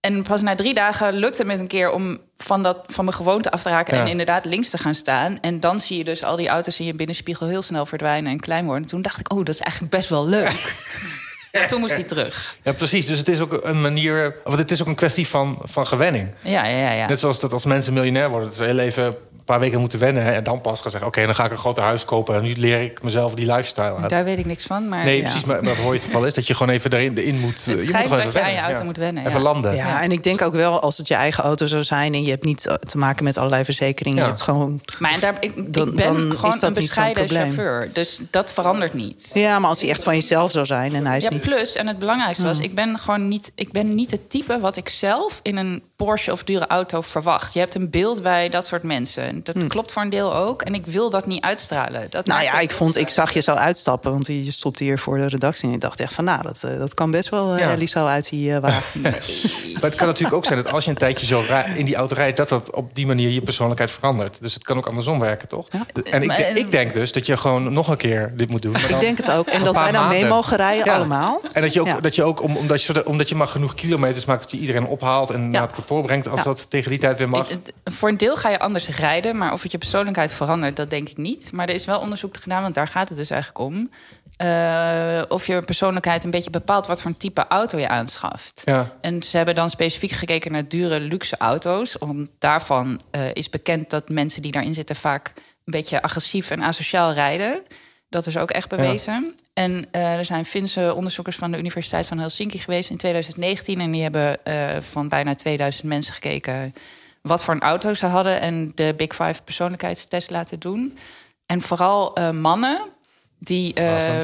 En 0.00 0.22
pas 0.22 0.42
na 0.42 0.54
drie 0.54 0.74
dagen 0.74 1.14
lukte 1.14 1.38
het 1.38 1.46
met 1.46 1.58
een 1.58 1.66
keer 1.66 1.90
om 1.90 2.20
van, 2.36 2.62
dat, 2.62 2.84
van 2.86 3.04
mijn 3.04 3.16
gewoonte 3.16 3.50
af 3.50 3.62
te 3.62 3.68
raken... 3.68 3.98
en 3.98 4.06
inderdaad 4.06 4.44
links 4.44 4.70
te 4.70 4.78
gaan 4.78 4.94
staan. 4.94 5.38
En 5.40 5.60
dan 5.60 5.80
zie 5.80 5.98
je 5.98 6.04
dus 6.04 6.24
al 6.24 6.36
die 6.36 6.48
auto's 6.48 6.80
in 6.80 6.86
je 6.86 6.94
binnenspiegel 6.94 7.46
heel 7.46 7.62
snel 7.62 7.86
verdwijnen 7.86 8.32
en 8.32 8.40
klein 8.40 8.64
worden. 8.64 8.88
toen 8.88 9.02
dacht 9.02 9.20
ik, 9.20 9.32
oh, 9.32 9.38
dat 9.38 9.54
is 9.54 9.60
eigenlijk 9.60 9.92
best 9.92 10.08
wel 10.08 10.26
leuk. 10.26 10.42
Ja, 10.44 11.28
toen 11.68 11.80
moest 11.80 11.94
hij 11.94 12.02
terug. 12.02 12.56
Ja, 12.62 12.72
precies. 12.72 13.06
Dus 13.06 13.18
het 13.18 13.28
is 13.28 13.40
ook 13.40 13.60
een 13.62 13.80
manier. 13.80 14.36
Of 14.44 14.56
het 14.56 14.70
is 14.70 14.80
ook 14.80 14.86
een 14.86 14.94
kwestie 14.94 15.26
van, 15.26 15.58
van 15.62 15.86
gewenning. 15.86 16.28
Ja, 16.40 16.64
ja, 16.64 16.92
ja. 16.92 17.06
Net 17.06 17.20
zoals 17.20 17.40
dat 17.40 17.52
als 17.52 17.64
mensen 17.64 17.92
miljonair 17.92 18.28
worden, 18.28 18.48
dat 18.48 18.56
ze 18.56 18.64
heel 18.64 18.78
even 18.78 19.16
paar 19.50 19.60
weken 19.60 19.80
moeten 19.80 19.98
wennen. 19.98 20.34
En 20.34 20.44
dan 20.44 20.60
pas 20.60 20.80
gaan 20.80 20.90
zeggen, 20.90 21.08
oké, 21.08 21.24
dan 21.24 21.34
ga 21.34 21.44
ik 21.44 21.50
een 21.50 21.58
groter 21.58 21.82
huis 21.82 22.04
kopen. 22.04 22.34
En 22.34 22.42
nu 22.42 22.54
leer 22.56 22.82
ik 22.82 23.02
mezelf 23.02 23.34
die 23.34 23.46
lifestyle 23.52 23.94
aan. 23.94 24.08
Daar 24.08 24.24
weet 24.24 24.38
ik 24.38 24.46
niks 24.46 24.64
van. 24.64 24.88
Maar, 24.88 25.04
nee, 25.04 25.22
precies. 25.22 25.44
Maar 25.44 25.62
dat 25.62 25.76
hoor 25.76 25.94
je 25.94 26.00
toch 26.00 26.12
wel 26.12 26.24
eens. 26.24 26.34
Dat 26.34 26.46
je 26.46 26.54
gewoon 26.54 26.74
even 26.74 26.92
erin 26.92 27.16
in 27.16 27.38
moet. 27.38 27.64
Het 27.64 27.84
je 27.86 27.92
moet 27.92 28.02
gewoon 28.02 28.20
even 28.20 28.46
je 28.46 28.52
je 28.52 28.60
auto 28.60 28.84
moet 28.84 28.96
wennen. 28.96 29.26
Even 29.26 29.40
landen. 29.40 29.74
Ja, 29.74 30.02
en 30.02 30.12
ik 30.12 30.24
denk 30.24 30.42
ook 30.42 30.54
wel 30.54 30.80
als 30.80 30.96
het 30.96 31.08
je 31.08 31.14
eigen 31.14 31.44
auto 31.44 31.66
zou 31.66 31.82
zijn... 31.82 32.14
en 32.14 32.22
je 32.22 32.30
hebt 32.30 32.44
niet 32.44 32.62
te 32.86 32.98
maken 32.98 33.24
met 33.24 33.36
allerlei 33.36 33.64
verzekeringen. 33.64 34.22
Je 34.22 34.28
hebt 34.28 34.40
gewoon... 34.40 34.80
Maar 34.98 35.20
daar, 35.20 35.34
ik, 35.40 35.54
ik 35.54 35.72
ben 35.72 35.96
dan 35.96 36.16
gewoon 36.36 36.56
een 36.60 36.72
bescheiden 36.72 37.28
chauffeur. 37.28 37.88
Dus 37.92 38.20
dat 38.30 38.52
verandert 38.52 38.94
niet. 38.94 39.30
Ja, 39.34 39.58
maar 39.58 39.68
als 39.68 39.80
hij 39.80 39.90
echt 39.90 40.02
van 40.02 40.14
jezelf 40.14 40.50
zou 40.50 40.66
zijn 40.66 40.94
en 40.94 41.06
hij 41.06 41.16
is 41.16 41.22
ja, 41.22 41.30
niet... 41.30 41.39
plus, 41.40 41.74
en 41.74 41.86
het 41.86 41.98
belangrijkste 41.98 42.44
was... 42.44 42.58
ik 42.58 42.74
ben 42.74 42.98
gewoon 42.98 43.28
niet, 43.28 43.52
ik 43.54 43.70
ben 43.72 43.94
niet 43.94 44.10
het 44.10 44.30
type 44.30 44.60
wat 44.60 44.76
ik 44.76 44.88
zelf 44.88 45.40
in 45.42 45.56
een 45.56 45.82
Porsche 46.04 46.32
of 46.32 46.44
dure 46.44 46.66
auto 46.66 47.00
verwacht. 47.00 47.52
Je 47.52 47.58
hebt 47.58 47.74
een 47.74 47.90
beeld 47.90 48.22
bij 48.22 48.48
dat 48.48 48.66
soort 48.66 48.82
mensen. 48.82 49.40
Dat 49.44 49.54
hm. 49.54 49.66
klopt 49.66 49.92
voor 49.92 50.02
een 50.02 50.10
deel 50.10 50.34
ook. 50.34 50.62
En 50.62 50.74
ik 50.74 50.86
wil 50.86 51.10
dat 51.10 51.26
niet 51.26 51.44
uitstralen. 51.44 52.10
Dat 52.10 52.26
nou 52.26 52.42
ja, 52.42 52.60
ik 52.60 52.70
vond, 52.70 52.96
ik 52.96 53.08
zag 53.08 53.32
je 53.32 53.40
zo 53.40 53.52
uitstappen, 53.52 54.12
want 54.12 54.26
je 54.26 54.50
stopte 54.50 54.84
hier 54.84 54.98
voor 54.98 55.18
de 55.18 55.26
redactie. 55.26 55.68
En 55.68 55.74
ik 55.74 55.80
dacht 55.80 56.00
echt 56.00 56.14
van, 56.14 56.24
nou, 56.24 56.42
dat, 56.42 56.62
eh, 56.64 56.78
dat 56.78 56.94
kan 56.94 57.10
best 57.10 57.28
wel 57.28 57.56
uh, 57.56 57.72
Ellie 57.72 57.88
zo 57.88 58.06
uit 58.06 58.28
die 58.28 58.50
uh, 58.50 58.58
wagen. 58.58 59.00
maar 59.02 59.90
het 59.90 59.94
kan 59.94 60.06
natuurlijk 60.06 60.36
ook 60.36 60.44
zijn 60.44 60.62
dat 60.62 60.72
als 60.72 60.84
je 60.84 60.90
een 60.90 60.96
tijdje 60.96 61.26
zo 61.26 61.44
in 61.76 61.84
die 61.84 61.94
auto 61.94 62.14
rijdt, 62.14 62.36
dat 62.36 62.48
dat 62.48 62.70
op 62.70 62.94
die 62.94 63.06
manier 63.06 63.30
je 63.30 63.42
persoonlijkheid 63.42 63.90
verandert. 63.90 64.38
Dus 64.40 64.54
het 64.54 64.64
kan 64.64 64.76
ook 64.76 64.86
andersom 64.86 65.18
werken, 65.18 65.48
toch? 65.48 65.68
En 66.04 66.22
ik, 66.22 66.32
ik, 66.38 66.70
denk 66.70 66.94
dus 66.94 67.12
dat 67.12 67.26
je 67.26 67.36
gewoon 67.36 67.72
nog 67.72 67.88
een 67.88 67.96
keer 67.96 68.32
dit 68.36 68.50
moet 68.50 68.62
doen. 68.62 68.72
Maar 68.72 68.90
ik 68.90 69.00
denk 69.00 69.16
het 69.16 69.30
ook. 69.30 69.46
En 69.46 69.64
dat 69.64 69.76
wij 69.76 69.92
dan 69.92 70.08
mee 70.08 70.24
mogen 70.24 70.56
rijden, 70.56 70.92
allemaal. 70.92 71.40
En 71.52 71.62
dat 71.62 71.72
je 71.72 71.80
ook, 71.80 72.02
dat 72.02 72.14
je 72.14 72.22
ook 72.22 72.42
omdat, 72.42 72.82
je, 72.82 73.06
omdat 73.06 73.28
je 73.28 73.34
maar 73.34 73.46
genoeg 73.46 73.74
kilometers 73.74 74.24
maakt, 74.24 74.42
dat 74.42 74.50
je 74.50 74.58
iedereen 74.58 74.86
ophaalt 74.86 75.30
en 75.30 75.50
naar 75.50 75.62
het 75.62 75.72
kantoor 75.90 76.06
brengt 76.06 76.28
als 76.28 76.44
dat 76.44 76.70
tegen 76.70 76.90
die 76.90 76.98
tijd 76.98 77.18
weer 77.18 77.28
mag. 77.28 77.48
voor 77.84 78.08
een 78.08 78.16
deel 78.16 78.36
ga 78.36 78.48
je 78.48 78.58
anders 78.58 78.88
rijden, 78.88 79.36
maar 79.36 79.52
of 79.52 79.62
het 79.62 79.72
je 79.72 79.78
persoonlijkheid 79.78 80.32
verandert, 80.32 80.76
dat 80.76 80.90
denk 80.90 81.08
ik 81.08 81.16
niet. 81.16 81.52
Maar 81.52 81.68
er 81.68 81.74
is 81.74 81.84
wel 81.84 82.00
onderzoek 82.00 82.36
gedaan, 82.36 82.62
want 82.62 82.74
daar 82.74 82.88
gaat 82.88 83.08
het 83.08 83.18
dus 83.18 83.30
eigenlijk 83.30 83.60
om. 83.60 83.90
Uh, 84.42 85.22
of 85.28 85.46
je 85.46 85.58
persoonlijkheid 85.58 86.24
een 86.24 86.30
beetje 86.30 86.50
bepaalt 86.50 86.86
wat 86.86 87.00
voor 87.00 87.10
een 87.10 87.16
type 87.16 87.46
auto 87.48 87.78
je 87.78 87.88
aanschaft. 87.88 88.62
Ja. 88.64 88.92
En 89.00 89.22
ze 89.22 89.36
hebben 89.36 89.54
dan 89.54 89.70
specifiek 89.70 90.10
gekeken 90.10 90.52
naar 90.52 90.68
dure 90.68 91.00
luxe 91.00 91.36
auto's. 91.36 91.98
Om 91.98 92.28
daarvan 92.38 93.00
uh, 93.12 93.22
is 93.32 93.48
bekend 93.48 93.90
dat 93.90 94.08
mensen 94.08 94.42
die 94.42 94.52
daarin 94.52 94.74
zitten 94.74 94.96
vaak 94.96 95.32
een 95.36 95.72
beetje 95.72 96.02
agressief 96.02 96.50
en 96.50 96.62
asociaal 96.62 97.12
rijden. 97.12 97.62
Dat 98.08 98.26
is 98.26 98.36
ook 98.36 98.50
echt 98.50 98.68
bewezen. 98.68 99.34
En 99.60 99.86
uh, 99.92 100.12
er 100.12 100.24
zijn 100.24 100.44
Finse 100.44 100.94
onderzoekers 100.94 101.36
van 101.36 101.50
de 101.50 101.58
Universiteit 101.58 102.06
van 102.06 102.18
Helsinki 102.18 102.58
geweest 102.58 102.90
in 102.90 102.96
2019. 102.96 103.80
En 103.80 103.90
die 103.90 104.02
hebben 104.02 104.38
van 104.82 105.08
bijna 105.08 105.34
2000 105.34 105.86
mensen 105.86 106.14
gekeken 106.14 106.74
wat 107.22 107.44
voor 107.44 107.54
een 107.54 107.60
auto 107.60 107.94
ze 107.94 108.06
hadden. 108.06 108.40
En 108.40 108.72
de 108.74 108.94
Big 108.96 109.14
Five 109.14 109.42
persoonlijkheidstest 109.44 110.30
laten 110.30 110.58
doen. 110.58 110.98
En 111.46 111.60
vooral 111.60 112.32
mannen 112.32 112.80
die 113.38 113.74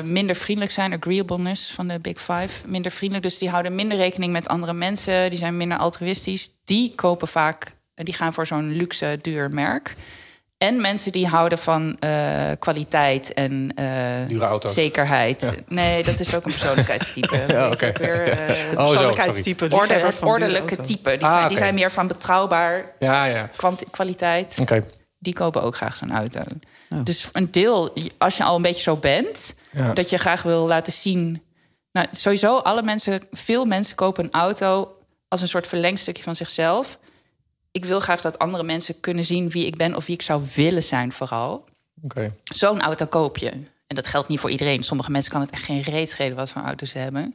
minder 0.05 0.35
vriendelijk 0.37 0.73
zijn, 0.73 0.93
agreeableness 0.93 1.71
van 1.71 1.89
de 1.89 2.01
Big 2.01 2.21
Five. 2.21 2.69
Minder 2.69 2.91
vriendelijk, 2.91 3.29
dus 3.29 3.39
die 3.39 3.51
houden 3.51 3.75
minder 3.75 3.97
rekening 3.97 4.33
met 4.33 4.49
andere 4.49 4.73
mensen. 4.73 5.31
Die 5.31 5.39
zijn 5.39 5.57
minder 5.57 5.79
altruïstisch. 5.79 6.51
Die 6.65 6.95
kopen 6.95 7.29
vaak, 7.29 7.73
die 7.95 8.15
gaan 8.15 8.33
voor 8.33 8.47
zo'n 8.47 8.73
luxe, 8.73 9.19
duur 9.23 9.51
merk. 9.51 9.95
En 10.59 10.81
mensen 10.81 11.13
die 11.13 11.27
houden 11.27 11.59
van 11.59 11.97
uh, 12.01 12.51
kwaliteit 12.59 13.35
en 13.35 13.73
uh, 14.31 14.71
zekerheid. 14.71 15.63
Nee, 15.69 16.03
dat 16.03 16.21
is 16.21 16.35
ook 16.35 16.45
een 16.45 16.53
persoonlijkheidstype. 16.53 17.45
ja, 17.49 17.71
okay. 17.71 17.93
weer, 17.93 18.29
uh, 18.29 18.79
oh, 18.79 18.87
persoonlijkheidstype. 18.87 19.69
Orde, 19.71 19.95
het 19.95 20.23
ordelijke 20.23 20.77
type. 20.77 21.11
Die, 21.17 21.27
ah, 21.27 21.33
zijn, 21.33 21.49
die, 21.49 21.57
zijn, 21.57 21.75
meer 21.75 21.93
van 21.93 22.07
betrouwbaar. 22.07 22.93
Ja, 22.99 23.25
ja. 23.25 23.51
Kwaliteit. 23.91 24.59
Okay. 24.61 24.85
Die 25.19 25.33
kopen 25.35 25.63
ook 25.63 25.77
graag 25.77 25.97
zo'n 25.97 26.13
auto. 26.13 26.41
Oh. 26.91 27.05
Dus 27.05 27.29
een 27.33 27.51
deel, 27.51 27.93
als 28.19 28.37
je 28.37 28.45
al 28.45 28.57
een 28.57 28.63
beetje 28.63 28.83
zo 28.83 28.97
bent, 28.97 29.55
dat 29.95 30.11
je 30.11 30.17
graag 30.17 30.43
wil 30.43 30.67
laten 30.67 30.93
zien. 30.93 31.43
Nou, 31.93 32.07
sowieso, 32.11 32.57
alle 32.57 32.83
mensen, 32.83 33.21
veel 33.33 33.65
mensen 33.65 33.97
kopen 33.97 34.25
een 34.25 34.33
auto 34.33 34.97
als 35.29 35.41
een 35.41 35.49
soort 35.49 35.67
verlengstukje 35.67 36.23
van 36.23 36.37
zichzelf. 36.37 36.99
Ik 37.77 37.85
wil 37.85 38.01
graag 38.01 38.21
dat 38.21 38.39
andere 38.39 38.63
mensen 38.63 39.01
kunnen 39.01 39.25
zien 39.25 39.51
wie 39.51 39.67
ik 39.67 39.77
ben 39.77 39.95
of 39.97 40.07
wie 40.07 40.15
ik 40.15 40.23
zou 40.23 40.43
willen 40.55 40.83
zijn, 40.83 41.13
vooral. 41.13 41.65
Okay. 42.03 42.33
Zo'n 42.45 42.81
auto 42.81 43.07
koop 43.07 43.37
je. 43.37 43.51
En 43.87 43.95
dat 43.95 44.07
geldt 44.07 44.29
niet 44.29 44.41
voor 44.41 44.51
iedereen. 44.51 44.83
Sommige 44.83 45.11
mensen 45.11 45.33
kan 45.33 45.41
het 45.41 45.51
echt 45.51 45.63
geen 45.63 45.83
reet 45.83 46.11
schelen 46.11 46.37
wat 46.37 46.51
voor 46.51 46.63
auto 46.63 46.87
ze 46.87 46.99
hebben. 46.99 47.35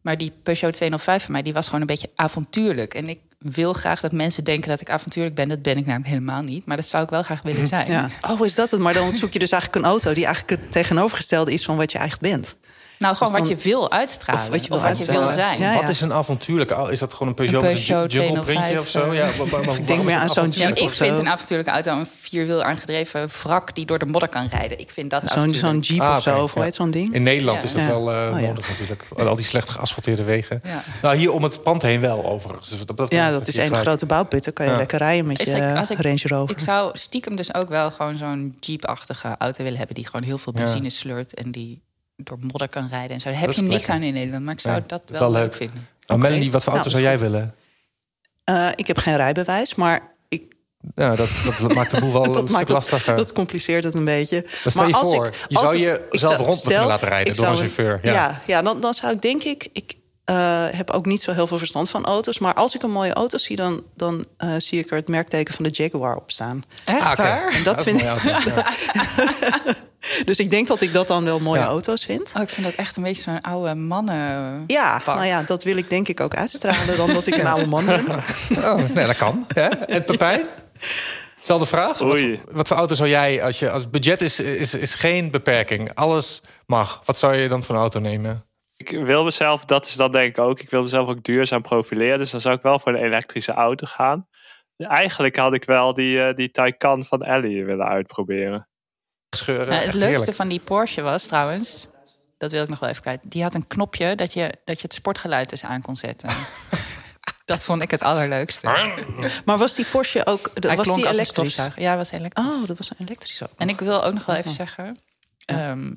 Maar 0.00 0.16
die 0.16 0.32
Peugeot 0.42 0.74
205 0.74 1.22
van 1.22 1.32
mij, 1.32 1.42
die 1.42 1.52
was 1.52 1.64
gewoon 1.64 1.80
een 1.80 1.86
beetje 1.86 2.10
avontuurlijk. 2.14 2.94
En 2.94 3.08
ik 3.08 3.18
wil 3.38 3.72
graag 3.72 4.00
dat 4.00 4.12
mensen 4.12 4.44
denken 4.44 4.68
dat 4.68 4.80
ik 4.80 4.90
avontuurlijk 4.90 5.34
ben. 5.34 5.48
Dat 5.48 5.62
ben 5.62 5.76
ik 5.76 5.86
namelijk 5.86 6.10
helemaal 6.10 6.42
niet. 6.42 6.66
Maar 6.66 6.76
dat 6.76 6.86
zou 6.86 7.02
ik 7.02 7.10
wel 7.10 7.22
graag 7.22 7.42
willen 7.42 7.66
zijn. 7.66 7.90
Ja. 7.90 8.08
Oh, 8.30 8.44
is 8.44 8.54
dat 8.54 8.70
het? 8.70 8.80
Maar 8.80 8.94
dan 8.94 9.12
zoek 9.12 9.32
je 9.32 9.38
dus 9.38 9.50
eigenlijk 9.50 9.84
een 9.84 9.90
auto 9.90 10.12
die 10.14 10.24
eigenlijk 10.24 10.60
het 10.60 10.72
tegenovergestelde 10.72 11.52
is 11.52 11.64
van 11.64 11.76
wat 11.76 11.92
je 11.92 11.98
eigenlijk 11.98 12.34
bent. 12.34 12.56
Nou, 13.02 13.16
gewoon 13.16 13.32
wat 13.32 13.48
je 13.48 13.56
wil 13.56 13.90
uitstralen. 13.90 14.42
Of 14.42 14.48
wat 14.48 14.62
je 14.62 14.68
wil, 14.68 14.80
wat 14.80 14.98
je 14.98 15.12
wil 15.12 15.28
zijn. 15.28 15.74
Wat 15.74 15.88
is 15.88 16.00
een 16.00 16.12
avontuurlijke 16.12 16.88
Is 16.90 16.98
dat 16.98 17.12
gewoon 17.12 17.28
een 17.28 17.34
Peugeot, 17.34 17.62
een 17.62 18.44
Peugeot 18.44 18.78
of 18.78 18.88
zo? 18.88 19.12
Ja, 19.12 19.26
ik 19.78 19.86
denk 19.86 20.02
meer 20.02 20.16
aan 20.16 20.28
zo'n 20.28 20.48
Jeep 20.48 20.76
Ik 20.76 20.90
vind 20.90 21.18
een 21.18 21.28
avontuurlijke 21.28 21.72
auto 21.72 21.92
een 21.92 22.06
vierwiel 22.20 22.62
aangedreven 22.62 23.28
wrak... 23.42 23.74
die 23.74 23.86
door 23.86 23.98
de 23.98 24.06
modder 24.06 24.28
kan 24.28 24.46
rijden. 24.46 24.78
Ik 24.78 24.90
vind 24.90 25.10
dat 25.10 25.28
Zo'n 25.28 25.54
zo'n 25.54 25.78
Jeep 25.78 26.00
ah, 26.00 26.16
of 26.16 26.22
zo, 26.22 26.42
of 26.42 26.52
hoe 26.52 26.62
heet 26.62 26.74
zo'n 26.74 26.90
ding? 26.90 27.14
In 27.14 27.22
Nederland 27.22 27.64
is 27.64 27.72
dat 27.72 27.86
wel 27.86 28.12
uh, 28.12 28.28
nodig 28.28 28.68
natuurlijk. 28.68 29.04
Al 29.16 29.36
die 29.36 29.44
slecht 29.44 29.68
geasfalteerde 29.68 30.22
wegen. 30.22 30.62
Nou, 31.02 31.16
hier 31.16 31.32
om 31.32 31.42
het 31.42 31.62
pand 31.62 31.82
heen 31.82 32.00
wel, 32.00 32.24
overigens. 32.24 32.68
Dus 32.68 32.78
dat, 32.86 33.12
ja, 33.12 33.30
dat 33.30 33.48
is 33.48 33.56
één 33.56 33.74
grote 33.74 34.06
bouwput. 34.06 34.44
Dan 34.44 34.52
kan 34.52 34.66
je 34.66 34.76
lekker 34.76 34.98
rijden 34.98 35.26
met 35.26 35.42
je 35.42 35.94
Range 35.96 36.22
Rover. 36.22 36.56
Ik 36.56 36.62
zou 36.62 36.90
stiekem 36.92 37.36
dus 37.36 37.54
ook 37.54 37.68
wel 37.68 37.90
gewoon 37.90 38.16
zo'n 38.16 38.54
Jeep-achtige 38.60 39.34
auto 39.38 39.62
willen 39.62 39.78
hebben... 39.78 39.94
die 39.96 40.06
gewoon 40.06 40.22
heel 40.22 40.38
veel 40.38 40.52
benzine 40.52 40.90
sleurt 40.90 41.34
en 41.34 41.50
die 41.50 41.82
door 42.24 42.38
modder 42.40 42.68
kan 42.68 42.88
rijden 42.90 43.10
en 43.10 43.20
zo. 43.20 43.30
Daar 43.30 43.40
heb 43.40 43.50
je 43.50 43.62
niks 43.62 43.88
aan 43.88 44.02
in 44.02 44.12
Nederland, 44.12 44.44
maar 44.44 44.54
ik 44.54 44.60
zou 44.60 44.82
dat 44.86 45.02
wel, 45.06 45.30
leuk 45.30 45.54
vinden. 45.54 45.88
Maar 46.06 46.16
okay. 46.16 46.30
Melanie, 46.30 46.52
wat 46.52 46.62
voor 46.62 46.72
auto 46.72 46.88
nou, 46.88 47.02
zou 47.02 47.10
jij 47.10 47.18
willen? 47.18 47.54
Uh, 48.50 48.68
ik 48.74 48.86
heb 48.86 48.98
geen 48.98 49.16
rijbewijs, 49.16 49.74
maar 49.74 50.14
ik... 50.28 50.42
Ja, 50.94 51.14
dat, 51.14 51.28
dat 51.60 51.74
maakt 51.74 51.90
de 51.90 52.00
boel 52.00 52.12
wel 52.12 52.36
een 52.36 52.48
stuk 52.48 52.68
lastiger. 52.68 53.16
Dat 53.16 53.32
compliceert 53.32 53.84
het 53.84 53.94
een 53.94 54.04
beetje. 54.04 54.40
Maar 54.42 54.72
stel 54.72 54.86
je 54.86 54.94
voor, 54.94 55.26
ik, 55.26 55.34
je 55.48 55.58
zou 55.58 55.76
je 55.76 56.06
zelf 56.10 56.36
rond 56.36 56.64
moeten 56.64 56.86
laten 56.86 57.08
rijden 57.08 57.34
door 57.34 57.46
een 57.46 57.56
chauffeur. 57.56 58.00
Ja, 58.02 58.12
ja, 58.12 58.42
ja 58.46 58.62
dan, 58.62 58.80
dan 58.80 58.94
zou 58.94 59.12
ik 59.12 59.22
denk 59.22 59.42
ik... 59.42 59.68
ik 59.72 60.00
uh, 60.30 60.66
heb 60.70 60.90
ook 60.90 61.06
niet 61.06 61.22
zo 61.22 61.32
heel 61.32 61.46
veel 61.46 61.58
verstand 61.58 61.90
van 61.90 62.04
auto's. 62.04 62.38
Maar 62.38 62.54
als 62.54 62.74
ik 62.74 62.82
een 62.82 62.90
mooie 62.90 63.12
auto 63.12 63.38
zie, 63.38 63.56
dan, 63.56 63.82
dan 63.96 64.24
uh, 64.38 64.54
zie 64.58 64.78
ik 64.78 64.90
er 64.90 64.96
het 64.96 65.08
merkteken 65.08 65.54
van 65.54 65.64
de 65.64 65.70
Jaguar 65.70 66.16
op 66.16 66.30
staan. 66.30 66.64
Echt 66.84 67.18
ah, 67.18 67.54
En 67.54 67.62
dat, 67.62 67.82
vind 67.82 68.00
ik. 68.00 68.06
dus 70.24 70.38
ik 70.38 70.50
denk 70.50 70.66
dat 70.68 70.80
ik 70.80 70.92
dat 70.92 71.08
dan 71.08 71.24
wel 71.24 71.40
mooie 71.40 71.60
auto's 71.60 72.04
vind. 72.04 72.32
Oh, 72.36 72.42
ik 72.42 72.48
vind 72.48 72.66
dat 72.66 72.74
echt 72.74 72.96
een 72.96 73.02
beetje 73.02 73.22
zo'n 73.22 73.40
oude 73.40 73.74
mannen. 73.74 74.64
Ja, 74.66 75.02
nou 75.06 75.24
ja, 75.24 75.42
dat 75.42 75.64
wil 75.64 75.76
ik 75.76 75.90
denk 75.90 76.08
ik 76.08 76.20
ook 76.20 76.34
uitstralen 76.34 76.96
dan 76.96 77.12
dat 77.12 77.26
ik 77.26 77.36
een 77.36 77.46
oude 77.46 77.66
man 77.66 77.86
ben. 77.86 78.04
oh, 78.70 78.88
nee, 78.94 79.06
dat 79.06 79.16
kan. 79.16 79.46
Ja? 79.54 79.86
En 79.86 80.04
Pepijn? 80.04 80.46
Zelfde 81.40 81.66
vraag. 81.66 81.98
Wat, 81.98 82.18
wat, 82.50 82.68
voor 82.68 82.76
auto 82.76 82.94
zou 82.94 83.08
jij, 83.08 83.42
als 83.42 83.58
je 83.58 83.70
als 83.70 83.90
budget 83.90 84.20
is, 84.20 84.40
is, 84.40 84.74
is 84.74 84.94
geen 84.94 85.30
beperking, 85.30 85.94
alles 85.94 86.42
mag. 86.66 87.02
Wat 87.04 87.18
zou 87.18 87.36
je 87.36 87.48
dan 87.48 87.62
voor 87.62 87.74
een 87.74 87.80
auto 87.80 88.00
nemen? 88.00 88.44
ik 88.90 89.04
wil 89.04 89.24
mezelf, 89.24 89.64
dat 89.64 89.86
is 89.86 89.94
dan 89.94 90.12
denk 90.12 90.28
ik 90.28 90.44
ook, 90.44 90.60
ik 90.60 90.70
wil 90.70 90.82
mezelf 90.82 91.08
ook 91.08 91.22
duurzaam 91.22 91.62
profileren. 91.62 92.18
Dus 92.18 92.30
dan 92.30 92.40
zou 92.40 92.54
ik 92.54 92.62
wel 92.62 92.78
voor 92.78 92.94
een 92.94 93.04
elektrische 93.04 93.52
auto 93.52 93.86
gaan. 93.86 94.26
Eigenlijk 94.76 95.36
had 95.36 95.54
ik 95.54 95.64
wel 95.64 95.94
die, 95.94 96.16
uh, 96.16 96.34
die 96.34 96.50
Taycan 96.50 97.04
van 97.04 97.22
Ellie 97.22 97.64
willen 97.64 97.86
uitproberen. 97.86 98.68
Scheuren, 99.36 99.78
het 99.78 99.94
leukste 99.94 100.32
van 100.32 100.48
die 100.48 100.60
Porsche 100.60 101.02
was 101.02 101.26
trouwens, 101.26 101.86
dat 102.38 102.52
wil 102.52 102.62
ik 102.62 102.68
nog 102.68 102.78
wel 102.78 102.88
even 102.88 103.02
kwijt. 103.02 103.20
Die 103.22 103.42
had 103.42 103.54
een 103.54 103.66
knopje 103.66 104.14
dat 104.14 104.32
je, 104.32 104.54
dat 104.64 104.76
je 104.76 104.82
het 104.82 104.94
sportgeluid 104.94 105.50
dus 105.50 105.64
aan 105.64 105.82
kon 105.82 105.96
zetten. 105.96 106.28
dat 107.44 107.62
vond 107.62 107.82
ik 107.82 107.90
het 107.90 108.02
allerleukste. 108.02 108.66
Maar 109.44 109.58
was 109.58 109.74
die 109.74 109.84
Porsche 109.84 110.26
ook 110.26 110.50
Hij 110.54 110.76
was 110.76 110.94
die 110.94 111.08
elektrisch? 111.08 111.60
Ja, 111.76 111.96
was 111.96 112.10
elektrisch. 112.10 112.44
Oh, 112.44 112.66
dat 112.66 112.78
was 112.78 112.90
een 112.90 113.06
elektrisch 113.06 113.42
ook. 113.42 113.50
En 113.56 113.68
ik 113.68 113.80
wil 113.80 114.04
ook 114.04 114.12
nog 114.12 114.24
wel 114.24 114.36
even 114.36 114.50
zeggen. 114.50 114.98
Um, 115.46 115.94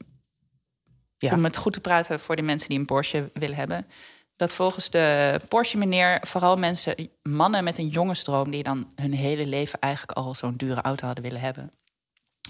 om 1.20 1.44
het 1.44 1.58
goed 1.58 1.74
te 1.74 1.82
praten 1.82 2.20
voor 2.20 2.36
de 2.36 2.42
mensen 2.42 2.70
die 2.70 2.80
een 2.80 2.86
Porsche 2.86 3.30
willen 3.34 3.56
hebben. 3.56 3.88
Dat 4.36 4.54
volgens 4.54 4.90
de 4.90 5.40
Porsche-meneer 5.48 6.20
vooral 6.22 6.58
mensen, 6.58 7.10
mannen 7.24 7.64
met 7.64 7.78
een 7.78 7.88
jongensdroom... 7.88 8.52
die 8.52 8.64
dan 8.64 8.92
hun 8.96 9.14
hele 9.14 9.46
leven 9.46 9.80
eigenlijk 9.80 10.18
al 10.18 10.36
zo'n 10.36 10.56
dure 10.56 10.82
auto 10.82 11.06
hadden 11.06 11.24
willen 11.24 11.42
hebben. 11.42 11.72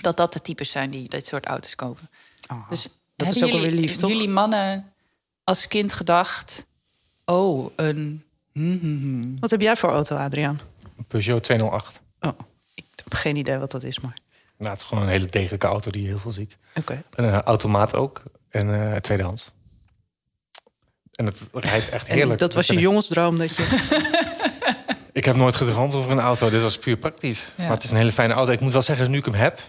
Dat 0.02 0.18
dat 0.18 0.34
de 0.34 0.42
types 0.42 0.70
zijn 0.70 0.92
die 0.92 1.10
dit 1.10 1.26
soort 1.26 1.46
auto's 1.46 1.76
kopen. 1.76 2.10
Oh, 2.52 2.70
dus 2.70 2.90
dat 3.16 3.36
is 3.36 3.44
ook 3.44 3.50
jullie, 3.50 3.62
weer 3.62 3.80
lief, 3.80 3.96
toch? 3.96 4.10
jullie 4.10 4.30
mannen 4.30 4.94
als 5.44 5.68
kind 5.68 5.94
gedacht... 5.94 6.66
oh, 7.26 7.72
een... 7.76 8.24
Hmm, 8.52 8.80
hmm, 8.80 9.00
hmm. 9.00 9.38
Wat 9.40 9.52
heb 9.52 9.62
jij 9.62 9.76
voor 9.76 9.90
auto, 9.90 10.16
Adriaan? 10.16 10.60
Een 10.98 11.06
Peugeot 11.08 11.44
208. 11.44 12.02
Oh, 12.20 12.40
ik 12.74 12.86
heb 12.96 13.14
geen 13.14 13.36
idee 13.36 13.58
wat 13.58 13.72
dat 13.72 13.84
is, 13.84 14.00
maar... 14.00 14.18
Nou, 14.58 14.72
het 14.72 14.82
is 14.82 14.88
gewoon 14.88 15.04
een 15.04 15.10
hele 15.10 15.26
degelijke 15.26 15.68
auto 15.68 15.92
die 15.92 16.02
je 16.02 16.08
heel 16.08 16.20
veel 16.20 16.32
ziet. 16.32 16.58
Oké. 16.76 17.04
Een 17.16 17.26
uh, 17.26 17.42
automaat 17.42 17.96
ook. 17.96 18.24
En 18.50 18.68
uh, 18.68 18.96
tweedehands. 18.96 19.52
En 21.12 21.26
het 21.26 21.38
rijdt 21.54 21.90
echt 21.90 22.08
heerlijk. 22.12 22.32
En 22.32 22.38
dat 22.38 22.54
was 22.54 22.68
je 22.68 22.80
jongensdroom 22.80 23.38
dat 23.38 23.56
je... 23.56 23.86
ik 25.12 25.26
heb 25.26 25.36
nooit 25.36 25.56
gedroomd 25.56 25.96
over 25.96 26.12
een 26.12 26.20
auto. 26.20 26.50
Dit 26.50 26.62
was 26.62 26.78
puur 26.78 26.98
praktisch. 26.98 27.54
Maar 27.58 27.70
het 27.70 27.84
is 27.84 27.92
een 27.92 27.98
hele 27.98 28.12
fijne 28.12 28.34
auto. 28.34 28.52
Ik 28.52 28.60
moet 28.60 28.74
wel 28.74 28.82
zeggen, 28.82 29.12
nu 29.12 29.18
ik 29.18 29.26
hem 29.26 29.34
heb, 29.34 29.60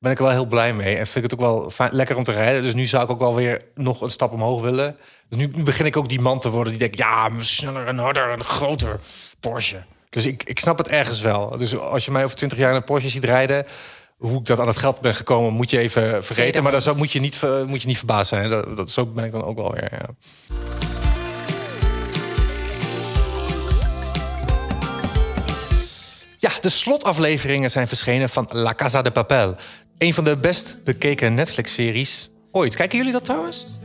ben 0.00 0.12
ik 0.12 0.18
er 0.18 0.24
wel 0.24 0.32
heel 0.32 0.46
blij 0.46 0.72
mee. 0.72 0.96
En 0.96 1.06
vind 1.06 1.24
ik 1.24 1.30
het 1.30 1.34
ook 1.34 1.46
wel 1.46 1.70
fijn, 1.70 1.94
lekker 1.94 2.16
om 2.16 2.24
te 2.24 2.32
rijden. 2.32 2.62
Dus 2.62 2.74
nu 2.74 2.86
zou 2.86 3.04
ik 3.04 3.10
ook 3.10 3.18
wel 3.18 3.34
weer 3.34 3.62
nog 3.74 4.00
een 4.00 4.10
stap 4.10 4.32
omhoog 4.32 4.62
willen. 4.62 4.96
Dus 5.28 5.38
nu 5.38 5.48
begin 5.48 5.86
ik 5.86 5.96
ook 5.96 6.08
die 6.08 6.20
man 6.20 6.40
te 6.40 6.50
worden 6.50 6.72
die 6.72 6.80
denkt... 6.80 6.98
ja, 6.98 7.28
sneller 7.38 7.86
en 7.86 7.98
harder 7.98 8.30
en 8.30 8.44
groter 8.44 9.00
Porsche. 9.40 9.82
Dus 10.10 10.26
ik, 10.26 10.42
ik 10.42 10.58
snap 10.58 10.78
het 10.78 10.88
ergens 10.88 11.20
wel. 11.20 11.58
Dus 11.58 11.78
als 11.78 12.04
je 12.04 12.10
mij 12.10 12.24
over 12.24 12.36
twintig 12.36 12.58
jaar 12.58 12.74
een 12.74 12.84
Porsche 12.84 13.08
ziet 13.08 13.24
rijden 13.24 13.66
hoe 14.16 14.38
ik 14.38 14.46
dat 14.46 14.58
aan 14.58 14.66
het 14.66 14.76
geld 14.76 15.00
ben 15.00 15.14
gekomen, 15.14 15.52
moet 15.52 15.70
je 15.70 15.78
even 15.78 16.24
vergeten. 16.24 16.62
Maar 16.62 16.82
dan 16.82 16.96
moet 16.96 17.12
je 17.12 17.20
niet, 17.20 17.42
moet 17.66 17.82
je 17.82 17.88
niet 17.88 17.98
verbaasd 17.98 18.28
zijn. 18.28 18.50
Dat, 18.50 18.76
dat, 18.76 18.90
zo 18.90 19.06
ben 19.06 19.24
ik 19.24 19.32
dan 19.32 19.44
ook 19.44 19.56
wel 19.56 19.72
weer. 19.72 19.90
Ja. 19.92 20.08
de 26.60 26.68
slotafleveringen 26.68 27.70
zijn 27.70 27.88
verschenen 27.88 28.28
van 28.28 28.48
La 28.52 28.74
Casa 28.74 29.02
de 29.02 29.10
Papel. 29.10 29.56
Een 30.00 30.14
van 30.14 30.24
de 30.24 30.36
best 30.36 30.76
bekeken 30.84 31.34
Netflix-series 31.34 32.30
ooit. 32.52 32.76
Kijken 32.76 32.98
jullie 32.98 33.12
dat 33.12 33.24
trouwens? 33.24 33.78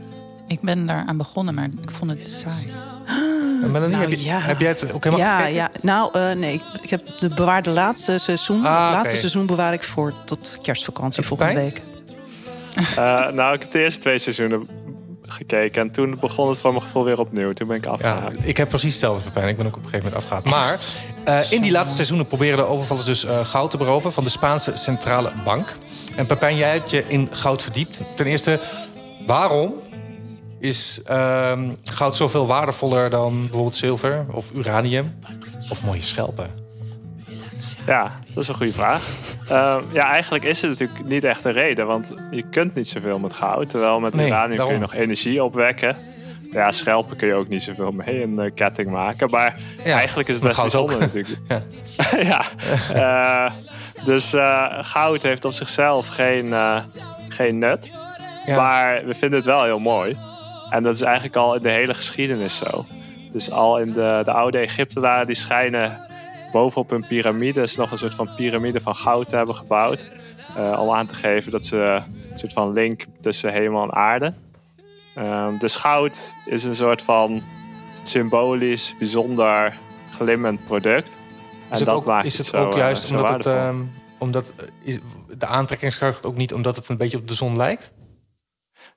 Ik 0.48 0.60
ben 0.60 0.86
daar 0.86 1.04
aan 1.06 1.16
begonnen, 1.16 1.54
maar 1.54 1.68
ik 1.82 1.90
vond 1.90 2.10
het 2.10 2.28
saai. 2.28 2.72
Melanie, 3.60 3.96
nou, 3.96 4.00
heb, 4.00 4.18
je, 4.18 4.24
ja. 4.24 4.38
heb 4.38 4.60
jij 4.60 4.68
het 4.68 4.92
ook 4.92 5.04
helemaal 5.04 5.26
ja, 5.26 5.36
gekeken? 5.36 5.56
Ja, 5.56 5.70
nou 5.82 6.18
uh, 6.18 6.32
nee, 6.32 6.54
ik, 6.54 6.62
ik 6.82 6.90
heb 6.90 7.06
de 7.18 7.28
bewaarde 7.28 7.70
laatste 7.70 8.18
seizoen. 8.18 8.56
Ah, 8.56 8.62
het 8.62 8.92
laatste 8.92 9.08
okay. 9.08 9.18
seizoen 9.18 9.46
bewaar 9.46 9.72
ik 9.72 9.82
voor 9.82 10.14
tot 10.24 10.58
kerstvakantie 10.62 11.22
volgende 11.22 11.54
week. 11.54 11.82
Uh, 12.76 12.96
nou, 13.30 13.54
ik 13.54 13.60
heb 13.60 13.70
de 13.70 13.78
eerste 13.78 14.00
twee 14.00 14.18
seizoenen 14.18 14.68
gekeken. 15.26 15.82
En 15.82 15.90
toen 15.90 16.16
begon 16.20 16.48
het 16.48 16.58
voor 16.58 16.70
mijn 16.70 16.82
gevoel 16.82 17.04
weer 17.04 17.20
opnieuw. 17.20 17.52
Toen 17.52 17.68
ben 17.68 17.76
ik 17.76 17.86
afgehaakt. 17.86 18.38
Ja, 18.38 18.44
ik 18.44 18.56
heb 18.56 18.68
precies 18.68 18.92
hetzelfde 18.92 19.24
Pepijn. 19.24 19.48
Ik 19.48 19.56
ben 19.56 19.66
ook 19.66 19.76
op 19.76 19.84
een 19.84 19.90
gegeven 19.90 20.12
moment 20.12 20.32
afgehaakt. 20.32 20.44
Maar 20.44 20.78
uh, 21.28 21.52
in 21.52 21.62
die 21.62 21.70
laatste 21.70 21.94
seizoenen 21.94 22.26
proberen 22.26 22.56
de 22.56 22.64
overvallers 22.64 23.06
dus 23.06 23.24
uh, 23.24 23.44
goud 23.44 23.70
te 23.70 23.76
beroven... 23.76 24.12
van 24.12 24.24
de 24.24 24.30
Spaanse 24.30 24.72
Centrale 24.74 25.32
Bank. 25.44 25.74
En 26.16 26.26
Pepijn, 26.26 26.56
jij 26.56 26.72
hebt 26.72 26.90
je 26.90 27.04
in 27.08 27.28
goud 27.32 27.62
verdiept. 27.62 28.00
Ten 28.14 28.26
eerste, 28.26 28.60
waarom 29.26 29.74
is 30.58 31.00
uh, 31.10 31.60
goud 31.84 32.16
zoveel 32.16 32.46
waardevoller 32.46 33.10
dan 33.10 33.40
bijvoorbeeld 33.40 33.74
zilver 33.74 34.26
of 34.30 34.50
uranium? 34.54 35.18
Of 35.70 35.84
mooie 35.84 36.02
schelpen? 36.02 36.65
Ja, 37.86 38.12
dat 38.34 38.42
is 38.42 38.48
een 38.48 38.54
goede 38.54 38.72
vraag. 38.72 39.02
Uh, 39.50 39.76
ja, 39.92 40.12
eigenlijk 40.12 40.44
is 40.44 40.62
het 40.62 40.70
natuurlijk 40.70 41.08
niet 41.08 41.24
echt 41.24 41.44
een 41.44 41.52
reden. 41.52 41.86
Want 41.86 42.14
je 42.30 42.42
kunt 42.50 42.74
niet 42.74 42.88
zoveel 42.88 43.18
met 43.18 43.32
goud. 43.32 43.70
Terwijl 43.70 44.00
met 44.00 44.14
nee, 44.14 44.26
uranium 44.26 44.56
daarom. 44.56 44.74
kun 44.74 44.82
je 44.82 44.92
nog 44.92 45.02
energie 45.02 45.44
opwekken. 45.44 45.96
Ja, 46.52 46.72
schelpen 46.72 47.16
kun 47.16 47.26
je 47.28 47.34
ook 47.34 47.48
niet 47.48 47.62
zoveel 47.62 47.90
mee 47.90 48.22
een 48.22 48.38
uh, 48.38 48.50
ketting 48.54 48.90
maken. 48.90 49.30
Maar 49.30 49.56
ja, 49.84 49.96
eigenlijk 49.96 50.28
is 50.28 50.34
het 50.34 50.44
best 50.44 50.60
bijzonder 50.60 50.98
natuurlijk. 50.98 51.38
Ja. 52.22 52.42
ja. 52.92 53.46
Uh, 53.46 53.52
dus 54.04 54.34
goud 54.80 55.22
heeft 55.22 55.44
op 55.44 55.52
zichzelf 55.52 56.06
geen, 56.06 56.54
geen 57.28 57.58
nut. 57.58 57.90
Ja. 58.46 58.56
Maar 58.56 59.04
we 59.04 59.14
vinden 59.14 59.38
het 59.38 59.46
wel 59.46 59.64
heel 59.64 59.78
mooi. 59.78 60.16
En 60.70 60.82
dat 60.82 60.94
is 60.94 61.02
eigenlijk 61.02 61.36
al 61.36 61.54
in 61.54 61.62
de 61.62 61.70
hele 61.70 61.94
geschiedenis 61.94 62.56
zo. 62.56 62.86
Dus 63.32 63.50
al 63.50 63.78
in 63.78 63.92
de, 63.92 64.22
de 64.24 64.30
oude 64.30 64.58
Egyptenaren 64.58 65.26
die 65.26 65.36
schijnen 65.36 66.05
bovenop 66.56 66.90
hun 66.90 67.06
piramides 67.06 67.76
nog 67.76 67.90
een 67.90 67.98
soort 67.98 68.14
van 68.14 68.34
piramide 68.36 68.80
van 68.80 68.94
goud 68.94 69.28
te 69.28 69.36
hebben 69.36 69.54
gebouwd. 69.54 70.08
Uh, 70.56 70.80
om 70.80 70.90
aan 70.90 71.06
te 71.06 71.14
geven 71.14 71.52
dat 71.52 71.64
ze 71.64 71.76
een 72.32 72.38
soort 72.38 72.52
van 72.52 72.72
link 72.72 73.04
tussen 73.20 73.52
hemel 73.52 73.82
en 73.82 73.92
aarde. 73.92 74.34
Um, 75.18 75.58
dus 75.58 75.76
goud 75.76 76.34
is 76.46 76.64
een 76.64 76.74
soort 76.74 77.02
van 77.02 77.42
symbolisch, 78.04 78.94
bijzonder 78.98 79.76
glimmend 80.10 80.64
product. 80.64 81.08
En 81.08 81.72
is 81.72 81.78
het 81.78 81.88
dat 81.88 81.96
ook, 81.96 82.04
maakt 82.04 82.26
is 82.26 82.38
het, 82.38 82.46
het 82.46 82.56
zo, 82.56 82.64
ook 82.64 82.76
juist 82.76 83.10
uh, 83.10 83.16
omdat 83.16 83.44
het, 83.44 83.54
um, 83.54 83.92
omdat 84.18 84.52
is 84.82 84.98
de 85.38 85.46
aantrekkingskracht 85.46 86.26
ook 86.26 86.36
niet 86.36 86.54
omdat 86.54 86.76
het 86.76 86.88
een 86.88 86.96
beetje 86.96 87.18
op 87.18 87.28
de 87.28 87.34
zon 87.34 87.56
lijkt? 87.56 87.92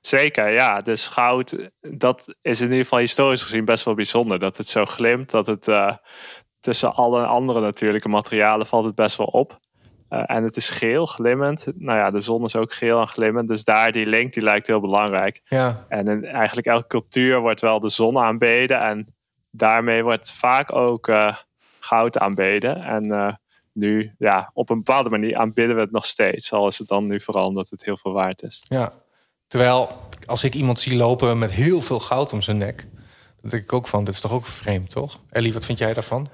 Zeker, 0.00 0.50
ja. 0.52 0.80
Dus 0.80 1.06
goud, 1.06 1.70
dat 1.80 2.34
is 2.42 2.60
in 2.60 2.66
ieder 2.66 2.82
geval 2.82 2.98
historisch 2.98 3.42
gezien 3.42 3.64
best 3.64 3.84
wel 3.84 3.94
bijzonder. 3.94 4.38
Dat 4.38 4.56
het 4.56 4.68
zo 4.68 4.84
glimt, 4.84 5.30
dat 5.30 5.46
het 5.46 5.68
uh, 5.68 5.94
tussen 6.60 6.94
alle 6.94 7.26
andere 7.26 7.60
natuurlijke 7.60 8.08
materialen 8.08 8.66
valt 8.66 8.84
het 8.84 8.94
best 8.94 9.16
wel 9.16 9.26
op. 9.26 9.58
Uh, 10.10 10.22
en 10.26 10.44
het 10.44 10.56
is 10.56 10.68
geel, 10.68 11.06
glimmend. 11.06 11.66
Nou 11.74 11.98
ja, 11.98 12.10
de 12.10 12.20
zon 12.20 12.44
is 12.44 12.56
ook 12.56 12.72
geel 12.72 13.00
en 13.00 13.06
glimmend. 13.06 13.48
Dus 13.48 13.64
daar 13.64 13.92
die 13.92 14.06
link, 14.06 14.32
die 14.32 14.42
lijkt 14.42 14.66
heel 14.66 14.80
belangrijk. 14.80 15.40
Ja. 15.44 15.84
En 15.88 16.08
in 16.08 16.24
eigenlijk 16.24 16.66
elke 16.66 16.86
cultuur 16.86 17.40
wordt 17.40 17.60
wel 17.60 17.80
de 17.80 17.88
zon 17.88 18.18
aanbeden. 18.18 18.80
En 18.80 19.14
daarmee 19.50 20.02
wordt 20.02 20.32
vaak 20.32 20.72
ook 20.72 21.08
uh, 21.08 21.36
goud 21.80 22.18
aanbeden. 22.18 22.76
En 22.76 23.04
uh, 23.06 23.32
nu, 23.72 24.14
ja, 24.18 24.50
op 24.54 24.70
een 24.70 24.76
bepaalde 24.76 25.10
manier 25.10 25.36
aanbidden 25.36 25.76
we 25.76 25.82
het 25.82 25.90
nog 25.90 26.06
steeds. 26.06 26.52
Al 26.52 26.66
is 26.66 26.78
het 26.78 26.88
dan 26.88 27.06
nu 27.06 27.20
vooral 27.20 27.46
omdat 27.46 27.70
het 27.70 27.84
heel 27.84 27.96
veel 27.96 28.12
waard 28.12 28.42
is. 28.42 28.64
Ja, 28.68 28.92
terwijl 29.46 29.88
als 30.26 30.44
ik 30.44 30.54
iemand 30.54 30.78
zie 30.78 30.96
lopen 30.96 31.38
met 31.38 31.50
heel 31.50 31.80
veel 31.80 32.00
goud 32.00 32.32
om 32.32 32.42
zijn 32.42 32.58
nek... 32.58 32.86
dan 33.40 33.50
denk 33.50 33.62
ik 33.62 33.72
ook 33.72 33.88
van, 33.88 34.04
dit 34.04 34.14
is 34.14 34.20
toch 34.20 34.32
ook 34.32 34.46
vreemd, 34.46 34.90
toch? 34.90 35.18
Ellie, 35.30 35.52
wat 35.52 35.64
vind 35.64 35.78
jij 35.78 35.94
daarvan? 35.94 36.28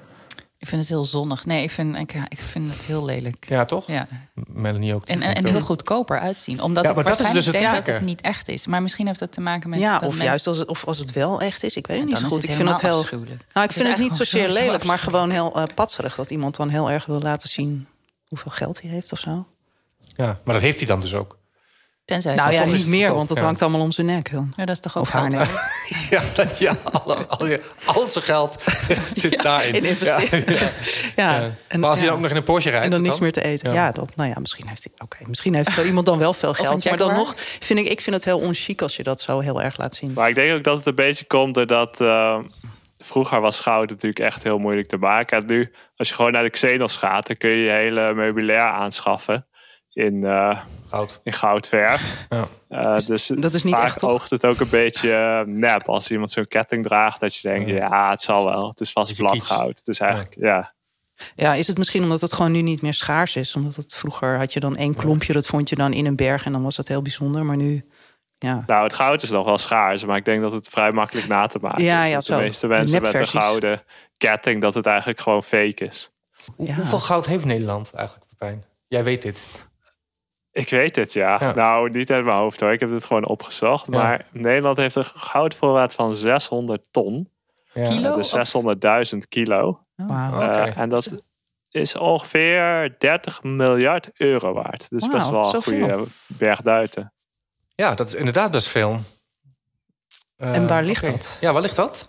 Ik 0.58 0.68
vind 0.68 0.80
het 0.80 0.90
heel 0.90 1.04
zonnig. 1.04 1.46
Nee, 1.46 1.62
ik 1.62 1.70
vind, 1.70 1.96
ik, 1.96 2.12
ik 2.28 2.38
vind 2.38 2.72
het 2.72 2.86
heel 2.86 3.04
lelijk. 3.04 3.46
Ja, 3.48 3.64
toch? 3.64 3.86
Ja. 3.86 4.08
Melanie 4.34 4.94
ook. 4.94 5.06
En, 5.06 5.22
en, 5.22 5.34
en 5.34 5.46
heel 5.46 5.60
goedkoper 5.60 6.20
uitzien. 6.20 6.62
Omdat 6.62 6.84
ja, 6.84 6.90
ik 6.90 6.96
maar 6.96 7.04
dat 7.04 7.20
is 7.20 7.30
dus 7.30 7.46
het 7.46 7.54
denk 7.54 7.74
dat 7.74 7.86
het 7.86 8.00
niet 8.00 8.20
echt 8.20 8.48
is. 8.48 8.66
Maar 8.66 8.82
misschien 8.82 9.06
heeft 9.06 9.18
dat 9.18 9.32
te 9.32 9.40
maken 9.40 9.70
met... 9.70 9.78
Ja, 9.78 9.92
dat 9.92 10.02
of 10.02 10.08
mensen... 10.08 10.24
juist 10.24 10.46
als 10.46 10.58
het, 10.58 10.68
of 10.68 10.84
als 10.84 10.98
het 10.98 11.12
wel 11.12 11.40
echt 11.40 11.62
is. 11.62 11.76
Ik 11.76 11.86
weet 11.86 12.00
het 12.00 12.10
Ja, 12.10 12.12
niet 12.12 12.20
dan 12.20 12.30
zo 12.30 12.36
is 12.36 12.42
goed. 12.42 12.42
het 12.42 12.50
Ik 12.50 12.56
vind 12.66 12.82
het 12.82 13.10
heel... 13.10 13.24
Nou, 13.24 13.36
ik 13.36 13.54
Het 13.54 13.72
vind 13.72 13.88
het 13.88 13.98
niet 13.98 14.12
zozeer 14.12 14.48
lelijk, 14.48 14.84
maar 14.84 14.98
gewoon 14.98 15.30
heel 15.30 15.58
uh, 15.58 15.64
patserig. 15.74 16.14
Dat 16.14 16.30
iemand 16.30 16.56
dan 16.56 16.68
heel 16.68 16.90
erg 16.90 17.06
wil 17.06 17.20
laten 17.20 17.48
zien 17.48 17.86
hoeveel 18.28 18.50
geld 18.50 18.82
hij 18.82 18.90
heeft 18.90 19.12
of 19.12 19.18
zo. 19.18 19.46
Ja, 20.14 20.40
maar 20.44 20.54
dat 20.54 20.62
heeft 20.62 20.78
hij 20.78 20.86
dan 20.86 21.00
dus 21.00 21.14
ook. 21.14 21.38
Tenzij 22.06 22.34
Nou 22.34 22.52
ja, 22.52 22.64
niet 22.64 22.86
meer, 22.86 23.14
want 23.14 23.28
dat 23.28 23.36
ja. 23.36 23.44
hangt 23.44 23.62
allemaal 23.62 23.80
om 23.80 23.92
zijn 23.92 24.06
nek. 24.06 24.32
Dan. 24.32 24.52
Ja, 24.56 24.64
dat 24.64 24.74
is 24.74 24.80
toch 24.80 24.96
ook 24.96 25.02
Of 25.02 25.08
geld 25.08 25.28
nek. 25.32 25.48
Ja, 26.10 26.22
ja 26.58 26.76
alle, 26.92 27.26
alle, 27.26 27.60
al 27.84 28.06
zijn 28.06 28.24
geld 28.24 28.62
zit 29.14 29.32
Ja, 29.32 29.42
daarin. 29.42 29.74
in 29.74 29.84
investeren. 29.84 30.44
Ja, 30.46 30.60
Ja. 31.16 31.40
ja. 31.40 31.50
En, 31.68 31.80
maar 31.80 31.90
als 31.90 31.98
hij 31.98 32.08
dan 32.08 32.16
ook 32.16 32.22
nog 32.22 32.30
in 32.30 32.36
een 32.36 32.44
Porsche 32.44 32.70
rijdt... 32.70 32.84
En 32.84 32.90
dan 32.90 33.00
niks 33.00 33.14
dan? 33.14 33.22
meer 33.22 33.32
te 33.32 33.42
eten. 33.42 33.72
Ja. 33.72 33.74
Ja, 33.74 33.92
dat, 33.92 34.16
nou 34.16 34.30
ja, 34.30 34.38
misschien 34.38 34.68
heeft 34.68 34.84
hij. 34.84 35.06
Oké, 35.06 35.28
misschien 35.28 35.54
heeft 35.54 35.72
zo 35.72 35.82
iemand 35.82 36.06
dan 36.06 36.18
wel 36.18 36.32
veel 36.32 36.54
geld. 36.54 36.84
Maar 36.84 36.96
dan 36.96 37.14
nog 37.14 37.32
vind 37.36 37.78
ik, 37.78 37.86
ik 37.86 38.00
vind 38.00 38.16
het 38.16 38.24
heel 38.24 38.38
onchic 38.38 38.82
als 38.82 38.96
je 38.96 39.02
dat 39.02 39.20
zo 39.20 39.40
heel 39.40 39.62
erg 39.62 39.76
laat 39.76 39.94
zien. 39.94 40.12
Maar 40.12 40.28
ik 40.28 40.34
denk 40.34 40.52
ook 40.56 40.64
dat 40.64 40.76
het 40.76 40.86
een 40.86 40.94
beetje 40.94 41.24
komt 41.24 41.54
doordat... 41.54 42.00
Uh, 42.00 42.38
vroeger 42.98 43.40
was 43.40 43.60
goud 43.60 43.88
natuurlijk 43.88 44.20
echt 44.20 44.42
heel 44.42 44.58
moeilijk 44.58 44.88
te 44.88 44.96
maken. 44.96 45.38
En 45.38 45.46
nu, 45.46 45.72
als 45.96 46.08
je 46.08 46.14
gewoon 46.14 46.32
naar 46.32 46.42
de 46.42 46.50
Xenos 46.50 46.96
gaat... 46.96 47.26
dan 47.26 47.36
kun 47.36 47.50
je 47.50 47.64
je 47.64 47.70
hele 47.70 48.14
meubilair 48.14 48.60
aanschaffen 48.60 49.46
in, 49.92 50.14
uh, 50.14 50.58
Goud. 50.96 51.20
in 51.22 51.32
goudverf. 51.32 52.26
Ja. 52.68 52.94
Uh, 52.94 53.06
dus 53.06 53.26
dat 53.26 53.54
is 53.54 53.62
niet 53.62 53.74
vaak 53.74 53.84
echt, 53.84 53.98
toch? 53.98 54.10
oogt 54.10 54.30
het 54.30 54.44
ook 54.44 54.60
een 54.60 54.68
beetje 54.68 55.08
uh, 55.46 55.54
nep. 55.54 55.88
Als 55.88 56.10
iemand 56.10 56.30
zo'n 56.30 56.48
ketting 56.48 56.82
draagt, 56.86 57.20
dat 57.20 57.34
je 57.36 57.48
denkt... 57.48 57.68
Ja. 57.70 57.76
ja, 57.76 58.10
het 58.10 58.20
zal 58.20 58.44
wel. 58.44 58.68
Het 58.68 58.80
is 58.80 58.92
vast 58.92 59.16
bladgoud. 59.16 59.78
Het 59.78 59.88
is 59.88 60.00
eigenlijk, 60.00 60.34
ja. 60.38 60.74
Ja, 61.34 61.54
is 61.54 61.66
het 61.66 61.78
misschien 61.78 62.02
omdat 62.02 62.20
het 62.20 62.32
gewoon 62.32 62.52
nu 62.52 62.60
niet 62.62 62.82
meer 62.82 62.94
schaars 62.94 63.36
is? 63.36 63.54
Omdat 63.54 63.74
het 63.76 63.94
vroeger 63.94 64.36
had 64.38 64.52
je 64.52 64.60
dan 64.60 64.76
één 64.76 64.94
klompje, 64.94 65.32
dat 65.32 65.46
vond 65.46 65.68
je 65.68 65.74
dan 65.76 65.92
in 65.92 66.06
een 66.06 66.16
berg 66.16 66.44
en 66.44 66.52
dan 66.52 66.62
was 66.62 66.76
dat 66.76 66.88
heel 66.88 67.02
bijzonder. 67.02 67.44
Maar 67.44 67.56
nu, 67.56 67.86
ja. 68.38 68.62
Nou, 68.66 68.82
het 68.82 68.94
goud 68.94 69.22
is 69.22 69.30
nog 69.30 69.44
wel 69.44 69.58
schaars, 69.58 70.04
maar 70.04 70.16
ik 70.16 70.24
denk 70.24 70.42
dat 70.42 70.52
het 70.52 70.68
vrij 70.68 70.92
makkelijk 70.92 71.28
na 71.28 71.46
te 71.46 71.58
maken 71.60 71.84
Ja, 71.84 72.02
is. 72.02 72.08
ja, 72.08 72.14
Dat 72.14 72.24
zo. 72.24 72.36
De 72.36 72.42
meeste 72.42 72.66
De 72.66 72.74
mensen 72.74 73.02
met 73.02 73.14
een 73.14 73.26
gouden 73.26 73.82
ketting, 74.16 74.60
dat 74.60 74.74
het 74.74 74.86
eigenlijk 74.86 75.20
gewoon 75.20 75.42
fake 75.42 75.84
is. 75.84 76.10
Ja. 76.58 76.74
Hoeveel 76.74 77.00
goud 77.00 77.26
heeft 77.26 77.44
Nederland 77.44 77.90
eigenlijk, 77.92 78.26
Pepijn? 78.28 78.64
Jij 78.88 79.04
weet 79.04 79.22
dit. 79.22 79.42
Ik 80.56 80.70
weet 80.70 80.96
het, 80.96 81.12
ja. 81.12 81.36
Ja. 81.40 81.54
Nou, 81.54 81.88
niet 81.88 82.12
uit 82.12 82.24
mijn 82.24 82.36
hoofd 82.36 82.60
hoor. 82.60 82.72
Ik 82.72 82.80
heb 82.80 82.90
het 82.90 83.04
gewoon 83.04 83.26
opgezocht. 83.26 83.86
Ja. 83.90 83.98
Maar 83.98 84.26
Nederland 84.32 84.76
heeft 84.76 84.94
een 84.94 85.04
goudvoorraad 85.04 85.94
van 85.94 86.16
600 86.16 86.88
ton. 86.90 87.30
Ja. 87.72 87.88
Kilo? 87.88 88.14
dus 88.16 88.34
of- 88.34 88.38
600.000 89.12 89.18
kilo. 89.28 89.80
Oké. 89.96 90.12
Eh, 90.44 90.78
en 90.78 90.88
dat 90.88 91.12
is 91.70 91.96
ongeveer 91.96 92.94
30 92.98 93.42
miljard 93.42 94.10
euro 94.14 94.52
waard. 94.52 94.86
Dus 94.90 95.08
best 95.08 95.30
wel 95.30 95.54
een 95.54 95.62
goede 95.62 96.04
berg 96.26 96.62
duiten. 96.62 97.12
Ja, 97.74 97.94
dat 97.94 98.08
is 98.08 98.14
inderdaad 98.14 98.50
best 98.50 98.68
veel. 98.68 99.00
Eh, 100.36 100.54
En 100.54 100.66
waar 100.68 100.82
ligt 100.82 101.02
oké. 101.02 101.12
dat? 101.12 101.38
Ja, 101.40 101.52
waar 101.52 101.62
ligt 101.62 101.76
dat? 101.76 102.08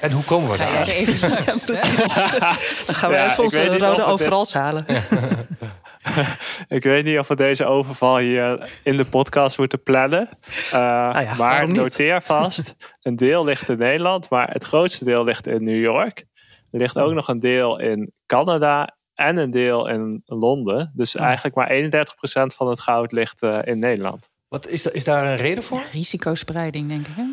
En 0.00 0.10
hoe 0.12 0.24
komen 0.24 0.50
we 0.50 0.56
daar? 0.56 0.88
even 0.88 1.28
Ja, 1.44 1.52
precies. 1.64 2.14
Dan 2.86 2.94
gaan 2.94 3.10
we 3.10 3.16
Ja, 3.16 3.30
even 3.30 3.42
onze 3.42 3.78
rode 3.78 4.04
overals 4.04 4.52
halen. 4.52 4.86
Ik 6.68 6.82
weet 6.84 7.04
niet 7.04 7.18
of 7.18 7.28
we 7.28 7.36
deze 7.36 7.64
overval 7.64 8.16
hier 8.18 8.70
in 8.82 8.96
de 8.96 9.04
podcast 9.04 9.58
moeten 9.58 9.82
plannen. 9.82 10.28
Uh, 10.72 11.08
Ah 11.08 11.22
ja, 11.22 11.34
maar 11.34 11.68
noteer 11.68 12.22
vast, 12.22 12.76
een 13.02 13.16
deel 13.16 13.44
ligt 13.44 13.68
in 13.68 13.78
Nederland, 13.78 14.28
maar 14.30 14.48
het 14.52 14.64
grootste 14.64 15.04
deel 15.04 15.24
ligt 15.24 15.46
in 15.46 15.64
New 15.64 15.80
York. 15.80 16.24
Er 16.70 16.78
ligt 16.78 16.98
ook 16.98 17.12
nog 17.12 17.28
een 17.28 17.40
deel 17.40 17.78
in 17.78 18.12
Canada 18.26 18.96
en 19.14 19.36
een 19.36 19.50
deel 19.50 19.88
in 19.88 20.22
Londen. 20.24 20.92
Dus 20.94 21.16
Oh. 21.16 21.22
eigenlijk 21.22 21.54
maar 21.56 21.70
31% 21.70 22.54
van 22.54 22.68
het 22.68 22.80
goud 22.80 23.12
ligt 23.12 23.42
uh, 23.42 23.58
in 23.64 23.78
Nederland. 23.78 24.28
Wat, 24.48 24.66
is, 24.68 24.82
da- 24.82 24.90
is 24.92 25.04
daar 25.04 25.26
een 25.26 25.36
reden 25.36 25.62
voor? 25.62 25.78
Ja, 25.78 25.84
risicospreiding, 25.92 26.88
denk 26.88 27.06
ik. 27.06 27.14
Hè? 27.16 27.24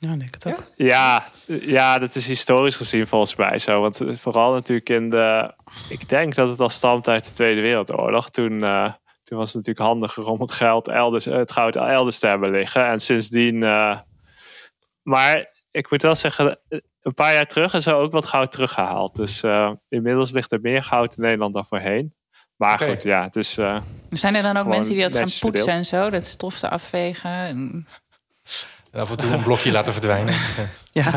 Ja, 0.00 0.16
denk 0.16 0.34
het 0.34 0.46
ook. 0.46 0.66
Ja, 0.76 1.24
ja, 1.46 1.98
dat 1.98 2.14
is 2.14 2.26
historisch 2.26 2.76
gezien 2.76 3.06
volgens 3.06 3.36
mij 3.36 3.58
zo. 3.58 3.80
Want 3.80 4.02
vooral 4.12 4.52
natuurlijk 4.52 4.88
in 4.88 5.10
de... 5.10 5.54
Ik 5.88 6.08
denk 6.08 6.34
dat 6.34 6.48
het 6.48 6.60
al 6.60 6.68
stamt 6.68 7.08
uit 7.08 7.24
de 7.24 7.32
Tweede 7.32 7.60
Wereldoorlog. 7.60 8.30
Toen, 8.30 8.52
uh, 8.52 8.92
toen 9.22 9.38
was 9.38 9.52
het 9.52 9.56
natuurlijk 9.56 9.86
handiger 9.86 10.26
om 10.26 10.40
het, 10.40 10.52
geld 10.52 10.88
elders, 10.88 11.24
het 11.24 11.52
goud 11.52 11.76
elders 11.76 12.18
te 12.18 12.26
hebben 12.26 12.50
liggen. 12.50 12.86
En 12.86 13.00
sindsdien... 13.00 13.54
Uh, 13.54 13.98
maar 15.02 15.46
ik 15.70 15.90
moet 15.90 16.02
wel 16.02 16.14
zeggen, 16.14 16.58
een 17.02 17.14
paar 17.14 17.32
jaar 17.32 17.46
terug 17.46 17.74
is 17.74 17.86
er 17.86 17.94
ook 17.94 18.12
wat 18.12 18.26
goud 18.26 18.52
teruggehaald. 18.52 19.16
Dus 19.16 19.42
uh, 19.42 19.72
inmiddels 19.88 20.30
ligt 20.30 20.52
er 20.52 20.60
meer 20.60 20.82
goud 20.82 21.16
in 21.16 21.22
Nederland 21.22 21.54
dan 21.54 21.66
voorheen. 21.66 22.14
Maar 22.56 22.78
goed, 22.78 23.02
ja, 23.02 23.22
het 23.22 23.36
is... 23.36 23.58
Uh, 23.58 23.80
Zijn 24.08 24.34
er 24.34 24.42
dan 24.42 24.56
ook 24.56 24.66
mensen 24.66 24.94
die 24.94 25.02
dat 25.02 25.12
gaan 25.12 25.22
poetsen 25.22 25.40
verdeeld. 25.40 25.68
en 25.68 25.84
zo? 25.84 26.10
Dat 26.10 26.26
stof 26.26 26.58
te 26.58 26.68
afvegen? 26.68 27.30
En... 27.30 27.86
af 28.98 29.10
en 29.10 29.16
toe 29.16 29.30
een 29.30 29.42
blokje 29.42 29.70
laten 29.70 29.92
verdwijnen. 29.92 30.34
Ja. 30.92 31.12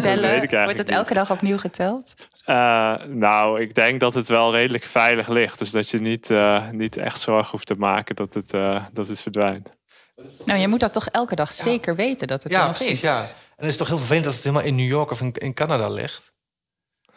Tellen, 0.00 0.48
wordt 0.64 0.78
het 0.78 0.88
elke 0.88 1.14
dag 1.14 1.30
opnieuw 1.30 1.58
geteld? 1.58 2.14
Uh, 2.46 2.94
nou, 3.06 3.60
ik 3.60 3.74
denk 3.74 4.00
dat 4.00 4.14
het 4.14 4.28
wel 4.28 4.52
redelijk 4.52 4.84
veilig 4.84 5.28
ligt. 5.28 5.58
Dus 5.58 5.70
dat 5.70 5.88
je 5.88 5.98
niet, 5.98 6.30
uh, 6.30 6.68
niet 6.70 6.96
echt 6.96 7.20
zorgen 7.20 7.50
hoeft 7.50 7.66
te 7.66 7.74
maken 7.74 8.16
dat 8.16 8.34
het, 8.34 8.52
uh, 8.52 8.84
dat 8.92 9.08
het 9.08 9.22
verdwijnt. 9.22 9.68
Nou, 10.44 10.60
je 10.60 10.68
moet 10.68 10.80
dat 10.80 10.92
toch 10.92 11.08
elke 11.08 11.34
dag 11.34 11.52
zeker 11.52 11.94
weten 11.94 12.26
dat 12.26 12.42
het 12.42 12.52
ja, 12.52 12.60
er 12.60 12.66
nog 12.66 12.76
precies, 12.76 12.92
is. 12.92 13.00
Ja, 13.00 13.18
en 13.18 13.26
het 13.56 13.68
is 13.68 13.76
toch 13.76 13.88
heel 13.88 13.98
vervelend 13.98 14.26
als 14.26 14.34
het 14.34 14.44
helemaal 14.44 14.66
in 14.66 14.74
New 14.74 14.88
York 14.88 15.10
of 15.10 15.20
in, 15.20 15.32
in 15.32 15.54
Canada 15.54 15.88
ligt. 15.88 16.32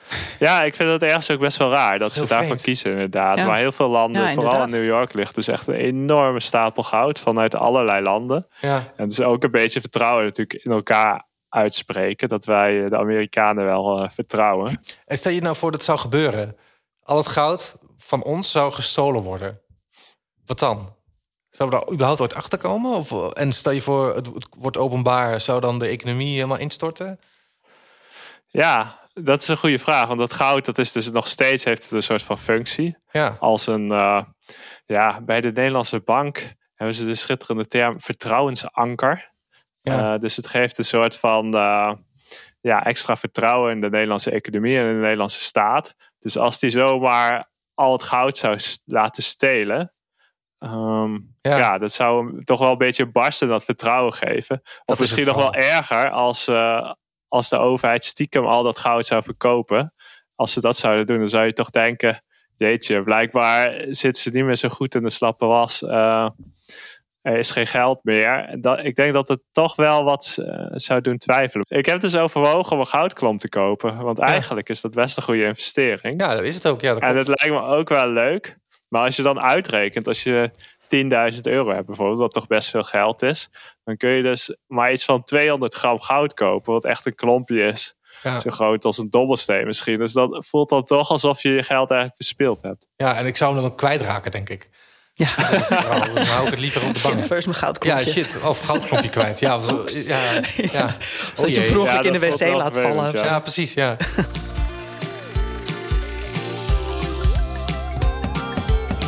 Ja, 0.39 0.63
ik 0.63 0.75
vind 0.75 0.89
het 0.89 1.03
ergens 1.03 1.31
ook 1.31 1.39
best 1.39 1.57
wel 1.57 1.69
raar 1.69 1.91
dat, 1.91 1.99
dat 1.99 2.11
ze 2.11 2.19
daarvoor 2.19 2.45
vreemd. 2.45 2.61
kiezen 2.61 2.91
inderdaad. 2.91 3.37
Ja. 3.37 3.45
Maar 3.45 3.57
heel 3.57 3.71
veel 3.71 3.89
landen, 3.89 4.21
Ja, 4.21 4.33
vooral 4.33 4.63
in. 4.63 4.69
New 4.69 4.85
York, 4.85 5.13
ligt 5.13 5.35
dus 5.35 5.47
echt 5.47 5.67
een 5.67 5.73
enorme 5.73 6.39
stapel 6.39 6.83
goud 6.83 7.19
vanuit 7.19 7.55
allerlei 7.55 8.01
landen. 8.01 8.47
Ja. 8.61 8.93
En 8.95 9.07
dus 9.07 9.21
ook 9.21 9.43
een 9.43 9.51
beetje 9.51 9.81
vertrouwen 9.81 10.23
natuurlijk 10.23 10.63
in 10.63 10.71
elkaar 10.71 11.27
uitspreken. 11.49 12.29
Dat 12.29 12.45
wij 12.45 12.83
eh, 12.83 12.89
de 12.89 12.97
Amerikanen 12.97 13.65
wel 13.65 14.03
uh, 14.03 14.09
vertrouwen. 14.09 14.81
En 15.05 15.17
stel 15.17 15.31
je 15.31 15.41
nou 15.41 15.55
voor 15.55 15.71
dat 15.71 15.79
het 15.79 15.89
zou 15.89 15.99
gebeuren. 15.99 16.57
Al 17.03 17.17
het 17.17 17.27
goud 17.27 17.75
van 17.97 18.23
ons 18.23 18.51
zou 18.51 18.71
gestolen 18.71 19.21
worden. 19.21 19.61
Wat 20.45 20.59
dan? 20.59 20.95
Zou 21.49 21.69
we 21.69 21.75
daar 21.75 21.91
überhaupt 21.91 22.21
ooit 22.21 22.35
achter 22.35 22.57
komen? 22.57 22.91
Of, 22.91 23.33
en 23.33 23.53
stel 23.53 23.71
je 23.71 23.81
voor, 23.81 24.15
het, 24.15 24.27
het 24.27 24.47
wordt 24.59 24.77
openbaar, 24.77 25.41
zou 25.41 25.61
dan 25.61 25.79
de 25.79 25.87
economie 25.87 26.33
helemaal 26.33 26.57
instorten? 26.57 27.19
Ja, 28.51 29.07
dat 29.13 29.41
is 29.41 29.47
een 29.47 29.57
goede 29.57 29.79
vraag. 29.79 30.07
Want 30.07 30.19
dat 30.19 30.33
goud, 30.33 30.65
dat 30.65 30.77
is 30.77 30.91
dus 30.91 31.11
nog 31.11 31.27
steeds 31.27 31.63
heeft 31.63 31.83
het 31.83 31.91
een 31.91 32.03
soort 32.03 32.23
van 32.23 32.37
functie. 32.37 32.97
Ja. 33.11 33.37
Als 33.39 33.67
een, 33.67 33.91
uh, 33.91 34.23
ja, 34.85 35.21
bij 35.21 35.41
de 35.41 35.51
Nederlandse 35.51 35.99
bank 35.99 36.49
hebben 36.73 36.95
ze 36.95 37.05
de 37.05 37.15
schitterende 37.15 37.67
term 37.67 38.01
vertrouwensanker. 38.01 39.31
Ja. 39.81 40.13
Uh, 40.13 40.19
dus 40.19 40.35
het 40.35 40.47
geeft 40.47 40.77
een 40.77 40.85
soort 40.85 41.17
van 41.17 41.55
uh, 41.55 41.93
ja, 42.61 42.85
extra 42.85 43.17
vertrouwen 43.17 43.71
in 43.71 43.81
de 43.81 43.89
Nederlandse 43.89 44.31
economie 44.31 44.77
en 44.77 44.85
in 44.85 44.93
de 44.93 45.01
Nederlandse 45.01 45.43
staat. 45.43 45.93
Dus 46.19 46.37
als 46.37 46.59
die 46.59 46.69
zomaar 46.69 47.49
al 47.73 47.91
het 47.91 48.03
goud 48.03 48.37
zou 48.37 48.59
laten 48.85 49.23
stelen. 49.23 49.93
Um, 50.59 51.35
ja. 51.41 51.57
ja. 51.57 51.77
dat 51.77 51.93
zou 51.93 52.25
hem 52.25 52.43
toch 52.43 52.59
wel 52.59 52.71
een 52.71 52.77
beetje 52.77 53.11
barsten 53.11 53.47
dat 53.47 53.65
vertrouwen 53.65 54.13
geven. 54.13 54.59
Of 54.63 54.81
Dat 54.85 54.99
misschien 54.99 55.25
nog 55.25 55.35
wel 55.35 55.53
erger 55.53 56.09
als, 56.09 56.47
uh, 56.47 56.91
als 57.29 57.49
de 57.49 57.57
overheid 57.57 58.03
stiekem 58.03 58.45
al 58.45 58.63
dat 58.63 58.77
goud 58.77 59.05
zou 59.05 59.23
verkopen. 59.23 59.93
Als 60.35 60.53
ze 60.53 60.61
dat 60.61 60.77
zouden 60.77 61.05
doen, 61.05 61.17
dan 61.17 61.27
zou 61.27 61.45
je 61.45 61.53
toch 61.53 61.69
denken: 61.69 62.23
jeetje, 62.55 63.03
blijkbaar 63.03 63.83
zitten 63.89 64.21
ze 64.21 64.29
niet 64.29 64.45
meer 64.45 64.55
zo 64.55 64.69
goed 64.69 64.95
in 64.95 65.03
de 65.03 65.09
slappe 65.09 65.45
was. 65.45 65.81
Uh, 65.81 66.29
er 67.21 67.37
is 67.37 67.51
geen 67.51 67.67
geld 67.67 67.99
meer. 68.03 68.57
Dat, 68.61 68.83
ik 68.83 68.95
denk 68.95 69.13
dat 69.13 69.27
het 69.27 69.41
toch 69.51 69.75
wel 69.75 70.03
wat 70.03 70.37
uh, 70.39 70.65
zou 70.69 71.01
doen 71.01 71.17
twijfelen. 71.17 71.65
Ik 71.69 71.85
heb 71.85 71.99
dus 71.99 72.15
overwogen 72.15 72.71
om 72.71 72.79
een 72.79 72.87
goudklomp 72.87 73.39
te 73.39 73.49
kopen. 73.49 73.97
Want 73.97 74.17
ja. 74.17 74.25
eigenlijk 74.25 74.69
is 74.69 74.81
dat 74.81 74.93
best 74.93 75.17
een 75.17 75.23
goede 75.23 75.43
investering. 75.43 76.21
Ja, 76.21 76.35
dat 76.35 76.43
is 76.43 76.55
het 76.55 76.67
ook. 76.67 76.81
Ja, 76.81 76.95
en 76.95 77.15
het 77.15 77.27
lijkt 77.27 77.49
me 77.49 77.61
ook 77.61 77.89
wel 77.89 78.07
leuk. 78.07 78.57
Maar 78.87 79.05
als 79.05 79.15
je 79.15 79.21
dan 79.21 79.39
uitrekent, 79.39 80.07
als 80.07 80.23
je 80.23 80.51
10.000 81.33 81.39
euro 81.41 81.73
hebt 81.73 81.85
bijvoorbeeld, 81.85 82.19
wat 82.19 82.31
toch 82.31 82.47
best 82.47 82.69
veel 82.69 82.83
geld 82.83 83.21
is. 83.21 83.49
Dan 83.89 83.97
kun 83.97 84.09
je 84.09 84.23
dus 84.23 84.55
maar 84.67 84.91
iets 84.91 85.05
van 85.05 85.23
200 85.23 85.73
gram 85.73 85.99
goud 85.99 86.33
kopen. 86.33 86.73
Wat 86.73 86.85
echt 86.85 87.05
een 87.05 87.15
klompje 87.15 87.63
is. 87.63 87.95
Ja. 88.23 88.39
Zo 88.39 88.49
groot 88.49 88.85
als 88.85 88.97
een 88.97 89.09
dobbelsteen 89.09 89.65
misschien. 89.65 89.97
Dus 89.97 90.13
dat 90.13 90.45
voelt 90.49 90.69
dan 90.69 90.83
toch 90.83 91.09
alsof 91.09 91.41
je 91.41 91.49
je 91.49 91.63
geld 91.63 91.89
eigenlijk 91.89 92.15
verspild 92.15 92.61
hebt. 92.61 92.87
Ja, 92.95 93.15
en 93.17 93.25
ik 93.25 93.37
zou 93.37 93.53
hem 93.53 93.61
dan 93.61 93.75
kwijtraken, 93.75 94.31
denk 94.31 94.49
ik. 94.49 94.69
Ja. 95.13 95.29
Nou, 95.69 96.13
dan 96.13 96.25
hou 96.25 96.45
ik 96.45 96.51
het 96.51 96.59
liever 96.59 96.87
op 96.87 96.93
de 96.93 96.99
bank. 97.01 97.19
Shit, 97.19 97.27
waar 97.27 97.37
is 97.37 97.45
mijn 97.45 97.57
goudklompje? 97.57 98.05
Ja, 98.05 98.11
shit. 98.11 98.41
Of 98.43 98.61
goudklompje 98.61 99.09
kwijt. 99.09 99.39
Ja, 99.39 99.59
zo, 99.59 99.85
ja, 99.87 100.41
ja. 100.71 100.85
Of 100.85 101.33
dat 101.35 101.55
je 101.55 101.61
ongeluk 101.61 101.85
ja, 101.85 102.01
in 102.01 102.13
de 102.13 102.19
wc 102.19 102.55
laat 102.55 102.79
vallen. 102.79 103.13
Ja. 103.13 103.25
ja, 103.25 103.39
precies, 103.39 103.73
ja. 103.73 103.97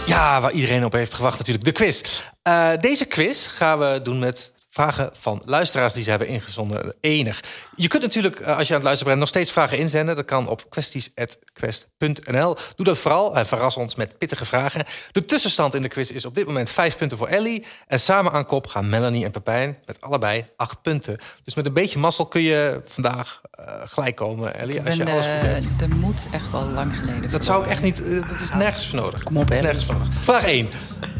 Ja, 0.06 0.41
waar 0.41 0.52
iedereen 0.52 0.86
op 0.86 0.91
heeft 0.91 1.13
gewacht 1.13 1.38
natuurlijk. 1.38 1.65
De 1.65 1.72
quiz. 1.72 2.24
Uh, 2.48 2.72
deze 2.80 3.06
quiz 3.06 3.48
gaan 3.48 3.80
we 3.80 4.00
doen 4.04 4.20
met 4.20 4.52
vragen 4.73 5.10
van 5.13 5.41
luisteraars 5.45 5.93
die 5.93 6.03
ze 6.03 6.10
hebben 6.10 6.27
ingezonden. 6.27 6.95
Enig. 7.01 7.43
Je 7.75 7.88
kunt 7.88 8.03
natuurlijk, 8.03 8.39
uh, 8.39 8.57
als 8.57 8.67
je 8.67 8.73
aan 8.73 8.79
het 8.79 8.84
luisteren 8.84 9.05
bent, 9.05 9.19
nog 9.19 9.27
steeds 9.27 9.51
vragen 9.51 9.77
inzenden. 9.77 10.15
Dat 10.15 10.25
kan 10.25 10.47
op 10.47 10.69
kwesties.quest.nl. 10.69 12.55
Doe 12.75 12.86
dat 12.86 12.97
vooral 12.97 13.36
en 13.36 13.47
verras 13.47 13.77
ons 13.77 13.95
met 13.95 14.17
pittige 14.17 14.45
vragen. 14.45 14.86
De 15.12 15.25
tussenstand 15.25 15.75
in 15.75 15.81
de 15.81 15.88
quiz 15.88 16.10
is 16.10 16.25
op 16.25 16.36
dit 16.36 16.47
moment 16.47 16.69
vijf 16.69 16.97
punten 16.97 17.17
voor 17.17 17.27
Ellie. 17.27 17.65
En 17.88 17.99
samen 17.99 18.31
aan 18.31 18.45
kop 18.45 18.67
gaan 18.67 18.89
Melanie 18.89 19.25
en 19.25 19.31
Pepijn 19.31 19.77
met 19.86 20.01
allebei 20.01 20.45
acht 20.55 20.81
punten. 20.81 21.17
Dus 21.43 21.55
met 21.55 21.65
een 21.65 21.73
beetje 21.73 21.99
mazzel 21.99 22.25
kun 22.25 22.41
je 22.41 22.81
vandaag 22.86 23.41
uh, 23.60 23.81
gelijk 23.86 24.15
komen, 24.15 24.55
Ellie. 24.55 24.75
Ik 24.75 24.86
als 24.86 24.97
ben 24.97 25.05
je 25.05 25.12
alles 25.12 25.25
goed 25.25 25.41
hebt. 25.41 25.63
de, 25.63 25.88
de 25.88 25.95
moed 25.95 26.27
echt 26.31 26.53
al 26.53 26.65
lang 26.65 26.97
geleden. 26.97 27.31
Dat 27.31 27.43
zou 27.43 27.63
ik 27.63 27.69
echt 27.69 27.81
niet. 27.81 27.99
Uh, 27.99 28.27
dat 28.27 28.39
is 28.39 28.53
nergens 28.53 28.88
voor 28.88 28.99
nodig. 28.99 29.23
Kom 29.23 29.38
op, 29.38 29.51
is 29.51 29.62
nergens 29.62 29.86
voor 29.86 29.95
nodig. 29.95 30.13
Vraag 30.19 30.43
1. 30.43 30.69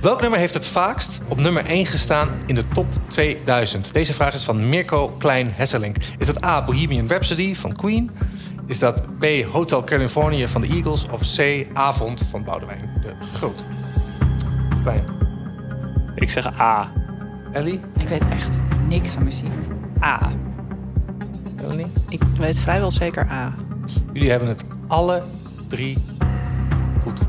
Welk 0.02 0.22
nummer 0.22 0.40
heeft 0.40 0.54
het 0.54 0.66
vaakst 0.66 1.20
op 1.28 1.40
nummer 1.40 1.66
1 1.66 1.86
gestaan 1.86 2.44
in 2.46 2.56
de 2.56 2.68
top 2.68 2.88
2000? 3.44 3.94
Deze 3.94 4.14
vraag 4.14 4.34
is 4.34 4.44
van 4.44 4.70
Mirko 4.70 5.08
Klein-Hesselink. 5.08 5.96
Is 6.18 6.28
dat 6.28 6.46
A. 6.46 6.66
Bohemian 6.66 7.08
Rhapsody 7.08 7.56
van 7.56 7.76
Queen? 7.76 8.12
Is 8.66 8.80
dat 8.80 9.18
B. 9.20 9.26
Hotel 9.52 9.84
California 9.84 10.48
van 10.48 10.62
de 10.62 10.68
Eagles? 10.68 11.06
Of 11.10 11.22
C. 11.36 11.68
Avond 11.74 12.26
van 12.30 12.44
Boudewijn 12.44 12.90
de 13.02 13.14
Groot? 13.34 13.66
Pijn. 14.84 15.06
Ik 16.16 16.30
zeg 16.30 16.60
A. 16.60 16.92
Ellie? 17.54 17.80
Ik 18.00 18.08
weet 18.08 18.28
echt 18.30 18.60
niks 18.88 19.12
van 19.12 19.24
muziek. 19.24 19.52
A. 20.04 20.32
Melanie? 21.56 21.88
Ik 22.10 22.22
weet 22.38 22.60
vrijwel 22.60 22.92
zeker 22.92 23.32
A. 23.32 23.56
Jullie 24.14 24.30
hebben 24.30 24.48
het 24.48 24.66
alle 24.88 25.24
drie 25.68 25.98
goed. 27.04 27.20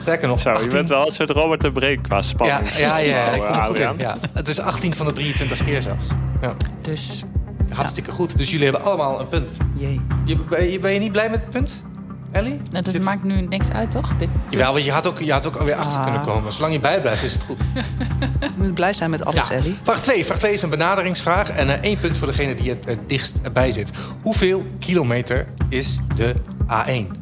Gelukkig. 0.00 0.28
Sterker 0.28 0.28
nog, 0.28 0.40
Zo, 0.40 0.48
18... 0.50 0.64
je 0.68 0.72
bent 0.74 0.88
wel 0.88 1.06
een 1.06 1.12
soort 1.12 1.30
Robert 1.30 1.60
de 1.60 1.72
Breek 1.72 2.02
qua 2.02 2.22
spanning. 2.22 2.68
Ja, 2.70 2.78
ja, 2.78 2.98
ja, 2.98 3.24
Zo, 3.26 3.32
ik 3.34 3.40
kom 3.40 3.54
goed 3.54 3.56
in, 3.56 3.60
Adriaan. 3.60 3.98
ja. 3.98 4.16
Het 4.32 4.48
is 4.48 4.60
18 4.60 4.94
van 4.94 5.06
de 5.06 5.12
23 5.12 5.64
keer 5.64 5.82
zelfs. 5.82 6.06
Ja. 6.40 6.52
Dus 6.82 7.24
Hartstikke 7.72 8.10
goed. 8.10 8.36
Dus 8.38 8.50
jullie 8.50 8.64
hebben 8.64 8.84
allemaal 8.84 9.20
een 9.20 9.28
punt. 9.28 9.56
Jee. 9.76 10.00
Je, 10.24 10.36
ben, 10.36 10.70
je, 10.70 10.78
ben 10.78 10.92
je 10.92 10.98
niet 10.98 11.12
blij 11.12 11.30
met 11.30 11.40
het 11.40 11.50
punt, 11.50 11.82
Ellie? 12.32 12.60
dat 12.70 12.88
Zit- 12.88 13.02
maakt 13.02 13.24
nu 13.24 13.40
niks 13.40 13.70
uit, 13.70 13.90
toch? 13.90 14.16
Dit, 14.16 14.28
Jawel, 14.50 14.72
want 14.72 14.84
je 14.84 14.92
had 14.92 15.06
ook, 15.06 15.18
je 15.18 15.32
had 15.32 15.46
ook 15.46 15.56
alweer 15.56 15.74
achter 15.74 15.96
Ah. 15.96 16.04
kunnen 16.04 16.22
komen. 16.22 16.52
Zolang 16.52 16.72
je 16.72 16.80
bijblijft 16.80 17.22
is 17.22 17.32
het 17.32 17.42
goed. 17.42 17.58
Je 18.40 18.48
moet 18.56 18.74
blij 18.74 18.92
zijn 18.92 19.10
met 19.10 19.24
alles, 19.24 19.50
Ellie. 19.50 19.78
Vraag 19.82 20.00
2. 20.00 20.24
Vraag 20.24 20.38
2 20.38 20.52
is 20.52 20.62
een 20.62 20.70
benaderingsvraag. 20.70 21.50
En 21.50 21.66
uh, 21.68 21.72
één 21.80 21.98
punt 22.00 22.18
voor 22.18 22.26
degene 22.26 22.54
die 22.54 22.70
het 22.70 22.86
er 22.88 22.96
dichtst 23.06 23.52
bij 23.52 23.72
zit. 23.72 23.90
Hoeveel 24.22 24.64
kilometer 24.78 25.46
is 25.68 26.00
de 26.16 26.34
A1? 26.70 27.19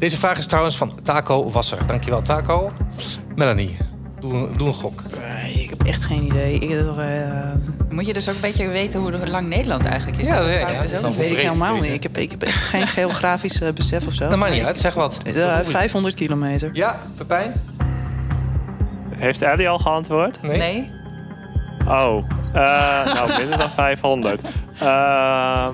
Deze 0.00 0.18
vraag 0.18 0.38
is 0.38 0.46
trouwens 0.46 0.76
van 0.76 0.92
Taco 1.02 1.50
Wasser. 1.50 1.78
Dankjewel, 1.86 2.22
Taco. 2.22 2.70
Melanie, 3.36 3.76
doe, 4.20 4.48
doe 4.56 4.68
een 4.68 4.74
gok. 4.74 5.02
Eh, 5.20 5.62
Ik 5.62 5.70
heb 5.70 5.82
echt 5.84 6.02
geen 6.04 6.22
idee. 6.24 6.54
Ik, 6.58 6.70
uh, 6.70 7.50
moet 7.88 8.06
je 8.06 8.12
dus 8.12 8.28
ook 8.28 8.34
een 8.34 8.40
beetje 8.40 8.68
weten 8.68 9.00
hoe 9.00 9.28
lang 9.28 9.48
Nederland 9.48 9.84
eigenlijk 9.84 10.18
is. 10.18 10.28
Ja, 10.28 10.36
Dat 10.40 10.48
ja, 10.58 10.68
ja, 10.70 10.80
dus 10.80 10.90
weet 10.90 11.04
ik 11.04 11.16
breed 11.16 11.36
helemaal 11.36 11.74
niet. 11.74 11.84
Ik 11.92 12.02
heb, 12.02 12.16
ik 12.18 12.30
heb 12.30 12.42
echt 12.42 12.64
geen 12.64 12.86
geografisch 12.98 13.60
eh, 13.60 13.72
besef 13.72 14.06
of 14.06 14.12
zo. 14.12 14.28
Dat 14.28 14.38
maakt 14.38 14.52
niet 14.52 14.62
uit, 14.62 14.78
zeg 14.78 14.94
wat. 14.94 15.16
Eh, 15.22 15.58
500 15.62 16.14
kilometer. 16.14 16.70
Ja, 16.72 16.96
Pepijn? 17.16 17.52
Heeft 19.14 19.42
Ellie 19.42 19.68
al 19.68 19.78
geantwoord? 19.78 20.42
Nee? 20.42 20.58
Nee? 20.58 20.90
Oh, 21.88 22.24
eh, 22.52 23.14
nou 23.14 23.36
minder 23.38 23.58
dan 23.58 23.70
500. 23.70 24.40
Eh, 24.78 25.68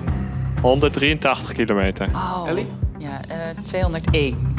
183 0.61 1.51
kilometer. 1.53 2.07
Oh. 2.13 2.43
Ellie? 2.47 2.67
Ja, 3.07 3.35
eh 3.35 3.63
201. 3.63 4.55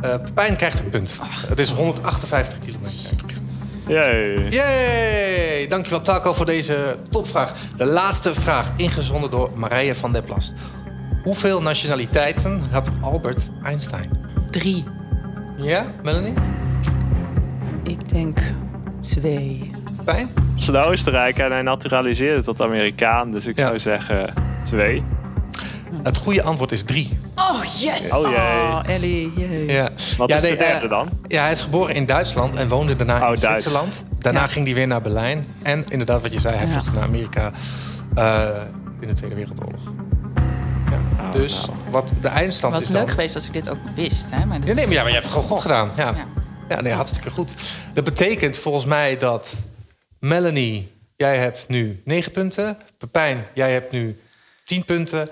Eh, 0.00 0.10
Pepijn 0.24 0.56
krijgt 0.56 0.78
het 0.78 0.90
punt. 0.90 1.20
Het 1.48 1.58
is 1.58 1.70
158 1.70 2.58
kilometer. 2.58 3.10
Jee. 3.88 4.48
Yay! 4.50 5.66
Dankjewel 5.68 6.00
Taco 6.00 6.32
voor 6.32 6.46
deze 6.46 6.96
topvraag. 7.10 7.52
De 7.76 7.84
laatste 7.84 8.34
vraag, 8.34 8.70
ingezonden 8.76 9.30
door 9.30 9.50
Marije 9.54 9.94
van 9.94 10.12
der 10.12 10.22
Plast. 10.22 10.54
Hoeveel 11.22 11.62
nationaliteiten 11.62 12.62
had 12.70 12.88
Albert 13.00 13.50
Einstein? 13.64 14.10
Drie. 14.50 14.84
Ja, 15.56 15.86
Melanie? 16.02 16.32
Ik 17.82 18.08
denk 18.08 18.38
twee. 19.00 19.70
Pijn? 20.04 20.28
is 20.56 20.66
een 20.66 20.76
Oostenrijker 20.76 21.44
en 21.44 21.52
hij 21.52 21.62
naturaliseerde 21.62 22.42
tot 22.42 22.62
Amerikaan. 22.62 23.30
Dus 23.30 23.46
ik 23.46 23.56
Ja. 23.58 23.66
zou 23.66 23.78
zeggen 23.78 24.26
twee. 24.62 25.02
Het 26.02 26.16
goede 26.16 26.42
antwoord 26.42 26.72
is 26.72 26.82
drie. 26.82 27.18
Oh, 27.36 27.64
yes! 27.78 28.10
Oh 28.10 28.28
jee. 28.28 28.36
Oh, 28.38 28.80
Ellie. 28.86 29.32
jee. 29.36 29.66
Ja. 29.66 29.90
Wat 30.16 30.28
ja, 30.28 30.36
is 30.36 30.42
nee, 30.42 30.50
de 30.50 30.56
derde 30.56 30.84
eh, 30.84 30.90
dan? 30.90 31.08
Ja, 31.28 31.42
hij 31.42 31.50
is 31.52 31.60
geboren 31.62 31.94
in 31.94 32.06
Duitsland 32.06 32.54
en 32.54 32.68
woonde 32.68 32.96
daarna 32.96 33.14
Oh, 33.14 33.20
in 33.20 33.26
Duits. 33.26 33.40
Zwitserland. 33.40 34.02
Daarna 34.18 34.40
Ja. 34.40 34.46
ging 34.46 34.64
hij 34.66 34.74
weer 34.74 34.86
naar 34.86 35.02
Berlijn. 35.02 35.46
En 35.62 35.84
inderdaad, 35.88 36.22
wat 36.22 36.32
je 36.32 36.40
zei, 36.40 36.56
hij 36.56 36.66
Ja. 36.66 36.72
vluchtte 36.72 36.90
naar 36.92 37.02
Amerika 37.02 37.52
eh, 38.14 38.46
in 39.00 39.08
de 39.08 39.14
Tweede 39.14 39.34
Wereldoorlog. 39.36 39.80
Ja. 40.90 41.24
Oh, 41.24 41.32
dus 41.32 41.66
nou. 41.66 41.78
wat 41.90 42.12
de 42.20 42.28
eindstand 42.28 42.72
Het 42.74 42.82
is 42.82 42.88
was 42.88 42.96
leuk 42.96 43.06
dan... 43.06 43.14
geweest 43.14 43.34
als 43.34 43.46
ik 43.46 43.52
dit 43.52 43.68
ook 43.68 43.78
wist. 43.94 44.26
Hè? 44.30 44.44
Maar 44.46 44.58
nee, 44.58 44.68
is- 44.70 44.74
maar, 44.76 44.88
ja, 44.92 44.98
maar 44.98 45.06
je 45.08 45.12
hebt 45.12 45.24
het 45.24 45.34
gewoon 45.34 45.48
goed 45.50 45.60
gedaan. 45.60 45.90
Ja. 45.96 46.04
Ja. 46.16 46.26
Ja, 46.68 46.80
nee, 46.80 46.92
hartstikke 46.92 47.30
goed. 47.30 47.54
Dat 47.94 48.04
betekent 48.04 48.58
volgens 48.58 48.84
mij 48.84 49.18
dat 49.18 49.52
Melanie 50.18 50.92
jij 51.16 51.38
hebt 51.38 51.64
nu 51.68 52.00
9 52.04 52.32
punten. 52.32 52.76
Pepijn, 52.98 53.44
jij 53.54 53.72
hebt 53.72 53.92
nu 53.92 54.18
10 54.64 54.84
punten. 54.84 55.28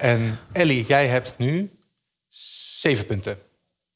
En 0.00 0.38
Ellie, 0.52 0.86
jij 0.86 1.06
hebt 1.06 1.38
nu 1.38 1.70
7 2.28 3.06
punten. 3.06 3.38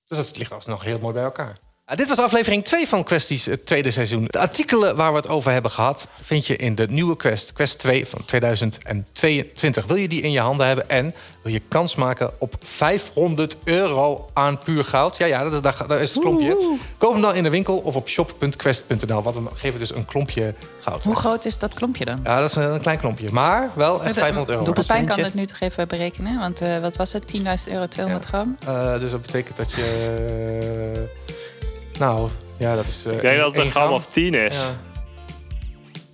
Dus 0.04 0.18
dat 0.18 0.36
ligt 0.36 0.52
alsnog 0.52 0.82
heel 0.82 0.98
mooi 0.98 1.14
bij 1.14 1.22
elkaar. 1.22 1.58
Uh, 1.90 1.96
dit 1.96 2.08
was 2.08 2.18
aflevering 2.18 2.64
2 2.64 2.88
van 2.88 3.04
Questies, 3.04 3.46
het 3.46 3.66
tweede 3.66 3.90
seizoen. 3.90 4.24
De 4.30 4.38
artikelen 4.38 4.96
waar 4.96 5.10
we 5.10 5.16
het 5.16 5.28
over 5.28 5.52
hebben 5.52 5.70
gehad... 5.70 6.08
vind 6.20 6.46
je 6.46 6.56
in 6.56 6.74
de 6.74 6.86
nieuwe 6.86 7.16
Quest, 7.16 7.52
Quest 7.52 7.78
2 7.78 8.06
van 8.06 8.24
2022. 8.24 9.86
Wil 9.86 9.96
je 9.96 10.08
die 10.08 10.22
in 10.22 10.30
je 10.30 10.40
handen 10.40 10.66
hebben 10.66 10.88
en 10.88 11.14
wil 11.42 11.52
je 11.52 11.60
kans 11.68 11.94
maken 11.94 12.30
op 12.38 12.54
500 12.58 13.56
euro 13.64 14.28
aan 14.32 14.58
puur 14.58 14.84
goud? 14.84 15.16
Ja, 15.16 15.26
ja, 15.26 15.48
dat, 15.48 15.62
dat, 15.62 16.00
is 16.00 16.14
het 16.14 16.22
klompje. 16.22 16.76
Koop 16.98 17.12
hem 17.12 17.22
dan 17.22 17.34
in 17.34 17.42
de 17.42 17.50
winkel 17.50 17.78
of 17.78 17.96
op 17.96 18.08
shop.quest.nl. 18.08 19.22
Want 19.22 19.36
we 19.36 19.42
geven 19.54 19.78
dus 19.78 19.94
een 19.94 20.04
klompje 20.04 20.54
goud. 20.80 21.02
Hoe 21.02 21.16
groot 21.16 21.44
is 21.44 21.58
dat 21.58 21.74
klompje 21.74 22.04
dan? 22.04 22.20
Ja, 22.24 22.40
dat 22.40 22.50
is 22.50 22.56
een, 22.56 22.80
klein 22.80 22.98
klompje. 22.98 23.28
Maar 23.32 23.70
wel 23.74 24.04
echt 24.04 24.18
500 24.18 24.50
euro. 24.50 24.72
De 24.72 24.84
pijn 24.86 25.06
kan 25.06 25.18
het 25.18 25.34
nu 25.34 25.44
toch 25.44 25.60
even 25.60 25.88
berekenen? 25.88 26.38
Want 26.38 26.62
uh, 26.62 26.80
wat 26.80 26.96
was 26.96 27.12
het? 27.12 27.36
10.000 27.36 27.42
euro, 27.72 27.86
200 27.86 28.26
gram? 28.26 28.56
Uh, 28.68 28.98
dus 28.98 29.10
dat 29.10 29.22
betekent 29.22 29.56
dat 29.56 29.70
je... 29.70 31.42
Nou, 31.98 32.28
ja, 32.58 32.74
dat 32.74 32.86
is. 32.86 33.04
Uh, 33.06 33.12
ik 33.12 33.20
denk 33.20 33.38
dat 33.38 33.54
het 33.54 33.64
een 33.64 33.70
gram 33.70 33.92
of 33.92 34.06
10 34.06 34.34
is. 34.34 34.56
Ja. 34.56 34.92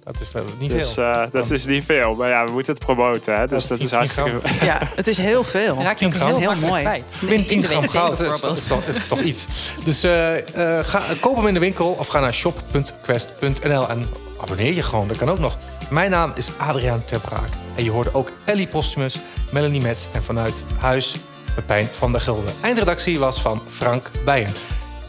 Dat 0.05 0.21
is 0.21 0.33
wel 0.33 0.45
niet 0.59 0.71
dus, 0.71 0.95
veel. 0.95 1.05
Uh, 1.05 1.23
dat 1.33 1.51
is 1.51 1.64
niet 1.64 1.85
veel. 1.85 2.14
Maar 2.14 2.29
ja, 2.29 2.45
we 2.45 2.53
moeten 2.53 2.75
het 2.75 2.85
promoten. 2.85 3.35
Hè? 3.35 3.47
Dus 3.47 3.66
dat, 3.66 3.81
is 3.81 3.90
hartstikke... 3.90 4.40
Ja, 4.62 4.81
het 4.95 5.07
is 5.07 5.16
heel 5.16 5.45
veel. 5.45 5.77
Raak 5.83 5.99
je 5.99 6.09
heel, 6.14 6.38
heel 6.38 6.57
mooi. 6.57 6.87
Ik 6.87 7.03
vind 7.07 7.49
10 7.49 7.62
gram 7.62 7.88
goud. 7.88 8.19
Dat 8.19 8.57
is, 8.57 8.66
toch, 8.66 8.85
is 8.85 9.07
toch 9.07 9.21
iets. 9.21 9.47
Dus 9.85 10.05
uh, 10.05 10.35
uh, 10.37 10.79
ga, 10.83 11.03
koop 11.21 11.37
hem 11.37 11.47
in 11.47 11.55
de 11.55 11.61
winkel 11.61 11.97
of 11.99 12.07
ga 12.07 12.21
naar 12.21 12.35
shop.quest.nl 12.35 13.88
en 13.88 14.09
abonneer 14.40 14.75
je 14.75 14.83
gewoon. 14.83 15.09
Dat 15.09 15.16
kan 15.16 15.31
ook 15.31 15.38
nog. 15.38 15.59
Mijn 15.90 16.11
naam 16.11 16.33
is 16.35 16.51
Adriaan 16.59 17.05
Terbraak. 17.05 17.51
En 17.75 17.85
je 17.85 17.90
hoorde 17.90 18.14
ook 18.14 18.31
Ellie 18.45 18.66
Postumus, 18.66 19.16
Melanie 19.51 19.83
Metz 19.83 20.07
en 20.12 20.23
vanuit 20.23 20.64
huis 20.79 21.14
Pepijn 21.55 21.87
van 21.87 22.12
der 22.12 22.21
Gulden. 22.21 22.55
Eindredactie 22.61 23.19
was 23.19 23.40
van 23.40 23.62
Frank 23.69 24.11
Bijen. 24.25 24.51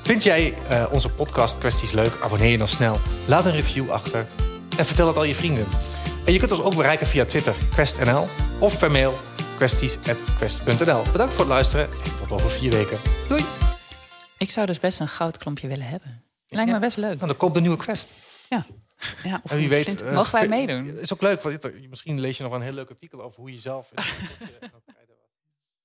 Vind 0.03 0.23
jij 0.23 0.53
uh, 0.71 0.85
onze 0.91 1.15
podcast 1.15 1.57
kwesties 1.57 1.91
leuk? 1.91 2.17
Abonneer 2.23 2.49
je 2.49 2.57
dan 2.57 2.67
snel. 2.67 2.97
Laat 3.27 3.45
een 3.45 3.51
review 3.51 3.89
achter. 3.91 4.27
En 4.77 4.85
vertel 4.85 5.07
het 5.07 5.15
al 5.15 5.23
je 5.23 5.35
vrienden. 5.35 5.67
En 6.25 6.33
je 6.33 6.39
kunt 6.39 6.51
ons 6.51 6.61
ook 6.61 6.75
bereiken 6.75 7.07
via 7.07 7.25
Twitter, 7.25 7.55
QuestNL. 7.75 8.27
Of 8.59 8.79
per 8.79 8.91
mail, 8.91 9.17
kwesties.quest.nl. 9.57 11.03
Bedankt 11.11 11.33
voor 11.33 11.39
het 11.39 11.47
luisteren 11.47 11.89
en 11.91 12.17
tot 12.19 12.31
over 12.31 12.51
vier 12.51 12.71
weken. 12.71 12.97
Doei! 13.27 13.43
Ik 14.37 14.51
zou 14.51 14.65
dus 14.65 14.79
best 14.79 14.99
een 14.99 15.07
goudklompje 15.07 15.67
willen 15.67 15.87
hebben. 15.87 16.23
Lijkt 16.47 16.69
ja. 16.69 16.75
me 16.75 16.81
best 16.81 16.97
leuk. 16.97 17.15
Nou, 17.15 17.27
dan 17.27 17.37
koop 17.37 17.53
de 17.53 17.61
nieuwe 17.61 17.77
Quest. 17.77 18.09
Ja. 18.49 18.65
Ja, 19.23 19.41
en 19.45 19.57
wie 19.57 19.69
weet, 19.69 20.11
Mogen 20.11 20.31
wij 20.31 20.47
meedoen? 20.57 20.85
Het 20.85 20.97
is 20.97 21.13
ook 21.13 21.21
leuk, 21.21 21.41
want 21.41 21.89
misschien 21.89 22.19
lees 22.19 22.37
je 22.37 22.43
nog 22.43 22.53
een 22.53 22.61
heel 22.61 22.73
leuk 22.73 22.89
artikel 22.89 23.21
over 23.21 23.39
hoe 23.39 23.51
je 23.51 23.59
zelf... 23.59 23.91